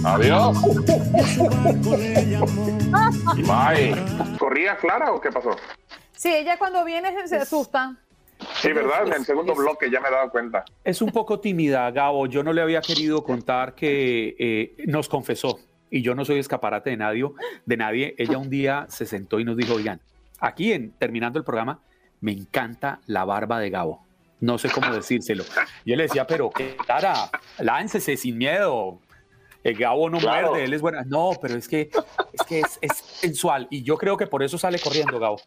Adiós. 0.05 0.59
Bye. 3.37 3.97
¿Corría 4.39 4.77
Clara 4.77 5.13
o 5.13 5.21
qué 5.21 5.31
pasó? 5.31 5.57
Sí, 6.13 6.35
ella 6.35 6.59
cuando 6.59 6.85
viene 6.85 7.27
se 7.27 7.37
asusta. 7.37 7.97
Sí, 8.61 8.73
¿verdad? 8.73 9.07
En 9.07 9.13
el 9.15 9.25
segundo 9.25 9.55
bloque 9.55 9.91
ya 9.91 10.01
me 10.01 10.09
he 10.09 10.11
dado 10.11 10.31
cuenta. 10.31 10.65
Es 10.85 11.01
un 11.03 11.11
poco 11.11 11.41
tímida, 11.41 11.91
Gabo. 11.91 12.27
Yo 12.27 12.43
no 12.43 12.53
le 12.53 12.63
había 12.63 12.81
querido 12.81 13.23
contar 13.23 13.75
que 13.75 14.37
eh, 14.39 14.75
nos 14.87 15.09
confesó, 15.09 15.59
y 15.91 16.03
yo 16.03 16.15
no 16.15 16.25
soy 16.25 16.39
escaparate 16.39 16.91
de 16.91 16.97
nadie, 16.97 17.25
de 17.67 17.77
nadie. 17.77 18.15
Ella 18.19 18.39
un 18.39 18.51
día 18.51 18.87
se 18.89 19.07
sentó 19.07 19.41
y 19.41 19.45
nos 19.45 19.57
dijo, 19.57 19.75
oigan, 19.75 20.01
aquí 20.39 20.73
en, 20.73 20.93
terminando 20.93 21.39
el 21.39 21.45
programa, 21.45 21.81
me 22.21 22.33
encanta 22.33 23.01
la 23.07 23.25
barba 23.25 23.59
de 23.61 23.71
Gabo. 23.71 24.05
No 24.41 24.57
sé 24.57 24.71
cómo 24.71 24.91
decírselo. 24.93 25.45
Yo 25.85 25.97
le 25.97 26.05
decía, 26.05 26.27
pero 26.27 26.51
cara, 26.87 27.31
láncese 27.59 28.17
sin 28.17 28.39
miedo. 28.39 28.99
El 29.63 29.77
Gabo 29.77 30.09
no 30.09 30.17
Claro. 30.19 30.49
muerde, 30.53 30.65
él 30.65 30.73
es 30.73 30.81
buena. 30.81 31.03
No, 31.05 31.33
pero 31.43 31.57
es 31.57 31.69
que, 31.69 31.91
es, 32.33 32.43
que 32.49 32.61
es, 32.61 32.79
es 32.81 32.97
sensual. 32.97 33.67
Y 33.71 33.83
yo 33.83 33.99
creo 33.99 34.17
que 34.17 34.27
por 34.27 34.43
eso 34.43 34.57
sale 34.57 34.79
corriendo, 34.79 35.19
Gabo. 35.19 35.39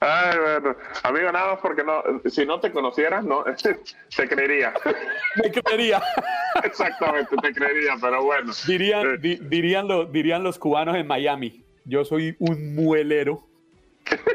Ay, 0.00 0.38
bueno. 0.38 0.76
Amigo, 1.04 1.32
nada 1.32 1.52
más 1.52 1.60
porque 1.60 1.82
no, 1.82 2.02
si 2.28 2.44
no 2.44 2.60
te 2.60 2.70
conocieras, 2.70 3.24
no, 3.24 3.44
te 4.16 4.28
creería. 4.28 4.74
Me 5.42 5.50
creería. 5.50 6.02
Exactamente, 6.64 7.34
te 7.36 7.52
creería, 7.52 7.92
pero 8.00 8.24
bueno. 8.24 8.52
Dirían, 8.66 9.06
Eh, 9.14 9.18
di- 9.18 9.36
dirían, 9.42 9.88
lo- 9.88 10.04
dirían 10.06 10.42
los 10.42 10.58
cubanos 10.58 10.96
en 10.96 11.06
Miami, 11.06 11.64
yo 11.84 12.04
soy 12.04 12.36
un 12.38 12.74
muelero. 12.74 13.46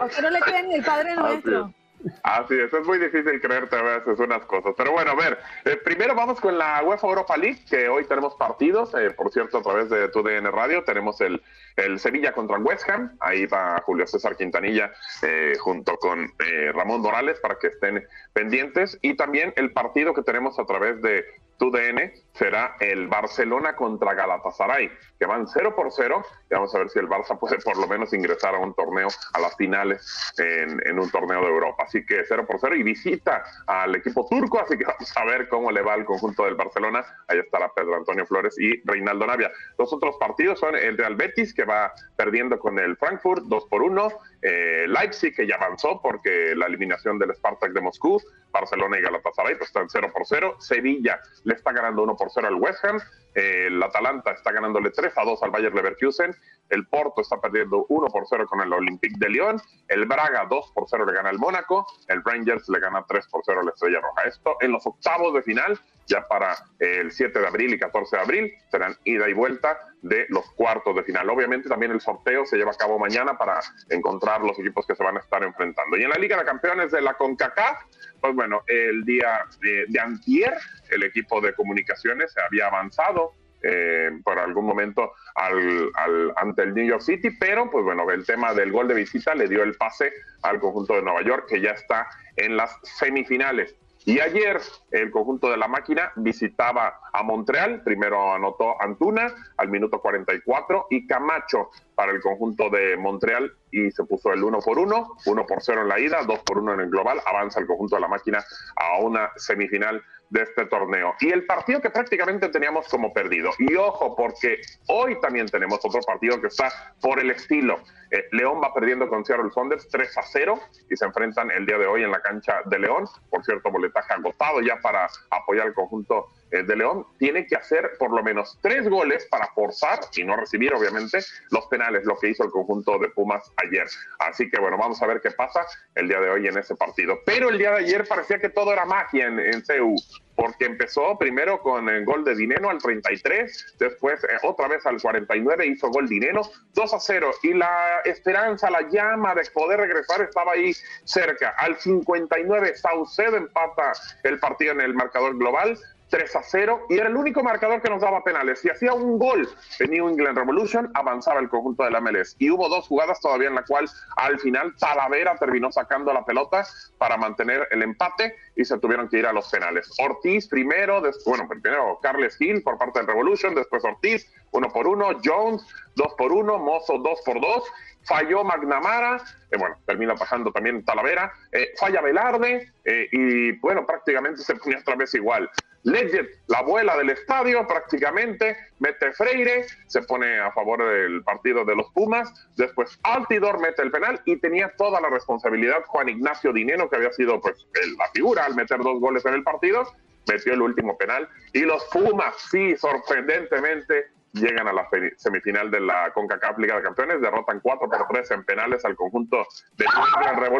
A 0.01 0.05
usted 0.05 0.21
no 0.23 0.29
le 0.31 0.39
creen 0.39 0.67
ni 0.69 0.75
el 0.75 0.83
Padre 0.83 1.15
Nuestro. 1.15 1.73
Así 2.23 2.59
es, 2.59 2.73
es 2.73 2.87
muy 2.87 2.97
difícil 2.97 3.39
creerte 3.41 3.75
a 3.75 3.81
veces 3.81 4.19
unas 4.19 4.45
cosas. 4.45 4.73
Pero 4.77 4.91
bueno, 4.91 5.11
a 5.11 5.15
ver, 5.15 5.37
eh, 5.65 5.77
primero 5.83 6.15
vamos 6.15 6.39
con 6.39 6.57
la 6.57 6.81
UEFA 6.83 7.07
Europa 7.07 7.37
League, 7.37 7.59
que 7.69 7.89
hoy 7.89 8.05
tenemos 8.05 8.35
partidos, 8.35 8.93
eh, 8.95 9.11
por 9.11 9.31
cierto, 9.31 9.59
a 9.59 9.61
través 9.61 9.89
de 9.89 10.07
TUDN 10.07 10.51
Radio, 10.51 10.83
tenemos 10.83 11.21
el, 11.21 11.41
el 11.75 11.99
Sevilla 11.99 12.31
contra 12.33 12.57
West 12.57 12.89
Ham, 12.89 13.15
ahí 13.19 13.45
va 13.45 13.81
Julio 13.85 14.07
César 14.07 14.35
Quintanilla 14.35 14.91
eh, 15.21 15.53
junto 15.59 15.97
con 15.97 16.23
eh, 16.23 16.71
Ramón 16.73 17.01
Morales 17.01 17.39
para 17.39 17.55
que 17.55 17.67
estén 17.67 18.03
pendientes, 18.33 18.97
y 19.01 19.15
también 19.15 19.53
el 19.55 19.71
partido 19.71 20.13
que 20.13 20.23
tenemos 20.23 20.57
a 20.59 20.65
través 20.65 21.01
de 21.01 21.23
TUDN 21.61 22.11
será 22.33 22.75
el 22.79 23.07
Barcelona 23.07 23.75
contra 23.75 24.15
Galatasaray, 24.15 24.89
que 25.19 25.27
van 25.27 25.47
0 25.47 25.75
por 25.75 25.91
0, 25.91 26.25
y 26.49 26.53
vamos 26.55 26.73
a 26.73 26.79
ver 26.79 26.89
si 26.89 26.97
el 26.97 27.07
Barça 27.07 27.37
puede 27.37 27.59
por 27.59 27.77
lo 27.77 27.87
menos 27.87 28.13
ingresar 28.13 28.55
a 28.55 28.57
un 28.57 28.73
torneo, 28.73 29.09
a 29.33 29.39
las 29.39 29.55
finales 29.55 30.33
en, 30.39 30.97
un 30.97 31.11
torneo 31.11 31.41
de 31.41 31.47
Europa. 31.47 31.83
Así 31.83 32.03
que 32.03 32.23
0 32.27 32.47
por 32.47 32.59
0 32.59 32.75
y 32.77 32.81
visita 32.81 33.43
al 33.67 33.95
equipo 33.95 34.27
turco, 34.27 34.59
así 34.59 34.75
que 34.75 34.85
vamos 34.85 35.15
a 35.15 35.25
ver 35.25 35.47
cómo 35.49 35.71
le 35.71 35.83
va 35.83 35.93
al 35.93 36.03
conjunto 36.03 36.45
del 36.45 36.55
Barcelona. 36.55 37.05
Ahí 37.27 37.37
estará 37.37 37.71
Pedro 37.75 37.95
Antonio 37.95 38.25
Flores 38.25 38.57
y 38.57 38.81
Reinaldo 38.83 39.27
Navia. 39.27 39.51
Los 39.77 39.93
otros 39.93 40.17
partidos 40.17 40.59
son 40.59 40.75
el 40.75 40.97
Real 40.97 41.15
Betis, 41.15 41.53
que 41.53 41.63
va 41.63 41.93
perdiendo 42.15 42.57
con 42.57 42.79
el 42.79 42.97
Frankfurt 42.97 43.43
2 43.43 43.65
por 43.67 43.83
1, 43.83 44.11
eh, 44.41 44.85
Leipzig, 44.87 45.35
que 45.35 45.45
ya 45.45 45.57
avanzó 45.57 46.01
porque 46.01 46.55
la 46.55 46.65
eliminación 46.65 47.19
del 47.19 47.35
Spartak 47.35 47.71
de 47.71 47.81
Moscú, 47.81 48.19
Barcelona 48.51 48.99
y 48.99 49.01
Galatasaray 49.01 49.55
pues 49.55 49.69
están 49.69 49.89
0 49.89 50.11
por 50.13 50.25
0, 50.25 50.55
Sevilla 50.59 51.19
le 51.43 51.53
está 51.53 51.71
ganando 51.71 52.03
1 52.03 52.15
por 52.15 52.29
0 52.31 52.47
al 52.47 52.55
West 52.55 52.83
Ham, 52.85 52.99
el 53.33 53.81
Atalanta 53.81 54.31
está 54.31 54.51
ganándole 54.51 54.91
3 54.91 55.17
a 55.17 55.23
2 55.23 55.43
al 55.43 55.51
Bayer 55.51 55.73
Leverkusen, 55.73 56.35
el 56.69 56.87
Porto 56.87 57.21
está 57.21 57.39
perdiendo 57.39 57.85
1 57.89 58.07
por 58.07 58.23
0 58.27 58.45
con 58.47 58.61
el 58.61 58.71
Olympique 58.73 59.15
de 59.17 59.29
Lyon, 59.29 59.61
el 59.87 60.05
Braga 60.05 60.45
2 60.49 60.71
por 60.73 60.85
0 60.89 61.05
le 61.05 61.13
gana 61.13 61.29
al 61.29 61.37
Mónaco, 61.37 61.85
el 62.07 62.23
Rangers 62.23 62.67
le 62.69 62.79
gana 62.79 63.05
3 63.07 63.27
por 63.27 63.41
0 63.45 63.61
a 63.61 63.63
la 63.63 63.71
Estrella 63.71 63.99
Roja. 64.01 64.23
Esto 64.23 64.57
en 64.61 64.71
los 64.71 64.85
octavos 64.85 65.33
de 65.33 65.43
final, 65.43 65.79
ya 66.07 66.27
para 66.27 66.55
el 66.79 67.11
7 67.11 67.39
de 67.39 67.47
abril 67.47 67.73
y 67.73 67.79
14 67.79 68.15
de 68.15 68.21
abril, 68.21 68.53
serán 68.69 68.95
ida 69.03 69.29
y 69.29 69.33
vuelta 69.33 69.79
de 70.01 70.25
los 70.29 70.49
cuartos 70.53 70.95
de 70.95 71.03
final. 71.03 71.29
Obviamente 71.29 71.69
también 71.69 71.91
el 71.91 72.01
sorteo 72.01 72.45
se 72.45 72.57
lleva 72.57 72.71
a 72.71 72.75
cabo 72.75 72.97
mañana 72.97 73.37
para 73.37 73.59
encontrar 73.89 74.41
los 74.41 74.57
equipos 74.59 74.85
que 74.87 74.95
se 74.95 75.03
van 75.03 75.17
a 75.17 75.19
estar 75.19 75.43
enfrentando. 75.43 75.97
Y 75.97 76.03
en 76.03 76.09
la 76.09 76.17
Liga 76.17 76.37
de 76.37 76.45
Campeones 76.45 76.91
de 76.91 77.01
la 77.01 77.13
CONCACAF, 77.13 77.83
pues 78.19 78.35
bueno, 78.35 78.61
el 78.67 79.03
día 79.03 79.45
de, 79.61 79.85
de 79.87 79.99
antier, 79.99 80.53
el 80.91 81.03
equipo 81.03 81.41
de 81.41 81.53
comunicaciones 81.53 82.33
se 82.33 82.41
había 82.41 82.67
avanzado 82.67 83.31
eh, 83.63 84.09
por 84.23 84.39
algún 84.39 84.65
momento 84.65 85.13
al, 85.35 85.91
ante 86.35 86.63
el 86.63 86.73
New 86.73 86.87
York 86.87 87.01
City, 87.01 87.29
pero 87.39 87.69
pues 87.69 87.85
bueno, 87.85 88.09
el 88.09 88.25
tema 88.25 88.55
del 88.55 88.71
gol 88.71 88.87
de 88.87 88.95
visita 88.95 89.35
le 89.35 89.47
dio 89.47 89.61
el 89.61 89.75
pase 89.75 90.11
al 90.41 90.59
conjunto 90.59 90.95
de 90.95 91.03
Nueva 91.03 91.21
York, 91.21 91.45
que 91.47 91.61
ya 91.61 91.71
está 91.71 92.07
en 92.37 92.57
las 92.57 92.75
semifinales. 92.81 93.75
Y 94.03 94.19
ayer 94.19 94.59
el 94.89 95.11
conjunto 95.11 95.51
de 95.51 95.57
la 95.57 95.67
máquina 95.67 96.11
visitaba 96.15 96.99
a 97.13 97.21
Montreal, 97.21 97.83
primero 97.83 98.33
anotó 98.33 98.81
Antuna 98.81 99.31
al 99.57 99.69
minuto 99.69 100.01
44 100.01 100.87
y 100.89 101.05
Camacho 101.05 101.69
para 101.93 102.11
el 102.11 102.19
conjunto 102.19 102.71
de 102.71 102.97
Montreal 102.97 103.53
y 103.69 103.91
se 103.91 104.03
puso 104.05 104.33
el 104.33 104.43
1 104.43 104.57
por 104.65 104.79
1, 104.79 105.17
1 105.23 105.45
por 105.45 105.61
0 105.61 105.81
en 105.83 105.87
la 105.87 105.99
ida, 105.99 106.23
2 106.23 106.39
por 106.39 106.57
1 106.57 106.73
en 106.73 106.79
el 106.79 106.89
global, 106.89 107.21
avanza 107.27 107.59
el 107.59 107.67
conjunto 107.67 107.95
de 107.95 108.01
la 108.01 108.07
máquina 108.07 108.43
a 108.75 108.97
una 109.01 109.29
semifinal 109.35 110.01
de 110.31 110.43
este 110.43 110.65
torneo. 110.65 111.13
Y 111.19 111.29
el 111.29 111.45
partido 111.45 111.81
que 111.81 111.89
prácticamente 111.89 112.49
teníamos 112.49 112.87
como 112.87 113.13
perdido. 113.13 113.51
Y 113.59 113.75
ojo, 113.75 114.15
porque 114.15 114.61
hoy 114.87 115.19
también 115.19 115.45
tenemos 115.47 115.79
otro 115.83 116.01
partido 116.01 116.41
que 116.41 116.47
está 116.47 116.95
por 117.01 117.19
el 117.19 117.29
estilo. 117.31 117.79
Eh, 118.09 118.25
León 118.31 118.61
va 118.63 118.73
perdiendo 118.73 119.07
con 119.07 119.25
Seattle 119.25 119.51
Saunders 119.53 119.87
3 119.89 120.17
a 120.17 120.21
0 120.23 120.59
y 120.89 120.95
se 120.95 121.05
enfrentan 121.05 121.51
el 121.51 121.65
día 121.65 121.77
de 121.77 121.85
hoy 121.85 122.03
en 122.03 122.11
la 122.11 122.21
cancha 122.21 122.61
de 122.65 122.79
León. 122.79 123.05
Por 123.29 123.43
cierto, 123.43 123.69
boletaje 123.71 124.13
agotado 124.13 124.61
ya 124.61 124.77
para 124.81 125.07
apoyar 125.29 125.67
al 125.67 125.73
conjunto 125.73 126.29
de 126.51 126.75
León. 126.75 127.05
Tiene 127.17 127.45
que 127.45 127.55
hacer 127.55 127.91
por 127.97 128.11
lo 128.11 128.23
menos 128.23 128.57
tres 128.61 128.87
goles 128.89 129.25
para 129.29 129.47
forzar 129.47 129.99
y 130.15 130.23
no 130.23 130.35
recibir, 130.35 130.73
obviamente, 130.73 131.19
los 131.49 131.65
penales, 131.67 132.05
lo 132.05 132.17
que 132.17 132.29
hizo 132.29 132.43
el 132.43 132.51
conjunto 132.51 132.99
de 132.99 133.09
Pumas 133.09 133.51
ayer. 133.57 133.87
Así 134.19 134.49
que 134.49 134.59
bueno, 134.59 134.77
vamos 134.77 135.01
a 135.01 135.07
ver 135.07 135.21
qué 135.21 135.31
pasa 135.31 135.65
el 135.95 136.07
día 136.07 136.19
de 136.19 136.29
hoy 136.29 136.47
en 136.47 136.57
ese 136.57 136.75
partido. 136.75 137.19
Pero 137.25 137.49
el 137.49 137.57
día 137.57 137.71
de 137.71 137.77
ayer 137.77 138.07
parecía 138.07 138.39
que 138.39 138.49
todo 138.49 138.73
era 138.73 138.85
magia 138.85 139.27
en, 139.27 139.39
en 139.39 139.65
CEU 139.65 139.95
porque 140.35 140.65
empezó 140.65 141.17
primero 141.19 141.61
con 141.61 141.87
el 141.89 142.05
gol 142.05 142.23
de 142.23 142.35
Dineno 142.35 142.69
al 142.69 142.79
33, 142.79 143.75
después 143.77 144.23
eh, 144.23 144.37
otra 144.43 144.67
vez 144.67 144.85
al 144.85 144.99
49 144.99 145.67
hizo 145.67 145.89
gol 145.89 146.07
Dineno, 146.07 146.41
2 146.73 146.93
a 146.93 146.99
0, 146.99 147.31
y 147.43 147.53
la 147.53 148.01
esperanza, 148.05 148.71
la 148.71 148.81
llama 148.89 149.35
de 149.35 149.43
poder 149.53 149.79
regresar 149.81 150.21
estaba 150.21 150.53
ahí 150.53 150.73
cerca. 151.03 151.53
Al 151.57 151.77
59 151.77 152.75
Saucedo 152.75 153.37
empata 153.37 153.93
el 154.23 154.39
partido 154.39 154.71
en 154.71 154.81
el 154.81 154.93
marcador 154.93 155.37
global, 155.37 155.77
3 156.11 156.35
a 156.35 156.43
0 156.43 156.87
y 156.89 156.97
era 156.97 157.07
el 157.07 157.15
único 157.15 157.41
marcador 157.41 157.81
que 157.81 157.89
nos 157.89 158.01
daba 158.01 158.23
penales. 158.23 158.59
Si 158.59 158.69
hacía 158.69 158.93
un 158.93 159.17
gol 159.17 159.49
en 159.79 159.89
New 159.89 160.09
England 160.09 160.37
Revolution, 160.37 160.91
avanzaba 160.93 161.39
el 161.39 161.49
conjunto 161.49 161.83
de 161.83 161.91
la 161.91 162.01
MLS. 162.01 162.35
Y 162.37 162.51
hubo 162.51 162.69
dos 162.69 162.87
jugadas 162.87 163.19
todavía 163.21 163.47
en 163.47 163.55
la 163.55 163.63
cual 163.63 163.89
al 164.17 164.39
final 164.39 164.75
Talavera 164.77 165.35
terminó 165.37 165.71
sacando 165.71 166.13
la 166.13 166.25
pelota 166.25 166.67
para 166.97 167.17
mantener 167.17 167.67
el 167.71 167.81
empate 167.81 168.35
y 168.55 168.65
se 168.65 168.77
tuvieron 168.77 169.07
que 169.07 169.19
ir 169.19 169.25
a 169.25 169.33
los 169.33 169.49
penales. 169.49 169.89
Ortiz 169.99 170.47
primero, 170.47 171.01
bueno, 171.25 171.47
primero 171.47 171.99
Carles 172.01 172.35
Gil 172.37 172.61
por 172.61 172.77
parte 172.77 172.99
del 172.99 173.07
Revolution, 173.07 173.55
después 173.55 173.83
Ortiz, 173.85 174.29
uno 174.51 174.67
por 174.67 174.87
uno, 174.87 175.17
Jones, 175.23 175.65
dos 175.95 176.13
por 176.17 176.33
uno, 176.33 176.59
Mozo, 176.59 176.97
dos 176.97 177.21
por 177.25 177.39
dos, 177.39 177.63
falló 178.03 178.43
McNamara, 178.43 179.21
eh, 179.49 179.57
bueno, 179.57 179.77
termina 179.85 180.15
pasando 180.15 180.51
también 180.51 180.83
Talavera, 180.83 181.31
eh, 181.51 181.69
falla 181.79 182.01
Velarde 182.01 182.71
eh, 182.83 183.07
y 183.11 183.51
bueno, 183.59 183.85
prácticamente 183.85 184.41
se 184.41 184.55
ponía 184.55 184.79
otra 184.79 184.95
vez 184.95 185.13
igual. 185.13 185.49
Legend, 185.83 186.29
la 186.47 186.59
abuela 186.59 186.95
del 186.97 187.09
estadio, 187.09 187.65
prácticamente 187.65 188.55
mete 188.79 189.11
Freire, 189.13 189.65
se 189.87 190.03
pone 190.03 190.39
a 190.39 190.51
favor 190.51 190.83
del 190.87 191.23
partido 191.23 191.65
de 191.65 191.75
los 191.75 191.89
Pumas. 191.91 192.31
Después 192.55 192.99
Altidor 193.03 193.59
mete 193.59 193.81
el 193.81 193.91
penal 193.91 194.21
y 194.25 194.37
tenía 194.37 194.69
toda 194.77 195.01
la 195.01 195.09
responsabilidad 195.09 195.83
Juan 195.87 196.09
Ignacio 196.09 196.53
Dineno, 196.53 196.89
que 196.89 196.97
había 196.97 197.11
sido 197.11 197.41
pues 197.41 197.65
la 197.97 198.05
figura 198.13 198.45
al 198.45 198.55
meter 198.55 198.79
dos 198.79 198.99
goles 198.99 199.25
en 199.25 199.33
el 199.33 199.43
partido, 199.43 199.83
metió 200.27 200.53
el 200.53 200.61
último 200.61 200.97
penal. 200.97 201.27
Y 201.53 201.61
los 201.61 201.83
Pumas, 201.85 202.35
sí, 202.51 202.75
sorprendentemente, 202.77 204.11
llegan 204.33 204.67
a 204.67 204.73
la 204.73 204.87
semifinal 205.17 205.71
de 205.71 205.79
la 205.81 206.11
CONCACAF 206.13 206.57
Liga 206.57 206.77
de 206.77 206.83
Campeones, 206.83 207.21
derrotan 207.21 207.59
4 207.59 207.89
por 207.89 208.07
3 208.07 208.31
en 208.31 208.45
penales 208.45 208.85
al 208.85 208.95
conjunto 208.95 209.45
de 209.77 209.85
New. 209.85 210.57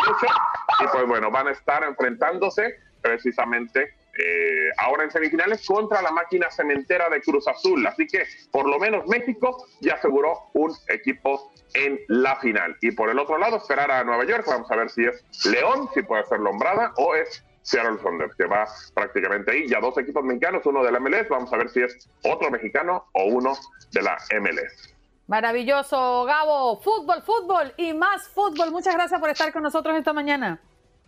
Y 0.80 0.88
pues 0.92 1.06
bueno, 1.08 1.32
van 1.32 1.48
a 1.48 1.52
estar 1.52 1.84
enfrentándose 1.84 2.76
precisamente 3.02 3.94
eh, 4.18 4.70
ahora 4.78 5.04
en 5.04 5.12
semifinales 5.12 5.66
contra 5.66 6.02
la 6.02 6.12
máquina 6.12 6.50
cementera 6.52 7.10
de 7.10 7.22
Cruz 7.22 7.48
Azul. 7.48 7.86
Así 7.86 8.08
que 8.08 8.24
por 8.52 8.68
lo 8.68 8.80
menos 8.80 9.08
México 9.08 9.68
ya 9.80 9.94
aseguró 9.94 10.50
un 10.54 10.76
equipo 10.88 11.52
en 11.74 12.00
la 12.08 12.36
final. 12.38 12.76
Y 12.82 12.92
por 12.92 13.10
el 13.10 13.20
otro 13.20 13.38
lado, 13.38 13.58
esperar 13.58 13.92
a 13.92 14.04
Nueva 14.04 14.26
York. 14.26 14.46
Vamos 14.48 14.72
a 14.72 14.76
ver 14.76 14.90
si 14.90 15.06
es 15.06 15.24
León, 15.46 15.90
si 15.94 16.02
puede 16.02 16.26
ser 16.26 16.40
Lombrada, 16.40 16.94
o 16.98 17.16
es 17.16 17.44
Seattle 17.64 18.00
Saunders, 18.02 18.36
que 18.36 18.46
va 18.46 18.68
prácticamente 18.94 19.52
ahí. 19.52 19.68
Ya 19.68 19.80
dos 19.80 19.98
equipos 19.98 20.24
mexicanos, 20.24 20.66
uno 20.66 20.84
de 20.84 20.92
la 20.92 21.00
MLS. 21.00 21.30
Vamos 21.30 21.52
a 21.54 21.58
ver 21.58 21.70
si 21.70 21.82
es 21.82 22.10
otro 22.24 22.50
mexicano 22.50 23.06
o 23.14 23.26
uno 23.26 23.54
de 23.92 24.02
la 24.02 24.18
MLS. 24.40 24.96
Maravilloso, 25.28 26.26
Gabo. 26.26 26.82
Fútbol, 26.82 27.22
fútbol 27.22 27.74
y 27.78 27.94
más 27.94 28.28
fútbol. 28.28 28.72
Muchas 28.72 28.96
gracias 28.96 29.20
por 29.20 29.30
estar 29.30 29.54
con 29.54 29.64
nosotros 29.64 29.96
esta 29.96 30.12
mañana. 30.12 30.60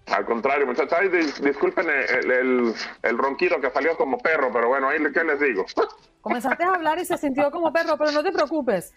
Al 0.08 0.26
contrario, 0.26 0.66
muchachos, 0.66 0.94
ay, 1.00 1.08
dis- 1.08 1.40
disculpen 1.40 1.90
el, 1.90 2.32
el- 2.32 2.74
el 3.04 3.18
ronquido 3.18 3.60
que 3.62 3.70
salió 3.70 3.96
como 3.98 4.18
perro, 4.18 4.52
pero 4.52 4.68
bueno, 4.68 4.90
ahí 4.90 4.98
qué 5.14 5.24
les 5.24 5.40
digo. 5.40 5.66
Comenzaste 6.22 6.64
a 6.64 6.70
hablar 6.74 7.00
y 7.00 7.06
se 7.06 7.18
sintió 7.18 7.50
como 7.52 7.72
perro, 7.74 7.98
pero 7.98 8.12
no 8.12 8.24
te 8.24 8.32
preocupes. 8.32 8.94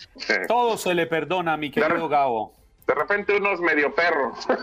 Todo 0.48 0.76
se 0.76 0.94
le 0.94 1.06
perdona, 1.06 1.56
mi 1.56 1.70
querido 1.70 2.08
Gabo. 2.08 2.52
De 2.86 2.94
repente 2.94 3.36
uno 3.36 3.52
es 3.52 3.60
medio 3.60 3.92
perro. 3.94 4.32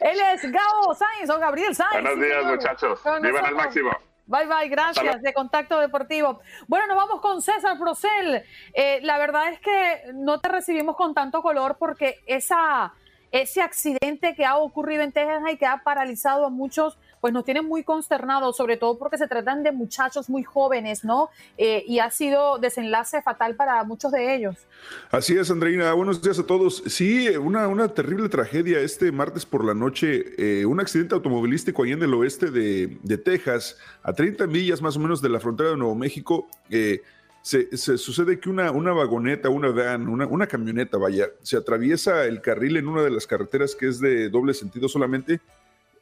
Él 0.00 0.18
es 0.34 0.42
Gabo 0.52 0.94
Sainz 0.94 1.30
o 1.30 1.38
Gabriel 1.38 1.74
Sainz. 1.74 1.92
Buenos 1.92 2.16
días, 2.20 2.38
señor. 2.38 2.56
muchachos. 2.56 3.00
Vivan 3.22 3.46
al 3.46 3.54
máximo. 3.54 3.90
Bye 4.28 4.46
bye, 4.46 4.68
gracias 4.68 5.22
de 5.22 5.32
Contacto 5.32 5.78
Deportivo. 5.78 6.40
Bueno, 6.66 6.86
nos 6.88 6.96
vamos 6.96 7.20
con 7.20 7.40
César 7.42 7.78
Procel. 7.78 8.42
Eh, 8.74 8.98
la 9.02 9.18
verdad 9.18 9.48
es 9.48 9.60
que 9.60 10.02
no 10.14 10.40
te 10.40 10.48
recibimos 10.48 10.96
con 10.96 11.14
tanto 11.14 11.42
color 11.42 11.76
porque 11.78 12.20
esa, 12.26 12.92
ese 13.32 13.60
accidente 13.60 14.34
que 14.34 14.44
ha 14.44 14.56
ocurrido 14.56 15.02
en 15.02 15.12
Texas 15.12 15.42
y 15.52 15.56
que 15.56 15.66
ha 15.66 15.82
paralizado 15.82 16.46
a 16.46 16.50
muchos, 16.50 16.96
pues 17.20 17.32
nos 17.32 17.44
tiene 17.44 17.62
muy 17.62 17.82
consternados, 17.82 18.56
sobre 18.56 18.76
todo 18.76 18.98
porque 18.98 19.18
se 19.18 19.26
tratan 19.26 19.62
de 19.62 19.72
muchachos 19.72 20.28
muy 20.28 20.42
jóvenes, 20.44 21.04
¿no? 21.04 21.30
Eh, 21.58 21.84
y 21.86 21.98
ha 21.98 22.10
sido 22.10 22.58
desenlace 22.58 23.22
fatal 23.22 23.56
para 23.56 23.82
muchos 23.84 24.12
de 24.12 24.34
ellos. 24.34 24.56
Así 25.10 25.36
es, 25.36 25.50
Andreina. 25.50 25.92
Buenos 25.92 26.22
días 26.22 26.38
a 26.38 26.46
todos. 26.46 26.82
Sí, 26.86 27.28
una, 27.28 27.68
una 27.68 27.88
terrible 27.88 28.28
tragedia 28.28 28.80
este 28.80 29.10
martes 29.10 29.44
por 29.44 29.64
la 29.64 29.74
noche. 29.74 30.24
eh, 30.38 30.66
un 30.66 30.78
accidente 30.80 31.14
automovilístico 31.14 31.82
ahí 31.82 31.92
en 31.92 32.02
el 32.02 32.14
oeste 32.14 32.50
de, 32.50 32.98
de 33.02 33.18
Texas, 33.18 33.78
a 34.02 34.12
30 34.12 34.46
millas 34.46 34.80
más 34.80 34.96
o 34.96 35.00
menos 35.00 35.20
de 35.20 35.28
la 35.28 35.40
frontera 35.40 35.70
de 35.70 35.76
Nuevo 35.76 35.94
México. 35.94 36.48
eh, 36.70 37.02
se, 37.46 37.96
sucede 37.98 38.40
que 38.40 38.48
una, 38.48 38.72
una 38.72 38.92
vagoneta, 38.92 39.48
una 39.50 39.68
van, 39.68 40.08
una, 40.08 40.26
una 40.26 40.48
camioneta, 40.48 40.98
vaya, 40.98 41.28
se 41.42 41.56
atraviesa 41.56 42.24
el 42.24 42.40
carril 42.40 42.76
en 42.76 42.88
una 42.88 43.02
de 43.02 43.10
las 43.10 43.24
carreteras 43.24 43.76
que 43.76 43.86
es 43.86 44.00
de 44.00 44.28
doble 44.28 44.52
sentido 44.52 44.88
solamente, 44.88 45.40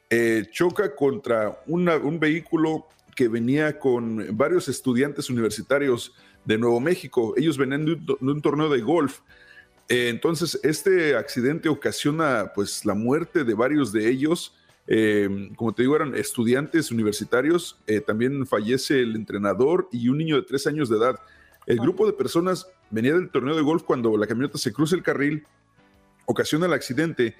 eh, 0.09 0.47
choca 0.51 0.95
contra 0.95 1.61
una- 1.67 1.97
un 1.97 2.19
vehículo 2.19 2.87
que 3.15 3.27
venía 3.27 3.77
con 3.77 4.35
varios 4.35 4.67
estudiantes 4.69 5.29
universitarios 5.29 6.13
de 6.45 6.57
Nuevo 6.57 6.79
México. 6.79 7.35
Ellos 7.37 7.59
venían 7.59 7.85
de 7.85 7.93
un, 7.93 8.05
to- 8.07 8.17
de 8.19 8.31
un 8.31 8.41
torneo 8.41 8.67
de 8.69 8.81
golf. 8.81 9.19
Eh, 9.87 10.09
entonces, 10.09 10.59
este 10.63 11.15
accidente 11.15 11.69
ocasiona 11.69 12.51
pues 12.55 12.83
la 12.85 12.95
muerte 12.95 13.43
de 13.43 13.53
varios 13.53 13.91
de 13.91 14.09
ellos. 14.09 14.55
Eh, 14.87 15.49
como 15.55 15.73
te 15.73 15.83
digo, 15.83 15.95
eran 15.95 16.15
estudiantes 16.15 16.91
universitarios. 16.91 17.77
Eh, 17.87 18.01
también 18.01 18.45
fallece 18.45 19.01
el 19.01 19.15
entrenador 19.15 19.87
y 19.91 20.09
un 20.09 20.17
niño 20.17 20.35
de 20.35 20.43
tres 20.43 20.67
años 20.67 20.89
de 20.89 20.97
edad. 20.97 21.19
El 21.65 21.79
grupo 21.79 22.05
de 22.05 22.13
personas 22.13 22.67
venía 22.91 23.13
del 23.13 23.29
torneo 23.29 23.55
de 23.55 23.61
golf 23.61 23.83
cuando 23.83 24.15
la 24.17 24.27
camioneta 24.27 24.57
se 24.57 24.71
cruza 24.71 24.95
el 24.95 25.01
carril, 25.01 25.45
ocasiona 26.25 26.67
el 26.67 26.73
accidente 26.73 27.35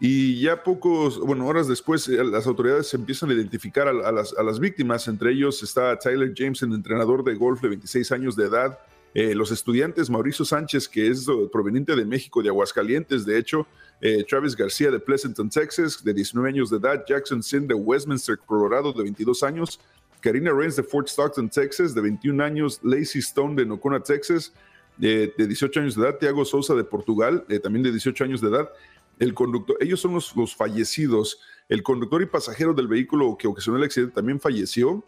y 0.00 0.40
ya 0.40 0.62
pocos, 0.62 1.18
bueno, 1.18 1.46
horas 1.46 1.66
después 1.66 2.08
eh, 2.08 2.22
las 2.24 2.46
autoridades 2.46 2.92
empiezan 2.94 3.30
a 3.30 3.34
identificar 3.34 3.88
a, 3.88 4.12
las, 4.12 4.36
a 4.36 4.42
las 4.42 4.60
víctimas. 4.60 5.08
Entre 5.08 5.32
ellos 5.32 5.62
está 5.62 5.98
Tyler 5.98 6.32
Jameson, 6.34 6.72
entrenador 6.72 7.24
de 7.24 7.34
golf 7.34 7.60
de 7.60 7.68
26 7.68 8.12
años 8.12 8.36
de 8.36 8.44
edad. 8.44 8.78
Eh, 9.14 9.34
los 9.34 9.50
estudiantes, 9.50 10.10
Mauricio 10.10 10.44
Sánchez, 10.44 10.88
que 10.88 11.08
es 11.08 11.26
eh, 11.28 11.32
proveniente 11.50 11.96
de 11.96 12.04
México, 12.04 12.42
de 12.42 12.50
Aguascalientes, 12.50 13.24
de 13.24 13.38
hecho, 13.38 13.66
eh, 14.00 14.24
Travis 14.28 14.54
García 14.54 14.90
de 14.90 15.00
Pleasanton, 15.00 15.48
Texas, 15.48 16.04
de 16.04 16.12
19 16.12 16.48
años 16.48 16.70
de 16.70 16.76
edad, 16.76 17.04
Jackson 17.08 17.42
Sin 17.42 17.66
de 17.66 17.74
Westminster, 17.74 18.38
Colorado, 18.38 18.92
de 18.92 19.02
22 19.02 19.42
años, 19.42 19.80
Karina 20.20 20.52
Reigns 20.52 20.76
de 20.76 20.82
Fort 20.82 21.08
Stockton, 21.08 21.48
Texas, 21.48 21.94
de 21.94 22.00
21 22.02 22.42
años, 22.44 22.80
Lacey 22.82 23.20
Stone 23.20 23.54
de 23.54 23.64
Nocona, 23.64 24.00
Texas, 24.00 24.52
de 24.96 25.32
18 25.36 25.80
años 25.80 25.94
de 25.94 26.02
edad, 26.02 26.18
Tiago 26.18 26.44
Sousa 26.44 26.74
de 26.74 26.82
Portugal, 26.82 27.44
también 27.62 27.84
de 27.84 27.92
18 27.92 28.24
años 28.24 28.40
de 28.40 28.48
edad. 28.48 28.68
El 29.20 29.32
conductor, 29.32 29.76
ellos 29.80 30.00
son 30.00 30.14
los, 30.14 30.34
los 30.34 30.56
fallecidos. 30.56 31.40
El 31.68 31.84
conductor 31.84 32.20
y 32.20 32.26
pasajero 32.26 32.74
del 32.74 32.88
vehículo 32.88 33.36
que 33.38 33.46
ocasionó 33.46 33.78
el 33.78 33.84
accidente 33.84 34.14
también 34.14 34.40
falleció. 34.40 35.04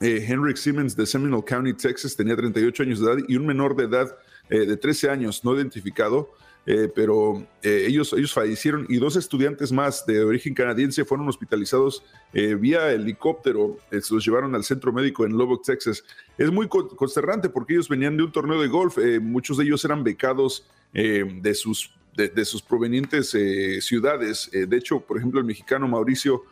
Eh, 0.00 0.24
Henrik 0.28 0.56
Simmons 0.56 0.94
de 0.94 1.06
Seminole 1.06 1.44
County, 1.44 1.74
Texas, 1.74 2.14
tenía 2.14 2.36
38 2.36 2.82
años 2.84 3.00
de 3.00 3.06
edad 3.06 3.18
y 3.26 3.36
un 3.36 3.46
menor 3.46 3.74
de 3.74 3.84
edad 3.84 4.16
eh, 4.50 4.64
de 4.64 4.76
13 4.76 5.10
años, 5.10 5.44
no 5.44 5.54
identificado, 5.54 6.30
eh, 6.64 6.90
pero 6.94 7.46
eh, 7.62 7.84
ellos, 7.86 8.12
ellos 8.12 8.32
fallecieron 8.32 8.86
y 8.88 8.98
dos 8.98 9.16
estudiantes 9.16 9.72
más 9.72 10.06
de 10.06 10.22
origen 10.22 10.54
canadiense 10.54 11.04
fueron 11.04 11.28
hospitalizados 11.28 12.02
vía 12.32 12.92
helicóptero, 12.92 13.78
se 13.90 14.14
los 14.14 14.24
llevaron 14.24 14.54
al 14.54 14.64
centro 14.64 14.92
médico 14.92 15.24
en 15.24 15.32
Lubbock, 15.32 15.64
Texas. 15.64 16.04
Es 16.36 16.50
muy 16.50 16.68
con- 16.68 16.88
consternante 16.88 17.48
porque 17.48 17.72
ellos 17.72 17.88
venían 17.88 18.16
de 18.16 18.22
un 18.22 18.32
torneo 18.32 18.60
de 18.60 18.68
golf, 18.68 18.98
muchos 19.20 19.56
de 19.56 19.64
ellos 19.64 19.84
eran 19.84 20.04
becados 20.04 20.66
de, 20.92 21.54
sus, 21.54 21.90
de, 22.14 22.28
de 22.28 22.44
sus 22.44 22.60
provenientes 22.60 23.34
ciudades. 23.80 24.50
De 24.52 24.76
hecho, 24.76 25.00
por 25.00 25.16
ejemplo, 25.16 25.40
el 25.40 25.46
mexicano 25.46 25.88
Mauricio 25.88 26.42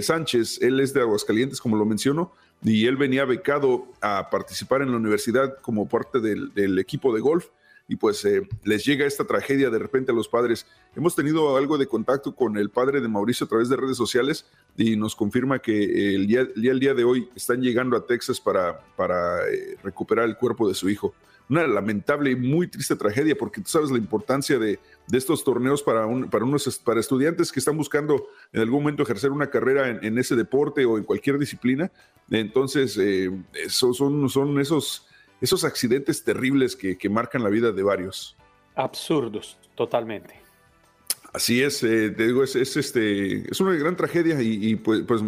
Sánchez, 0.00 0.62
él 0.62 0.80
es 0.80 0.94
de 0.94 1.02
Aguascalientes, 1.02 1.60
como 1.60 1.76
lo 1.76 1.84
menciono, 1.84 2.32
y 2.66 2.86
él 2.86 2.96
venía 2.96 3.24
becado 3.24 3.86
a 4.00 4.28
participar 4.28 4.82
en 4.82 4.90
la 4.90 4.96
universidad 4.96 5.58
como 5.60 5.88
parte 5.88 6.18
del, 6.18 6.52
del 6.52 6.78
equipo 6.80 7.14
de 7.14 7.20
golf. 7.20 7.46
Y 7.88 7.96
pues 7.96 8.24
eh, 8.24 8.46
les 8.64 8.84
llega 8.84 9.06
esta 9.06 9.24
tragedia 9.24 9.70
de 9.70 9.78
repente 9.78 10.10
a 10.10 10.14
los 10.14 10.28
padres. 10.28 10.66
Hemos 10.96 11.14
tenido 11.14 11.56
algo 11.56 11.78
de 11.78 11.86
contacto 11.86 12.34
con 12.34 12.56
el 12.56 12.70
padre 12.70 13.00
de 13.00 13.08
Mauricio 13.08 13.46
a 13.46 13.48
través 13.48 13.68
de 13.68 13.76
redes 13.76 13.96
sociales 13.96 14.46
y 14.76 14.96
nos 14.96 15.14
confirma 15.14 15.60
que 15.60 15.84
eh, 15.84 16.14
el 16.14 16.26
día, 16.26 16.48
el 16.56 16.80
día, 16.80 16.94
de 16.94 17.04
hoy 17.04 17.28
están 17.36 17.62
llegando 17.62 17.96
a 17.96 18.04
Texas 18.04 18.40
para, 18.40 18.80
para 18.96 19.48
eh, 19.48 19.76
recuperar 19.82 20.24
el 20.24 20.36
cuerpo 20.36 20.68
de 20.68 20.74
su 20.74 20.88
hijo. 20.88 21.14
Una 21.48 21.64
lamentable 21.64 22.32
y 22.32 22.36
muy 22.36 22.66
triste 22.66 22.96
tragedia 22.96 23.36
porque 23.38 23.60
tú 23.60 23.68
sabes 23.68 23.92
la 23.92 23.98
importancia 23.98 24.58
de, 24.58 24.80
de 25.06 25.18
estos 25.18 25.44
torneos 25.44 25.80
para, 25.80 26.04
un, 26.04 26.28
para, 26.28 26.44
unos, 26.44 26.80
para 26.80 26.98
estudiantes 26.98 27.52
que 27.52 27.60
están 27.60 27.76
buscando 27.76 28.26
en 28.52 28.62
algún 28.62 28.80
momento 28.80 29.04
ejercer 29.04 29.30
una 29.30 29.48
carrera 29.48 29.88
en, 29.90 30.04
en 30.04 30.18
ese 30.18 30.34
deporte 30.34 30.84
o 30.84 30.98
en 30.98 31.04
cualquier 31.04 31.38
disciplina. 31.38 31.92
Entonces, 32.30 32.98
eh, 32.98 33.30
eso 33.54 33.94
son, 33.94 34.28
son 34.28 34.58
esos, 34.60 35.06
esos 35.40 35.64
accidentes 35.64 36.24
terribles 36.24 36.76
que, 36.76 36.96
que 36.96 37.08
marcan 37.08 37.42
la 37.42 37.50
vida 37.50 37.72
de 37.72 37.82
varios. 37.82 38.36
Absurdos, 38.74 39.58
totalmente. 39.74 40.40
Así 41.32 41.62
es, 41.62 41.82
eh, 41.82 42.10
te 42.10 42.28
digo, 42.28 42.42
es, 42.42 42.56
es, 42.56 42.78
este, 42.78 43.50
es 43.50 43.60
una 43.60 43.74
gran 43.74 43.94
tragedia 43.94 44.40
y, 44.40 44.70
y, 44.70 44.76
pues, 44.76 45.02
pues, 45.06 45.20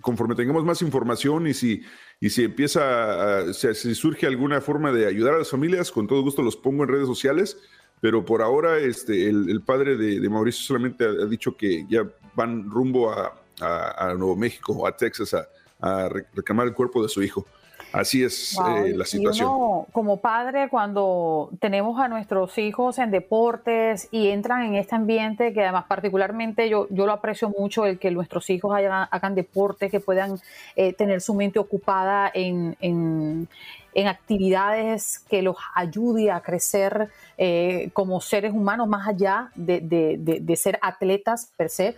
conforme 0.00 0.34
tengamos 0.34 0.64
más 0.64 0.82
información 0.82 1.46
y 1.46 1.54
si, 1.54 1.82
y 2.18 2.30
si 2.30 2.42
empieza, 2.42 3.38
a, 3.38 3.52
si, 3.52 3.72
si 3.74 3.94
surge 3.94 4.26
alguna 4.26 4.60
forma 4.60 4.90
de 4.90 5.06
ayudar 5.06 5.34
a 5.34 5.38
las 5.38 5.50
familias, 5.50 5.92
con 5.92 6.08
todo 6.08 6.22
gusto 6.22 6.42
los 6.42 6.56
pongo 6.56 6.82
en 6.82 6.88
redes 6.88 7.06
sociales, 7.06 7.58
pero 8.00 8.24
por 8.24 8.42
ahora 8.42 8.78
este, 8.78 9.28
el, 9.28 9.48
el 9.48 9.60
padre 9.62 9.96
de, 9.96 10.18
de 10.18 10.28
Mauricio 10.28 10.64
solamente 10.64 11.04
ha, 11.04 11.10
ha 11.10 11.26
dicho 11.26 11.56
que 11.56 11.86
ya 11.88 12.10
van 12.34 12.68
rumbo 12.68 13.12
a, 13.12 13.32
a, 13.60 14.10
a 14.10 14.14
Nuevo 14.14 14.34
México 14.34 14.72
o 14.72 14.86
a 14.88 14.96
Texas 14.96 15.32
a, 15.32 15.46
a 15.78 16.08
re- 16.08 16.26
reclamar 16.34 16.66
el 16.66 16.74
cuerpo 16.74 17.00
de 17.04 17.08
su 17.08 17.22
hijo. 17.22 17.46
Así 17.92 18.24
es 18.24 18.54
Wow. 18.56 18.76
eh, 18.86 18.94
la 18.96 19.04
Y 19.04 19.06
situación. 19.06 19.48
uno, 19.50 19.86
como 19.92 20.16
padre, 20.18 20.68
cuando 20.70 21.50
tenemos 21.60 22.00
a 22.00 22.08
nuestros 22.08 22.56
hijos 22.58 22.98
en 22.98 23.10
deportes 23.10 24.08
y 24.10 24.28
entran 24.28 24.62
en 24.62 24.76
este 24.76 24.94
ambiente, 24.94 25.52
que 25.52 25.62
además 25.62 25.84
particularmente 25.88 26.68
yo, 26.68 26.86
yo 26.90 27.04
lo 27.06 27.12
aprecio 27.12 27.50
mucho, 27.50 27.84
el 27.84 27.98
que 27.98 28.10
nuestros 28.10 28.48
hijos 28.50 28.74
hagan, 28.74 29.08
hagan 29.10 29.34
deporte, 29.34 29.90
que 29.90 30.00
puedan 30.00 30.38
eh, 30.76 30.92
tener 30.94 31.20
su 31.20 31.34
mente 31.34 31.58
ocupada 31.58 32.30
en, 32.32 32.76
en- 32.80 33.48
en 33.94 34.06
actividades 34.08 35.18
que 35.28 35.42
los 35.42 35.56
ayude 35.74 36.30
a 36.30 36.40
crecer 36.40 37.10
eh, 37.36 37.90
como 37.92 38.22
seres 38.22 38.52
humanos, 38.54 38.88
más 38.88 39.06
allá 39.06 39.50
de, 39.54 39.80
de- 39.80 40.16
de- 40.18 40.40
de 40.40 40.56
ser 40.56 40.78
atletas 40.80 41.52
per 41.58 41.68
se 41.68 41.94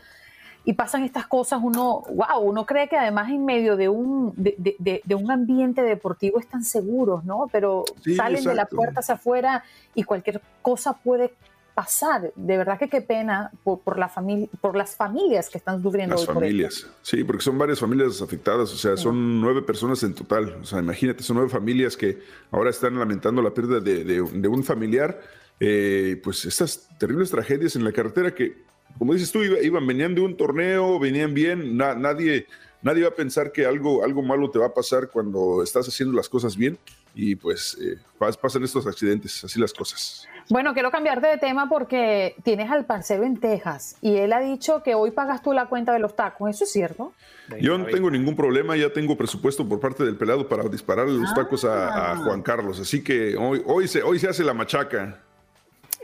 y 0.65 0.73
pasan 0.73 1.05
estas 1.05 1.27
cosas, 1.27 1.61
uno, 1.63 2.03
wow, 2.09 2.41
uno 2.43 2.65
cree 2.65 2.89
que 2.89 2.97
además 2.97 3.29
en 3.31 3.45
medio 3.45 3.77
de 3.77 3.89
un, 3.89 4.33
de, 4.37 4.55
de- 4.79 5.03
de- 5.05 5.15
un 5.15 5.31
ambiente 5.31 5.83
deportivo 5.83 6.39
están 6.41 6.65
seguros, 6.65 7.25
¿no? 7.25 7.49
Pero 7.53 7.85
Sí, 8.03 8.15
salen 8.17 8.43
de 8.45 8.55
la 8.55 8.65
puerta 8.67 9.01
hacia 9.01 9.15
afuera 9.17 9.63
y 9.95 10.05
cualquier 10.05 10.41
cosa 10.63 10.95
puede 10.95 11.35
pasar. 11.75 12.33
De 12.37 12.57
verdad 12.57 12.79
que 12.79 12.89
qué 12.89 13.01
pena 13.03 13.51
por, 13.65 13.81
por 13.81 13.99
la 13.99 14.09
familia, 14.09 14.49
por 14.61 14.77
las 14.77 14.95
familias 14.97 15.51
que 15.51 15.59
están 15.59 15.83
sufriendo 15.83 16.15
Las 16.15 16.21
hoy 16.23 16.27
por 16.29 16.35
familias, 16.37 16.87
sí, 17.03 17.25
porque 17.25 17.43
son 17.43 17.59
varias 17.59 17.81
familias 17.81 18.23
afectadas, 18.23 18.73
o 18.73 18.77
sea, 18.77 18.97
son 18.97 19.41
nueve 19.41 19.61
personas 19.61 20.03
en 20.05 20.15
total, 20.15 20.57
o 20.63 20.65
sea, 20.65 20.79
imagínate, 20.79 21.23
son 21.25 21.37
nueve 21.37 21.51
familias 21.51 21.97
que 21.97 22.21
ahora 22.53 22.71
están 22.71 22.99
lamentando 22.99 23.43
la 23.43 23.51
pérdida 23.53 23.81
de, 23.81 24.05
de- 24.05 24.23
de 24.23 24.49
un 24.49 24.63
familiar, 24.63 25.21
eh, 25.61 26.21
pues 26.25 26.45
estas 26.45 26.89
terribles 26.99 27.31
tragedias 27.31 27.75
en 27.77 27.85
la 27.85 27.93
carretera 27.93 28.35
que, 28.35 28.63
como 28.99 29.13
dices 29.13 29.31
tú, 29.33 29.43
iba- 29.43 29.61
iban, 29.61 29.87
venían 29.87 30.15
de 30.15 30.21
un 30.21 30.37
torneo, 30.37 30.99
venían 30.99 31.35
bien, 31.35 31.77
na- 31.77 31.95
nadie, 31.95 32.47
nadie 32.83 33.03
va 33.03 33.09
a 33.09 33.15
pensar 33.15 33.53
que 33.53 33.67
algo, 33.67 34.05
algo 34.05 34.23
malo 34.23 34.51
te 34.51 34.59
va 34.59 34.67
a 34.67 34.75
pasar 34.75 35.09
cuando 35.09 35.63
estás 35.63 35.87
haciendo 35.89 36.15
las 36.17 36.29
cosas 36.29 36.57
bien 36.57 36.79
y 37.15 37.37
pues 37.37 37.77
eh, 37.81 37.97
pas- 38.19 38.37
pasan 38.37 38.65
estos 38.65 38.87
accidentes, 38.87 39.43
así 39.45 39.61
las 39.61 39.73
cosas. 39.73 40.27
Bueno, 40.51 40.75
quiero 40.75 40.91
cambiarte 40.91 41.27
de 41.27 41.39
tema 41.39 41.71
porque 41.71 42.35
tienes 42.43 42.71
al 42.71 42.85
parcero 42.85 43.25
en 43.25 43.39
Texas 43.41 43.97
y 44.03 44.17
él 44.17 44.31
ha 44.35 44.41
dicho 44.41 44.83
que 44.83 44.95
hoy 44.95 45.11
pagas 45.11 45.43
tú 45.43 45.55
la 45.55 45.67
cuenta 45.67 45.93
de 45.95 46.01
los 46.01 46.15
tacos. 46.15 46.51
¿Eso 46.51 46.65
es 46.65 46.73
cierto? 46.73 47.15
Yo 47.61 47.79
no 47.79 47.87
tengo 47.87 48.11
ningún 48.11 48.37
problema, 48.37 48.77
ya 48.77 48.93
tengo 48.93 49.17
presupuesto 49.17 49.67
por 49.67 49.81
parte 49.81 50.05
del 50.05 50.17
pelado 50.17 50.47
para 50.47 50.65
disparar 50.65 51.09
los 51.09 51.33
tacos 51.33 51.65
a, 51.65 52.13
a 52.13 52.17
Juan 52.17 52.43
Carlos, 52.43 52.79
así 52.79 53.03
que 53.03 53.37
hoy, 53.37 53.63
hoy, 53.65 53.89
se, 53.89 54.03
hoy 54.03 54.19
se 54.19 54.29
hace 54.29 54.45
la 54.45 54.53
machaca. 54.53 55.19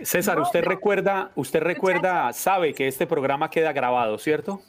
César, 0.02 0.40
usted 0.40 0.64
recuerda, 0.64 1.30
usted 1.34 1.60
recuerda, 1.60 2.32
sabe 2.32 2.72
que 2.74 2.88
este 2.88 3.06
programa 3.06 3.50
queda 3.50 3.72
grabado, 3.72 4.18
¿cierto? 4.18 4.60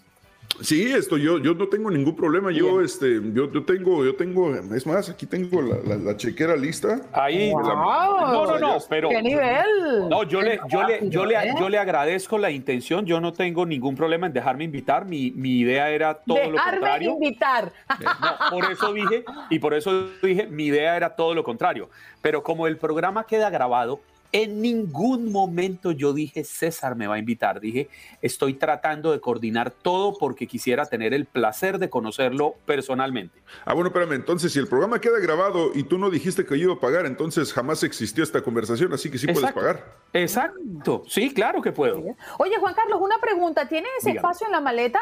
Sí, 0.59 0.91
esto 0.91 1.17
yo, 1.17 1.39
yo 1.39 1.53
no 1.53 1.67
tengo 1.69 1.89
ningún 1.89 2.13
problema. 2.15 2.51
Yo, 2.51 2.81
este, 2.81 3.21
yo, 3.33 3.49
yo 3.51 3.63
tengo, 3.63 4.03
yo 4.03 4.15
tengo, 4.15 4.53
es 4.75 4.85
más, 4.85 5.09
aquí 5.09 5.25
tengo 5.25 5.61
la, 5.61 5.77
la- 5.87 5.95
la 5.95 6.17
chequera 6.17 6.57
lista. 6.57 6.99
Ahí. 7.13 7.49
La- 7.51 7.73
No, 7.73 8.45
no, 8.45 8.59
no, 8.59 8.77
pero. 8.89 9.07
¡Qué 9.09 9.21
nivel! 9.21 10.09
No, 10.09 10.23
yo 10.23 10.41
le, 10.41 10.59
yo 10.67 10.83
le, 10.85 11.09
yo 11.09 11.25
le, 11.25 11.35
¿eh? 11.35 11.53
yo 11.57 11.69
le 11.69 11.77
agradezco 11.77 12.37
la 12.37 12.51
intención. 12.51 13.05
Yo 13.05 13.21
no 13.21 13.31
tengo 13.31 13.65
ningún 13.65 13.95
problema 13.95 14.27
en 14.27 14.33
dejarme 14.33 14.65
invitar. 14.65 15.05
Mi, 15.05 15.31
mi 15.31 15.59
idea 15.59 15.89
era 15.89 16.15
todo 16.15 16.37
lo 16.37 16.51
Dejarme 16.51 16.79
contrario. 16.79 17.11
invitar. 17.13 17.71
No, 17.99 18.49
por 18.59 18.71
eso 18.71 18.93
dije, 18.93 19.23
y 19.49 19.57
por 19.57 19.73
eso 19.73 20.09
dije, 20.21 20.47
mi 20.47 20.65
idea 20.65 20.97
era 20.97 21.15
todo 21.15 21.33
lo 21.33 21.45
contrario. 21.45 21.89
Pero 22.21 22.43
como 22.43 22.67
el 22.67 22.77
programa 22.77 23.25
queda 23.25 23.49
grabado, 23.49 24.01
en 24.33 24.61
ningún 24.61 25.31
momento 25.31 25.91
yo 25.91 26.13
dije, 26.13 26.43
César 26.43 26.95
me 26.95 27.07
va 27.07 27.15
a 27.15 27.19
invitar. 27.19 27.59
Dije, 27.59 27.89
estoy 28.21 28.53
tratando 28.53 29.11
de 29.11 29.19
coordinar 29.19 29.71
todo 29.71 30.17
porque 30.17 30.47
quisiera 30.47 30.85
tener 30.85 31.13
el 31.13 31.25
placer 31.25 31.79
de 31.79 31.89
conocerlo 31.89 32.55
personalmente. 32.65 33.41
Ah, 33.65 33.73
bueno, 33.73 33.89
espérame, 33.89 34.13
entonces 34.13 34.53
si 34.53 34.59
el 34.59 34.67
programa 34.67 35.01
queda 35.01 35.19
grabado 35.19 35.71
y 35.75 35.83
tú 35.83 35.97
no 35.97 36.09
dijiste 36.09 36.45
que 36.45 36.57
yo 36.57 36.65
iba 36.65 36.73
a 36.75 36.79
pagar, 36.79 37.05
entonces 37.05 37.51
jamás 37.51 37.83
existió 37.83 38.23
esta 38.23 38.41
conversación, 38.41 38.93
así 38.93 39.11
que 39.11 39.17
sí 39.17 39.25
puedes 39.27 39.39
Exacto. 39.41 39.59
pagar. 39.59 39.95
Exacto, 40.13 41.03
sí, 41.07 41.33
claro 41.33 41.61
que 41.61 41.71
puedo. 41.71 42.01
Oye, 42.37 42.55
Juan 42.59 42.73
Carlos, 42.73 42.99
una 43.01 43.17
pregunta. 43.19 43.67
¿Tienes 43.67 43.91
Dígame. 44.01 44.17
espacio 44.17 44.47
en 44.47 44.53
la 44.53 44.61
maleta? 44.61 44.99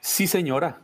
Sí, 0.00 0.26
señora. 0.26 0.78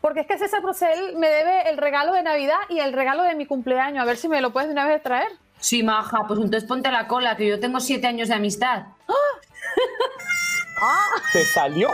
porque 0.00 0.20
es 0.20 0.26
que 0.26 0.36
César 0.36 0.62
Procel 0.62 1.16
me 1.16 1.28
debe 1.28 1.70
el 1.70 1.76
regalo 1.76 2.12
de 2.12 2.24
Navidad 2.24 2.58
y 2.68 2.80
el 2.80 2.92
regalo 2.92 3.22
de 3.22 3.36
mi 3.36 3.46
cumpleaños. 3.46 4.02
A 4.02 4.04
ver 4.04 4.16
si 4.16 4.28
me 4.28 4.40
lo 4.40 4.52
puedes 4.52 4.68
de 4.68 4.72
una 4.72 4.84
vez 4.84 5.00
traer. 5.00 5.28
Sí, 5.62 5.82
maja, 5.84 6.24
pues 6.26 6.40
entonces 6.40 6.68
ponte 6.68 6.90
la 6.90 7.06
cola, 7.06 7.36
que 7.36 7.46
yo 7.46 7.60
tengo 7.60 7.78
siete 7.78 8.08
años 8.08 8.28
de 8.28 8.34
amistad. 8.34 8.86
Te 11.32 11.44
salió. 11.46 11.88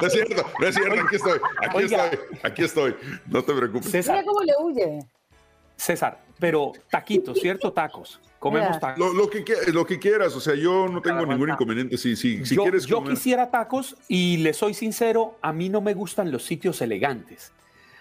No 0.00 0.06
es 0.06 0.12
cierto, 0.12 0.44
no 0.60 0.66
es 0.66 0.74
cierto, 0.74 1.00
aquí 1.00 1.16
estoy, 1.16 1.40
aquí 1.62 1.76
Oiga. 1.76 2.06
estoy, 2.06 2.38
aquí 2.42 2.62
estoy. 2.64 2.96
No 3.26 3.42
te 3.42 3.54
preocupes. 3.54 3.90
César, 3.90 4.16
Mira 4.16 4.26
cómo 4.26 4.42
le 4.42 4.52
huye. 4.60 4.98
César, 5.76 6.20
pero 6.38 6.72
taquitos, 6.90 7.38
¿cierto? 7.40 7.72
Tacos. 7.72 8.20
Comemos 8.38 8.78
tacos. 8.78 8.98
Lo, 8.98 9.12
lo 9.14 9.30
que, 9.30 9.42
qui- 9.44 9.72
lo 9.72 9.86
que 9.86 9.98
quieras, 9.98 10.34
o 10.36 10.40
sea, 10.40 10.54
yo 10.54 10.88
no 10.88 11.00
tengo 11.00 11.24
ningún 11.24 11.50
inconveniente. 11.50 11.96
Si, 11.96 12.16
si, 12.16 12.44
si 12.44 12.54
yo, 12.56 12.62
quieres 12.64 12.84
yo 12.84 12.96
comer- 12.98 13.14
quisiera 13.14 13.50
tacos 13.50 13.96
y 14.08 14.36
le 14.38 14.52
soy 14.52 14.74
sincero, 14.74 15.38
a 15.40 15.52
mí 15.52 15.68
no 15.70 15.80
me 15.80 15.94
gustan 15.94 16.30
los 16.30 16.44
sitios 16.44 16.82
elegantes. 16.82 17.52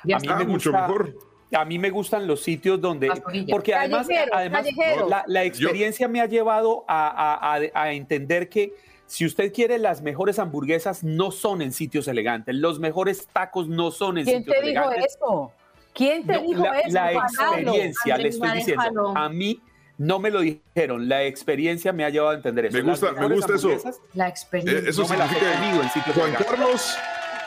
Ya 0.03 0.17
a 0.17 0.19
mí 0.19 0.25
está. 0.27 0.37
me 0.37 0.43
Ah, 0.43 0.47
mucho 0.47 0.71
gusta- 0.71 0.87
mejor. 0.87 1.15
A 1.53 1.63
mí 1.63 1.77
me 1.79 1.89
gustan 1.91 2.25
los 2.27 2.41
sitios 2.41 2.81
donde, 2.81 3.09
porque 3.49 3.73
además, 3.75 4.07
además 4.31 4.65
la, 5.07 5.23
la 5.27 5.43
experiencia 5.43 6.07
me 6.07 6.19
ha 6.19 6.25
llevado 6.25 6.83
a, 6.87 7.07
a- 7.07 7.55
a- 7.55 7.81
a 7.83 7.91
entender 7.93 8.49
que 8.49 8.73
si 9.05 9.25
usted 9.25 9.53
quiere 9.53 9.77
las 9.77 10.01
mejores 10.01 10.39
hamburguesas 10.39 11.03
no 11.03 11.29
son 11.31 11.61
en 11.61 11.71
sitios 11.71 12.07
elegantes, 12.07 12.55
los 12.55 12.79
mejores 12.79 13.27
tacos 13.31 13.67
no 13.67 13.91
son 13.91 14.17
en 14.17 14.25
¿Quién 14.25 14.37
sitios 14.39 14.55
te 14.57 14.61
dijo 14.69 14.81
elegantes. 14.83 15.15
eso? 15.15 15.51
¿Quién 15.93 16.25
te 16.25 16.33
No, 16.33 16.41
dijo 16.41 16.63
la, 16.63 16.79
eso? 16.79 16.89
la 16.93 17.11
experiencia, 17.13 18.17
le 18.17 18.27
estoy 18.29 18.51
diciendo, 18.51 18.81
déjalo. 18.83 19.17
a 19.17 19.29
mí 19.29 19.61
no 19.97 20.19
me 20.19 20.29
lo 20.31 20.41
dijeron, 20.41 21.07
la 21.07 21.23
experiencia 21.23 21.93
me 21.93 22.03
ha 22.03 22.09
llevado 22.09 22.31
a 22.31 22.35
entender 22.35 22.65
eso. 22.65 22.75
Me 22.77 22.83
Las 22.83 22.99
gusta- 22.99 23.21
me 23.21 23.33
gusta 23.33 23.55
eso. 23.55 23.69
La 24.13 24.25
Eh, 24.25 24.29
experiencia. 24.29 24.89
eso 24.89 25.03
no 25.03 25.07
me 25.09 25.17
las 25.17 25.31
he 25.31 25.35
significa 25.35 25.83
en 25.83 25.89
sitios 25.91 26.15
Juan 26.15 26.27
elegantes. 26.29 26.47
Carlos, 26.47 26.97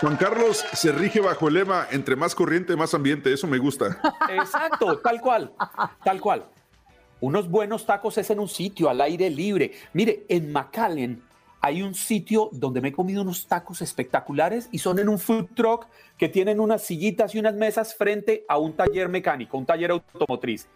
Juan 0.01 0.17
Carlos 0.17 0.65
se 0.75 0.93
rige 0.93 1.21
bajo 1.21 1.49
el 1.49 1.55
lema 1.55 1.89
entre 1.91 2.15
más 2.15 2.33
corriente, 2.33 2.77
más 2.77 2.95
ambiente. 2.95 3.33
Eso 3.33 3.49
me 3.49 3.59
gusta. 3.59 4.01
Exacto, 4.31 4.99
tal 4.99 5.21
cual, 5.21 5.53
tal 6.05 6.21
cual. 6.21 6.45
Unos 7.21 7.51
buenos 7.51 7.85
tacos 7.85 8.17
es 8.17 8.31
en 8.31 8.39
un 8.39 8.49
sitio 8.49 8.89
al 8.89 9.01
aire 9.01 9.29
libre. 9.29 9.73
Mire, 9.93 10.25
en 10.29 10.53
McAllen 10.53 11.23
hay 11.61 11.83
un 11.83 11.95
sitio 11.95 12.49
donde 12.53 12.81
me 12.81 12.89
he 12.89 12.93
comido 12.93 13.23
unos 13.23 13.49
tacos 13.49 13.83
espectaculares 13.83 14.69
y 14.71 14.79
son 14.79 15.01
en 15.01 15.09
un 15.09 15.19
food 15.19 15.47
truck 15.57 15.87
que 16.17 16.29
tienen 16.29 16.61
unas 16.61 16.83
sillitas 16.83 17.35
y 17.35 17.41
unas 17.41 17.55
mesas 17.55 17.97
frente 17.97 18.45
a 18.49 18.57
un 18.59 18.75
taller 18.75 19.09
mecánico, 19.09 19.59
un 19.59 19.67
taller 19.67 19.91
automotriz. 19.91 20.69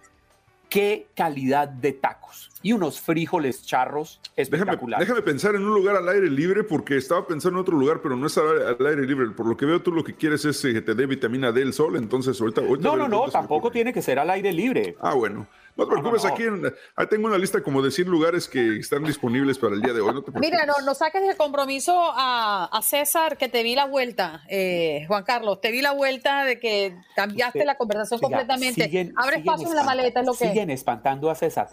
Qué 0.73 1.09
calidad 1.15 1.69
de 1.69 1.93
tacos 1.93 2.51
y 2.63 2.73
unos 2.73 2.99
frijoles 2.99 3.63
charros 3.63 4.23
Déjame, 4.35 4.57
espectaculares. 4.63 5.07
déjame 5.07 5.21
pensar 5.23 5.55
en 5.55 5.65
un 5.65 5.75
lugar 5.75 5.97
al 5.97 6.09
aire 6.09 6.31
libre 6.31 6.65
porque 6.65 6.97
estaba 6.97 7.27
pensando 7.27 7.59
en 7.59 7.61
otro 7.61 7.77
lugar, 7.77 8.01
pero 8.03 8.17
no 8.17 8.27
es 8.27 8.39
al, 8.39 8.69
al 8.81 8.87
aire 8.87 9.07
libre. 9.07 9.29
Por 9.33 9.47
lo 9.47 9.55
que 9.55 9.67
veo, 9.67 9.83
tú 9.83 9.93
lo 9.93 10.03
que 10.03 10.15
quieres 10.15 10.47
es 10.47 10.65
eh, 10.65 10.73
que 10.73 10.81
te 10.81 10.95
dé 10.95 11.05
vitamina 11.05 11.53
D 11.53 11.61
el 11.61 11.75
sol. 11.75 11.97
Entonces, 11.97 12.41
ahorita. 12.41 12.63
ahorita 12.63 12.89
No, 12.89 12.97
no, 12.97 13.07
no, 13.07 13.29
tampoco 13.31 13.71
tiene 13.71 13.93
que 13.93 14.01
ser 14.01 14.19
al 14.19 14.31
aire 14.31 14.51
libre. 14.51 14.97
Ah, 15.03 15.13
bueno. 15.13 15.47
No 15.77 15.85
te 15.87 15.91
preocupes, 15.91 16.23
no, 16.23 16.29
no. 16.29 16.35
aquí 16.35 16.43
en- 16.45 16.75
ahí 16.97 17.07
tengo 17.09 17.27
una 17.29 17.39
lista 17.39 17.63
como 17.63 17.81
de 17.83 17.91
100 17.91 18.09
lugares 18.09 18.47
que 18.47 18.77
están 18.79 19.05
disponibles 19.05 19.59
para 19.59 19.75
el 19.75 19.81
día 19.81 19.93
de 19.95 20.01
hoy. 20.03 20.13
No 20.13 20.23
te 20.23 20.31
preocupes. 20.31 20.51
Mira, 20.51 20.67
no, 20.67 20.75
no 20.85 20.95
saques 20.95 21.27
de 21.27 21.35
compromiso 21.35 21.99
a, 22.15 22.67
a 22.71 22.83
César 22.83 23.39
que 23.39 23.49
te 23.49 23.63
vi 23.63 23.75
la 23.75 23.87
vuelta, 23.87 24.43
eh, 24.49 25.05
Juan 25.09 25.25
Carlos, 25.25 25.61
te 25.61 25.71
vi 25.71 25.81
la 25.81 25.93
vuelta 25.93 26.45
de 26.45 26.61
que 26.61 26.95
cambiaste 27.17 27.59
Usted- 27.61 27.67
la 27.67 27.77
conversación 27.77 28.21
completamente. 28.21 28.85
siguen- 28.85 29.13
Abre 29.17 29.37
siguen 29.39 29.49
espacio 29.55 29.69
en 29.71 29.75
la 29.77 29.83
maleta, 29.85 30.21
es 30.21 30.27
lo 30.27 30.33
que 30.35 30.47
Siguen 30.49 30.71
espantando 30.71 31.31
a 31.31 31.35
César. 31.35 31.69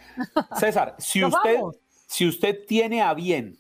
César, 0.58 0.96
si 0.98 1.24
usted, 1.26 1.56
vamos. 1.56 1.76
si 2.08 2.28
usted 2.28 2.66
tiene 2.68 3.02
a 3.02 3.14
bien 3.14 3.59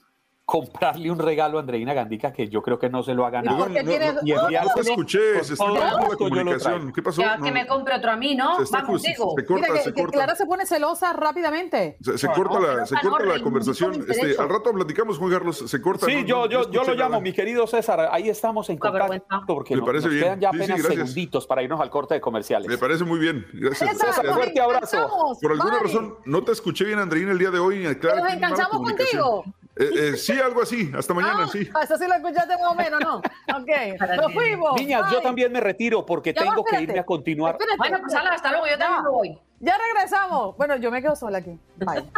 comprarle 0.49 1.11
un 1.11 1.19
regalo 1.19 1.57
a 1.57 1.61
Andreina 1.61 1.93
Gandica, 1.93 2.33
que 2.33 2.47
yo 2.47 2.61
creo 2.61 2.79
que 2.79 2.89
no 2.89 3.03
se 3.03 3.13
lo 3.13 3.25
ha 3.25 3.29
ganado. 3.29 3.59
por 3.59 3.71
qué 3.71 3.83
no, 3.83 3.89
tienes- 3.91 4.13
no, 4.15 4.21
y 4.23 4.33
no 4.33 4.73
te 4.75 4.81
escuché, 4.81 5.43
se 5.43 5.53
está 5.53 5.69
la 5.69 6.15
comunicación. 6.17 6.91
¿Qué 6.91 7.03
pasó? 7.03 7.21
Ya 7.21 7.37
No, 7.37 7.43
que 7.45 7.51
me 7.51 7.67
compre 7.67 7.95
otro 7.95 8.11
a 8.11 8.15
mí, 8.15 8.35
¿no? 8.35 8.57
se 8.57 8.63
está 8.63 8.81
Vamos, 8.81 9.01
ju- 9.03 9.07
digo. 9.07 9.33
se 9.37 9.45
corta, 9.45 9.67
Mira, 9.67 9.77
que, 9.77 9.83
se 9.83 9.93
que 9.93 10.01
corta. 10.01 10.17
Clara 10.17 10.35
se 10.35 10.45
pone 10.45 10.65
celosa 10.65 11.13
rápidamente. 11.13 11.97
Se, 12.01 12.17
se 12.17 12.27
No, 12.27 12.33
corta 12.33 12.59
no, 12.59 12.67
la, 12.77 12.85
se 12.85 12.95
corta 12.95 13.25
la 13.25 13.41
conversación. 13.43 14.05
Este, 14.09 14.35
al 14.41 14.49
rato 14.49 14.71
platicamos, 14.73 15.17
Juan 15.19 15.31
Carlos. 15.31 15.57
Se 15.57 15.81
corta. 15.81 16.05
Sí, 16.07 16.21
no- 16.21 16.27
yo, 16.27 16.45
yo, 16.49 16.61
no 16.63 16.71
yo 16.71 16.83
lo 16.83 16.93
llamo, 16.95 17.09
nada. 17.11 17.21
mi 17.21 17.33
querido 17.33 17.67
César. 17.67 18.09
Ahí 18.11 18.29
estamos 18.29 18.69
en 18.69 18.77
contacto 18.77 19.23
porque 19.47 19.75
Me 19.75 19.81
nos, 19.81 19.87
parece 19.87 20.05
nos 20.07 20.13
bien. 20.15 20.23
quedan 20.25 20.39
ya 20.39 20.51
Sí, 20.51 20.57
sí, 20.57 20.63
apenas 20.71 20.81
segunditos 20.87 21.47
para 21.47 21.61
irnos 21.63 21.79
al 21.79 21.89
corte 21.89 22.15
de 22.15 22.21
comerciales. 22.21 22.67
Me 22.67 22.77
parece 22.77 23.03
muy 23.03 23.19
bien. 23.19 23.45
Gracias. 23.53 23.97
César, 23.97 24.25
fuerte 24.33 24.59
abrazo. 24.59 25.37
Por 25.41 25.51
alguna 25.51 25.79
razón, 25.79 26.15
no 26.25 26.43
te 26.43 26.51
escuché 26.53 26.85
bien, 26.85 26.99
Andreina, 26.99 27.31
el 27.31 27.37
día 27.37 27.51
de 27.51 27.59
hoy. 27.59 27.83
¿Nos 27.83 28.33
enganchamos 28.33 28.81
contigo? 28.81 29.43
Eh, 29.80 29.89
eh, 29.95 30.17
sí, 30.17 30.34
algo 30.34 30.61
así. 30.61 30.91
Hasta 30.93 31.13
mañana, 31.13 31.45
Ah, 31.45 31.49
sí. 31.49 31.69
Eso 31.84 31.97
sí 31.97 32.05
lo 32.05 32.13
escuchaste 32.15 32.57
más 32.57 32.71
o 32.71 32.75
menos, 32.75 32.99
¿no? 32.99 33.17
Ok, 33.57 33.69
nos 34.17 34.34
fuimos. 34.34 34.73
Niñas, 34.75 35.09
yo 35.11 35.21
también 35.21 35.51
me 35.53 35.61
retiro 35.61 36.05
porque 36.05 36.34
Ya 36.34 36.43
va, 36.43 36.49
tengo 36.49 36.65
que 36.65 36.82
irme 36.82 36.99
a 36.99 37.05
continuar. 37.05 37.53
Espérate, 37.53 37.77
Bueno, 37.77 37.99
pues 38.01 38.13
hala, 38.13 38.32
hasta 38.32 38.51
luego, 38.51 38.67
yo 38.67 38.77
también 38.77 39.03
me 39.03 39.09
voy. 39.09 39.39
Ya 39.61 39.77
regresamos. 39.77 40.57
Bueno, 40.57 40.75
yo 40.75 40.91
me 40.91 41.01
quedo 41.01 41.15
sola 41.15 41.38
aquí. 41.38 41.57
Bye. 41.77 42.03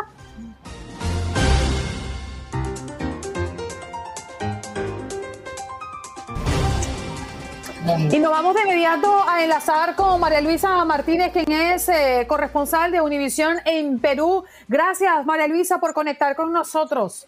Y 8.11 8.19
nos 8.19 8.31
vamos 8.31 8.53
de 8.53 8.61
inmediato 8.61 9.23
a 9.27 9.43
enlazar 9.43 9.95
con 9.95 10.19
María 10.19 10.39
Luisa 10.39 10.85
Martínez, 10.85 11.31
quien 11.33 11.51
es 11.51 11.89
eh, 11.89 12.25
corresponsal 12.27 12.91
de 12.91 13.01
Univisión 13.01 13.57
en 13.65 13.99
Perú. 13.99 14.45
Gracias, 14.67 15.25
María 15.25 15.47
Luisa, 15.47 15.79
por 15.79 15.93
conectar 15.93 16.35
con 16.35 16.53
nosotros. 16.53 17.27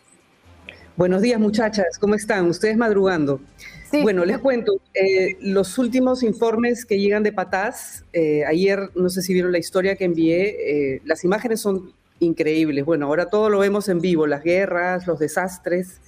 Buenos 0.95 1.23
días, 1.23 1.39
muchachas. 1.39 1.97
¿Cómo 1.99 2.13
están? 2.13 2.47
¿Ustedes 2.47 2.77
madrugando? 2.77 3.41
Sí. 3.89 4.03
Bueno, 4.03 4.25
les 4.25 4.37
cuento. 4.37 4.73
eh, 4.93 5.37
los 5.41 5.79
últimos 5.79 6.21
informes 6.21 6.85
que 6.85 6.99
llegan 6.99 7.23
de 7.23 7.31
Patás, 7.31 8.05
eh, 8.13 8.45
ayer, 8.45 8.91
no 8.93 9.09
sé 9.09 9.23
si 9.23 9.33
vieron 9.33 9.51
la 9.51 9.57
historia 9.57 9.95
que 9.95 10.05
envié, 10.05 10.95
eh, 10.95 11.01
las 11.03 11.23
imágenes 11.23 11.61
son 11.61 11.91
increíbles. 12.19 12.85
Bueno, 12.85 13.07
ahora 13.07 13.25
todo 13.25 13.49
lo 13.49 13.57
vemos 13.57 13.89
en 13.89 14.01
vivo, 14.01 14.27
las 14.27 14.43
guerras, 14.43 15.07
los 15.07 15.17
desastres. 15.17 15.99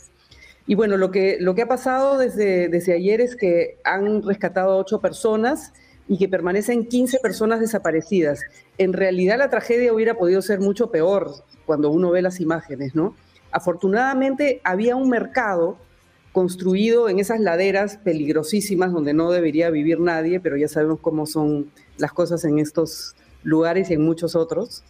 Y 0.67 0.75
bueno, 0.75 0.97
lo 0.97 1.09
que, 1.09 1.37
lo 1.39 1.55
que 1.55 1.63
ha 1.63 1.67
pasado 1.67 2.19
desde, 2.19 2.69
desde 2.69 2.93
ayer 2.93 3.21
es 3.21 3.35
que 3.35 3.79
han 3.83 4.21
rescatado 4.21 4.73
a 4.73 4.77
ocho 4.77 4.99
personas 5.01 5.73
y 6.07 6.19
que 6.19 6.29
permanecen 6.29 6.85
15 6.85 7.17
personas 7.23 7.59
desaparecidas. 7.59 8.41
En 8.77 8.93
realidad 8.93 9.39
la 9.39 9.49
tragedia 9.49 9.91
hubiera 9.93 10.13
podido 10.13 10.43
ser 10.43 10.59
mucho 10.59 10.91
peor 10.91 11.31
cuando 11.65 11.89
uno 11.89 12.11
ve 12.11 12.21
las 12.21 12.39
imágenes, 12.39 12.93
¿no? 12.93 13.15
Afortunadamente 13.55 14.59
había 14.65 14.97
un 14.97 15.09
mercado 15.09 15.77
construido 16.33 17.07
en 17.07 17.19
esas 17.19 17.39
laderas 17.39 17.95
peligrosísimas 17.95 18.91
donde 18.91 19.13
no 19.13 19.31
debería 19.31 19.69
vivir 19.69 20.01
nadie, 20.01 20.41
pero 20.41 20.57
ya 20.57 20.67
sabemos 20.67 20.99
cómo 20.99 21.25
son 21.25 21.71
las 21.97 22.11
cosas 22.11 22.43
en 22.43 22.59
estos 22.59 23.15
lugares 23.43 23.89
y 23.89 23.93
en 23.93 24.01
muchos 24.01 24.35
otros. 24.35 24.83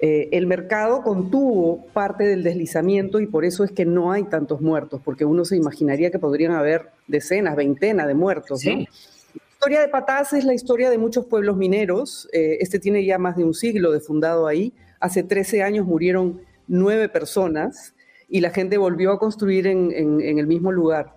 Eh, 0.00 0.30
el 0.32 0.48
mercado 0.48 1.02
contuvo 1.02 1.86
parte 1.92 2.24
del 2.24 2.42
deslizamiento 2.42 3.20
y 3.20 3.28
por 3.28 3.44
eso 3.44 3.62
es 3.62 3.70
que 3.70 3.84
no 3.84 4.10
hay 4.10 4.24
tantos 4.24 4.60
muertos, 4.60 5.00
porque 5.04 5.24
uno 5.24 5.44
se 5.44 5.54
imaginaría 5.54 6.10
que 6.10 6.18
podrían 6.18 6.50
haber 6.50 6.90
decenas, 7.06 7.54
veintenas 7.54 8.08
de 8.08 8.14
muertos. 8.14 8.64
¿no? 8.64 8.72
Sí. 8.72 8.88
La 9.32 9.42
historia 9.52 9.80
de 9.80 9.88
Patás 9.90 10.32
es 10.32 10.44
la 10.44 10.54
historia 10.54 10.90
de 10.90 10.98
muchos 10.98 11.24
pueblos 11.24 11.56
mineros. 11.56 12.28
Eh, 12.32 12.58
este 12.58 12.80
tiene 12.80 13.04
ya 13.04 13.18
más 13.18 13.36
de 13.36 13.44
un 13.44 13.54
siglo 13.54 13.92
de 13.92 14.00
fundado 14.00 14.48
ahí. 14.48 14.72
Hace 14.98 15.22
13 15.22 15.62
años 15.62 15.86
murieron 15.86 16.40
nueve 16.66 17.08
personas 17.08 17.94
y 18.28 18.40
la 18.40 18.50
gente 18.50 18.78
volvió 18.78 19.12
a 19.12 19.18
construir 19.18 19.66
en, 19.66 19.90
en- 19.92 20.20
en 20.20 20.38
el 20.38 20.46
mismo 20.46 20.70
lugar. 20.72 21.16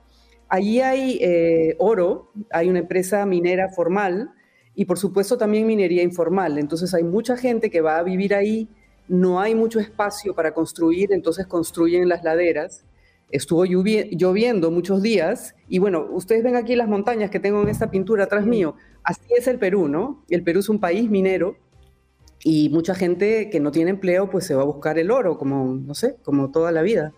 Allí 0.50 0.82
hay 0.82 1.18
eh, 1.22 1.76
oro, 1.80 2.32
hay 2.52 2.70
una 2.70 2.80
empresa 2.80 3.26
minera 3.26 3.70
formal 3.70 4.32
y 4.76 4.86
por 4.86 4.98
supuesto 4.98 5.38
también 5.38 5.66
minería 5.68 6.04
informal. 6.04 6.58
Entonces 6.58 6.94
hay 6.94 7.04
mucha 7.04 7.38
gente 7.38 7.70
que 7.70 7.82
va 7.82 7.98
a 7.98 8.04
vivir 8.04 8.34
ahí, 8.34 8.68
no 9.08 9.40
hay 9.40 9.56
mucho 9.56 9.80
espacio 9.80 10.34
para 10.36 10.54
construir, 10.54 11.12
entonces 11.14 11.48
construyen 11.48 12.08
las 12.10 12.24
laderas. 12.24 12.86
Estuvo 13.30 13.64
lloviendo 13.66 14.72
muchos 14.72 15.02
días 15.02 15.56
y 15.70 15.80
bueno, 15.80 16.06
ustedes 16.12 16.44
ven 16.44 16.56
aquí 16.58 16.76
las 16.76 16.90
montañas 16.90 17.30
que 17.32 17.40
tengo 17.40 17.62
en 17.62 17.70
esta 17.70 17.90
pintura 17.90 18.26
atrás 18.26 18.46
mío. 18.46 18.76
Así 19.04 19.22
es 19.38 19.48
el 19.48 19.58
Perú, 19.58 19.88
¿no? 19.88 20.24
El 20.30 20.44
Perú 20.44 20.60
es 20.60 20.68
un 20.70 20.80
país 20.82 21.10
minero 21.10 21.56
y 22.44 22.70
mucha 22.70 22.96
gente 22.96 23.50
que 23.50 23.60
no 23.60 23.72
tiene 23.72 23.92
empleo 23.92 24.30
pues 24.30 24.46
se 24.48 24.56
va 24.56 24.64
a 24.64 24.66
buscar 24.66 24.98
el 24.98 25.12
oro, 25.12 25.38
como, 25.38 25.74
no 25.76 25.94
sé, 25.94 26.18
como 26.24 26.52
toda 26.52 26.72
la 26.72 26.82
vida. 26.82 27.12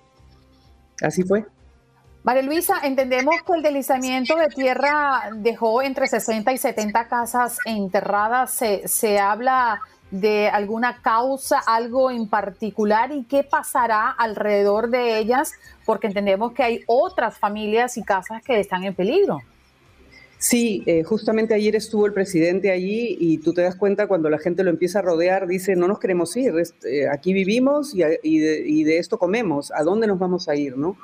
Así 1.01 1.23
fue. 1.23 1.45
María 2.23 2.41
Luisa, 2.41 2.75
entendemos 2.83 3.35
que 3.45 3.53
el 3.53 3.61
deslizamiento 3.61 4.37
de 4.37 4.47
tierra 4.47 5.29
dejó 5.35 5.81
entre 5.81 6.07
60 6.07 6.53
y 6.53 6.57
70 6.57 7.07
casas 7.07 7.57
enterradas. 7.65 8.51
¿Se, 8.51 8.87
se 8.87 9.19
habla 9.19 9.81
de 10.09 10.47
alguna 10.47 11.01
causa, 11.01 11.59
algo 11.59 12.11
en 12.11 12.29
particular? 12.29 13.11
¿Y 13.11 13.25
qué 13.25 13.43
pasará 13.43 14.09
alrededor 14.09 14.89
de 14.89 15.17
ellas? 15.17 15.51
Porque 15.85 16.07
entendemos 16.07 16.53
que 16.53 16.63
hay 16.63 16.83
otras 16.87 17.37
familias 17.37 17.97
y 17.97 18.03
casas 18.03 18.41
que 18.41 18.57
están 18.59 18.85
en 18.85 18.95
peligro. 18.95 19.39
Sí, 20.43 20.83
eh, 20.87 21.03
justamente 21.03 21.53
ayer 21.53 21.73
estuvo 21.73 22.05
el 22.05 22.11
presidente 22.11 22.69
allí 22.69 23.15
y 23.17 23.37
tú 23.37 23.53
te 23.53 23.61
das 23.61 23.77
cuenta 23.77 24.07
cuando 24.07 24.29
la 24.29 24.39
gente 24.39 24.65
lo 24.65 24.71
empieza 24.71 24.99
a 24.99 25.01
rodear, 25.01 25.47
dice, 25.47 25.77
no 25.77 25.87
nos 25.87 25.99
queremos 25.99 26.35
ir, 26.35 26.51
eh, 26.83 27.07
aquí 27.07 27.31
vivimos 27.31 27.95
y, 27.95 27.99
de, 27.99 28.61
y 28.65 28.83
de 28.83 28.97
esto 28.97 29.17
comemos, 29.17 29.71
¿a 29.71 29.83
dónde 29.83 30.05
nos 30.05 30.19
vamos 30.19 30.49
a 30.49 30.55
ir? 30.57 30.75
¿no? 30.75 30.97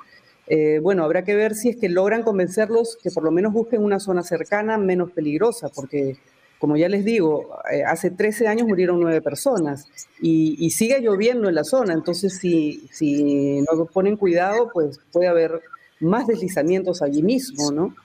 Eh, 0.48 0.80
bueno, 0.82 1.06
habrá 1.06 1.24
que 1.24 1.36
ver 1.36 1.56
si 1.56 1.70
es 1.70 1.78
que 1.78 1.88
logran 1.88 2.24
convencerlos 2.24 2.98
que 3.02 3.12
por 3.12 3.24
lo 3.24 3.32
menos 3.32 3.54
busquen 3.54 3.82
una 3.82 4.02
zona 4.02 4.24
cercana, 4.24 4.78
menos 4.78 5.12
peligrosa, 5.12 5.70
porque 5.70 6.18
como 6.58 6.76
ya 6.76 6.90
les 6.90 7.06
digo, 7.06 7.48
eh, 7.72 7.86
hace 7.86 8.12
13 8.12 8.46
años 8.46 8.68
murieron 8.68 9.00
nueve 9.00 9.22
personas 9.22 9.88
y, 10.22 10.58
y, 10.60 10.72
sigue 10.72 11.00
lloviendo 11.00 11.48
en 11.48 11.56
la 11.56 11.64
zona, 11.64 11.94
entonces 11.94 12.40
si, 12.40 12.90
si 12.92 13.62
no 13.62 13.86
ponen 13.86 14.18
cuidado, 14.18 14.70
pues 14.74 15.00
puede 15.14 15.30
haber 15.30 15.62
más 16.02 16.28
deslizamientos 16.28 17.02
allí 17.02 17.24
mismo, 17.24 17.72
¿no? 17.72 17.96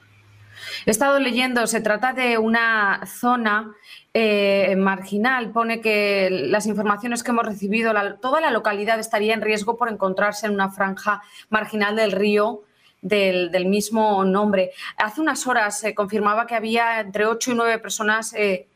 He 0.86 0.90
estado 0.90 1.18
leyendo, 1.18 1.66
se 1.66 1.80
trata 1.80 2.12
de 2.12 2.38
una 2.38 3.02
zona 3.06 3.74
eh, 4.12 4.74
marginal. 4.76 5.50
Pone 5.50 5.80
que 5.80 6.28
las 6.30 6.66
informaciones 6.66 7.22
que 7.22 7.30
hemos 7.30 7.46
recibido, 7.46 7.92
toda 8.20 8.40
la 8.40 8.50
localidad 8.50 8.98
estaría 8.98 9.34
en 9.34 9.42
riesgo 9.42 9.76
por 9.76 9.88
encontrarse 9.88 10.46
en 10.46 10.54
una 10.54 10.70
franja 10.70 11.22
marginal 11.50 11.96
del 11.96 12.12
río. 12.12 12.62
Del, 13.06 13.50
del 13.50 13.66
mismo 13.66 14.24
nombre. 14.24 14.70
Hace 14.96 15.20
unas 15.20 15.46
horas 15.46 15.78
se 15.78 15.94
confirmaba 15.94 16.46
que 16.46 16.54
había 16.54 17.00
entre 17.00 17.26
8 17.26 17.52
y 17.52 17.54
9 17.54 17.78
personas 17.78 18.32
eh, 18.32 18.66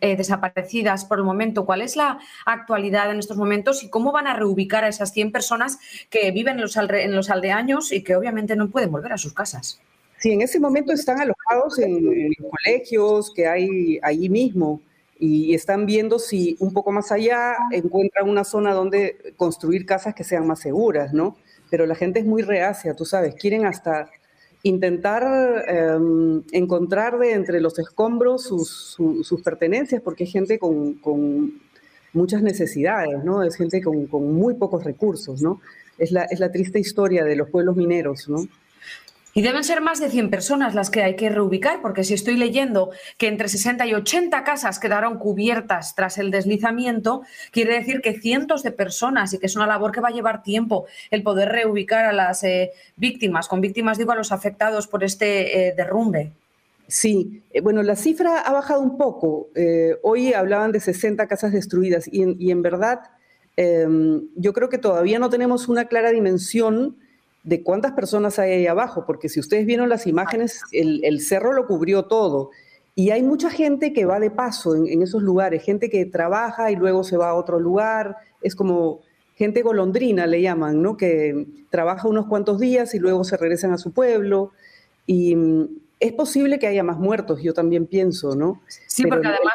eh, 0.00 0.16
desaparecidas 0.16 1.06
por 1.06 1.18
el 1.18 1.24
momento. 1.24 1.64
¿Cuál 1.64 1.80
es 1.80 1.96
la 1.96 2.18
actualidad 2.44 3.10
en 3.10 3.18
estos 3.18 3.38
momentos 3.38 3.82
y 3.82 3.88
cómo 3.88 4.12
van 4.12 4.26
a 4.26 4.34
reubicar 4.34 4.84
a 4.84 4.88
esas 4.88 5.12
100 5.12 5.32
personas 5.32 5.78
que 6.10 6.30
viven 6.32 6.56
en 6.56 6.62
los, 6.62 6.76
alre 6.76 7.04
en 7.04 7.14
los 7.14 7.30
aldeaños 7.30 7.92
y 7.92 8.02
que 8.02 8.14
obviamente 8.14 8.56
no 8.56 8.68
pueden 8.68 8.92
volver 8.92 9.14
a 9.14 9.18
sus 9.18 9.32
casas? 9.32 9.80
Sí, 10.26 10.32
en 10.32 10.42
ese 10.42 10.58
momento 10.58 10.92
están 10.92 11.20
alojados 11.20 11.78
en, 11.78 12.04
en 12.04 12.32
colegios 12.50 13.32
que 13.32 13.46
hay 13.46 14.00
allí 14.02 14.28
mismo 14.28 14.82
y 15.20 15.54
están 15.54 15.86
viendo 15.86 16.18
si 16.18 16.56
un 16.58 16.72
poco 16.72 16.90
más 16.90 17.12
allá 17.12 17.54
encuentran 17.70 18.28
una 18.28 18.42
zona 18.42 18.74
donde 18.74 19.34
construir 19.36 19.86
casas 19.86 20.16
que 20.16 20.24
sean 20.24 20.44
más 20.44 20.58
seguras, 20.58 21.12
¿no? 21.12 21.36
Pero 21.70 21.86
la 21.86 21.94
gente 21.94 22.18
es 22.18 22.26
muy 22.26 22.42
reacia, 22.42 22.94
tú 22.96 23.04
sabes, 23.04 23.36
quieren 23.36 23.66
hasta 23.66 24.10
intentar 24.64 25.64
eh, 25.68 25.96
encontrar 26.50 27.20
de 27.20 27.32
entre 27.32 27.60
los 27.60 27.78
escombros 27.78 28.42
sus, 28.42 28.68
su, 28.68 29.22
sus 29.22 29.42
pertenencias, 29.42 30.02
porque 30.02 30.24
es 30.24 30.32
gente 30.32 30.58
con, 30.58 30.94
con, 30.94 31.60
muchas 32.12 32.42
necesidades, 32.42 33.22
¿no? 33.22 33.44
Es 33.44 33.54
gente 33.54 33.80
con, 33.80 34.06
con 34.08 34.32
muy 34.32 34.54
pocos 34.54 34.82
recursos, 34.82 35.40
¿no? 35.40 35.60
Es 35.98 36.10
la, 36.10 36.24
es 36.24 36.40
la 36.40 36.50
triste 36.50 36.80
historia 36.80 37.24
de 37.24 37.36
los 37.36 37.48
pueblos 37.48 37.76
mineros, 37.76 38.28
¿no? 38.28 38.48
Y 39.36 39.42
deben 39.42 39.64
ser 39.64 39.82
más 39.82 40.00
de 40.00 40.08
100 40.08 40.30
personas 40.30 40.74
las 40.74 40.88
que 40.88 41.02
hay 41.02 41.14
que 41.14 41.28
reubicar, 41.28 41.82
porque 41.82 42.04
si 42.04 42.14
estoy 42.14 42.38
leyendo 42.38 42.90
que 43.18 43.28
entre 43.28 43.48
60 43.48 43.86
y 43.86 43.92
80 43.92 44.44
casas 44.44 44.78
quedaron 44.78 45.18
cubiertas 45.18 45.94
tras 45.94 46.16
el 46.16 46.30
deslizamiento, 46.30 47.20
quiere 47.50 47.74
decir 47.74 48.00
que 48.00 48.18
cientos 48.18 48.62
de 48.62 48.70
personas 48.70 49.34
y 49.34 49.38
que 49.38 49.44
es 49.44 49.54
una 49.54 49.66
labor 49.66 49.92
que 49.92 50.00
va 50.00 50.08
a 50.08 50.12
llevar 50.12 50.42
tiempo 50.42 50.86
el 51.10 51.22
poder 51.22 51.50
reubicar 51.50 52.06
a 52.06 52.14
las 52.14 52.44
eh, 52.44 52.70
víctimas. 52.96 53.46
Con 53.46 53.60
víctimas 53.60 53.98
digo 53.98 54.12
a 54.12 54.16
los 54.16 54.32
afectados 54.32 54.86
por 54.86 55.04
este 55.04 55.68
eh, 55.68 55.74
derrumbe. 55.76 56.32
Sí, 56.88 57.42
eh, 57.52 57.60
bueno, 57.60 57.82
la 57.82 57.96
cifra 57.96 58.40
ha 58.40 58.52
bajado 58.54 58.80
un 58.80 58.96
poco. 58.96 59.48
Hoy 60.02 60.32
hablaban 60.32 60.72
de 60.72 60.80
60 60.80 61.26
casas 61.26 61.52
destruidas 61.52 62.08
y 62.10 62.22
en, 62.22 62.36
y 62.38 62.52
en 62.52 62.62
verdad 62.62 63.00
em, 63.58 64.28
yo 64.34 64.54
creo 64.54 64.70
que 64.70 64.78
todavía 64.78 65.18
no 65.18 65.28
tenemos 65.28 65.68
una 65.68 65.88
clara 65.88 66.10
dimensión 66.10 66.96
de 67.46 67.62
cuántas 67.62 67.92
personas 67.92 68.40
hay 68.40 68.50
ahí 68.50 68.66
abajo, 68.66 69.04
porque 69.06 69.28
si 69.28 69.38
ustedes 69.38 69.66
vieron 69.66 69.88
las 69.88 70.08
imágenes, 70.08 70.62
el, 70.72 71.02
el 71.04 71.20
cerro 71.20 71.52
lo 71.52 71.66
cubrió 71.66 72.06
todo. 72.06 72.50
Y 72.96 73.10
hay 73.10 73.22
mucha 73.22 73.50
gente 73.50 73.92
que 73.92 74.04
va 74.04 74.18
de 74.18 74.32
paso 74.32 74.74
en, 74.74 74.88
en, 74.88 75.00
esos 75.00 75.22
lugares, 75.22 75.62
gente 75.62 75.88
que 75.88 76.04
trabaja 76.06 76.72
y 76.72 76.76
luego 76.76 77.04
se 77.04 77.16
va 77.16 77.28
a 77.28 77.34
otro 77.34 77.60
lugar. 77.60 78.16
Es 78.42 78.56
como 78.56 79.00
gente 79.36 79.62
golondrina, 79.62 80.26
le 80.26 80.42
llaman, 80.42 80.82
¿no? 80.82 80.96
Que 80.96 81.46
trabaja 81.70 82.08
unos 82.08 82.26
cuantos 82.26 82.58
días 82.58 82.94
y 82.94 82.98
luego 82.98 83.22
se 83.22 83.36
regresan 83.36 83.72
a 83.72 83.78
su 83.78 83.92
pueblo. 83.92 84.50
Y 85.06 85.36
mm, 85.36 85.68
es 86.00 86.12
posible 86.14 86.58
que 86.58 86.66
haya 86.66 86.82
más 86.82 86.98
muertos, 86.98 87.40
yo 87.42 87.54
también 87.54 87.86
pienso, 87.86 88.34
¿no? 88.34 88.60
Sí, 88.66 89.04
Pero 89.04 89.14
porque 89.14 89.28
además 89.28 89.54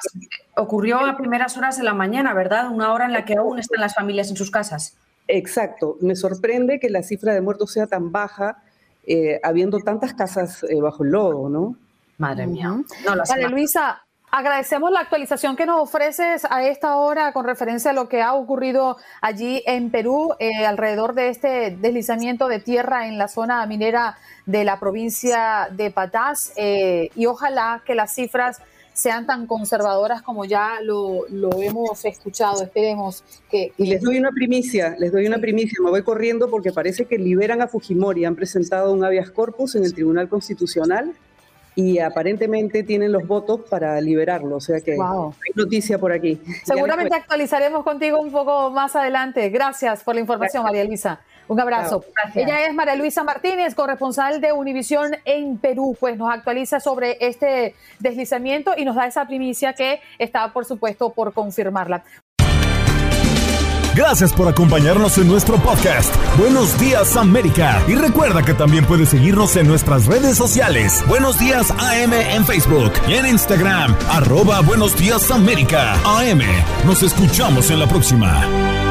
ocurrió 0.56 1.00
a 1.00 1.18
primeras 1.18 1.58
horas 1.58 1.78
de 1.78 1.84
la 1.84 1.94
mañana, 1.94 2.34
¿verdad? 2.34 2.72
Una 2.72 2.94
hora 2.94 3.04
en 3.06 3.12
la 3.12 3.26
que 3.26 3.36
aún 3.36 3.60
están 3.60 3.82
las 3.82 3.96
familias 3.96 4.30
en 4.30 4.38
sus 4.38 4.50
casas. 4.50 4.98
Exacto. 5.28 5.98
Me 6.02 6.16
sorprende 6.16 6.80
que 6.80 6.90
la 6.90 7.04
cifra 7.04 7.34
de 7.34 7.42
muertos 7.42 7.72
sea 7.72 7.88
tan 7.88 8.12
baja, 8.12 8.64
eh, 9.06 9.40
habiendo 9.44 9.80
tantas 9.80 10.14
casas 10.14 10.64
eh, 10.64 10.80
bajo 10.82 11.04
el 11.04 11.12
lodo, 11.12 11.50
¿no? 11.50 11.76
Madre 12.18 12.46
mía. 12.46 12.70
No, 12.70 12.84
vale, 13.28 13.50
Luisa, 13.50 14.04
agradecemos 14.32 14.92
la 14.92 15.02
actualización 15.02 15.56
que 15.56 15.66
nos 15.66 15.82
ofreces 15.82 16.46
a 16.50 16.64
esta 16.64 16.96
hora 16.96 17.34
con 17.34 17.46
referencia 17.46 17.92
a 17.92 17.94
lo 17.94 18.08
que 18.08 18.22
ha 18.22 18.34
ocurrido 18.34 18.98
allí 19.20 19.62
en 19.66 19.92
Perú 19.92 20.34
eh, 20.40 20.66
alrededor 20.66 21.14
de 21.14 21.30
este 21.30 21.72
deslizamiento 21.72 22.48
de 22.48 22.60
tierra 22.60 23.08
en 23.08 23.18
la 23.18 23.28
zona 23.28 23.66
minera 23.66 24.18
de 24.46 24.64
la 24.64 24.80
provincia 24.80 25.68
de 25.72 25.92
Patás 25.92 26.54
eh, 26.56 27.10
y 27.16 27.26
ojalá 27.26 27.84
que 27.86 27.94
las 27.94 28.14
cifras 28.16 28.62
sean 28.94 29.26
tan 29.26 29.48
conservadoras 29.48 30.22
como 30.22 30.46
ya 30.46 30.80
lo, 30.82 31.26
lo, 31.30 31.62
hemos 31.62 32.04
escuchado. 32.06 32.64
Esperemos 32.64 33.24
que, 33.50 33.74
Y 33.78 33.88
les 33.88 34.02
doy 34.02 34.18
una 34.18 34.32
primicia, 34.32 34.96
les 35.00 35.12
doy 35.12 35.26
una 35.28 35.38
primicia. 35.38 35.78
Me 35.82 35.90
voy 35.90 36.04
corriendo 36.04 36.50
porque 36.50 36.72
parece 36.72 37.06
que 37.06 37.18
liberan 37.18 37.62
a 37.62 37.68
Fujimori. 37.68 38.26
Han 38.26 38.36
presentado 38.36 38.92
un 38.92 39.04
habeas 39.04 39.32
corpus 39.32 39.76
en 39.76 39.86
el 39.86 39.94
Tribunal 39.94 40.30
Constitucional 40.30 41.14
y 41.76 42.00
aparentemente 42.00 42.84
tienen 42.84 43.12
los 43.12 43.26
votos 43.26 43.62
para 43.70 44.00
liberarlo. 44.02 44.58
O 44.58 44.62
sea 44.62 44.82
que 44.82 44.96
wow. 44.96 45.34
hay 45.34 45.52
noticia 45.56 45.98
por 45.98 46.12
aquí. 46.12 46.40
Seguramente 46.66 47.16
actualizaremos 47.16 47.84
contigo 47.84 48.20
un 48.20 48.32
poco 48.32 48.72
más 48.72 48.96
adelante. 48.96 49.50
Gracias 49.50 50.04
por 50.04 50.16
la 50.16 50.22
información, 50.22 50.64
María 50.64 50.84
Luisa. 50.84 51.22
Un 51.48 51.60
abrazo. 51.60 52.04
Ella 52.36 52.66
es 52.66 52.74
María 52.74 52.96
Luisa 52.96 53.24
Martínez, 53.24 53.76
corresponsal 53.76 54.42
de 54.42 54.52
Univisión 54.52 55.18
en 55.26 55.58
Perú, 55.58 55.98
pues 56.00 56.18
nos 56.18 56.32
actualiza 56.32 56.80
sobre 56.80 57.18
este 57.20 57.76
deslizamiento 58.00 58.74
y 58.78 58.86
nos 58.86 58.96
da 58.96 59.08
esa 59.08 59.26
primicia 59.26 59.74
que 59.74 60.00
está, 60.18 60.52
por 60.54 60.66
supuesto, 60.66 61.12
por 61.12 61.34
confirmarla. 61.34 62.04
Gracias 63.96 64.32
por 64.32 64.48
acompañarnos 64.48 65.18
en 65.18 65.28
nuestro 65.28 65.58
podcast. 65.58 66.16
Buenos 66.38 66.80
días 66.80 67.18
América. 67.18 67.84
Y 67.88 67.96
recuerda 67.96 68.42
que 68.44 68.54
también 68.54 68.86
puedes 68.86 69.10
seguirnos 69.10 69.56
en 69.58 69.68
nuestras 69.68 70.06
redes 70.06 70.38
sociales. 70.38 71.04
Buenos 71.08 71.38
días 71.38 71.72
AM 71.72 72.14
en 72.14 72.46
Facebook 72.46 72.94
y 73.08 73.16
en 73.16 73.26
Instagram. 73.28 73.96
Arroba 74.10 74.62
Buenos 74.62 74.96
días 74.98 75.30
América. 75.30 75.96
AM. 76.06 76.42
Nos 76.86 77.04
escuchamos 77.04 77.70
en 77.70 77.80
la 77.80 77.88
próxima. 77.88 78.91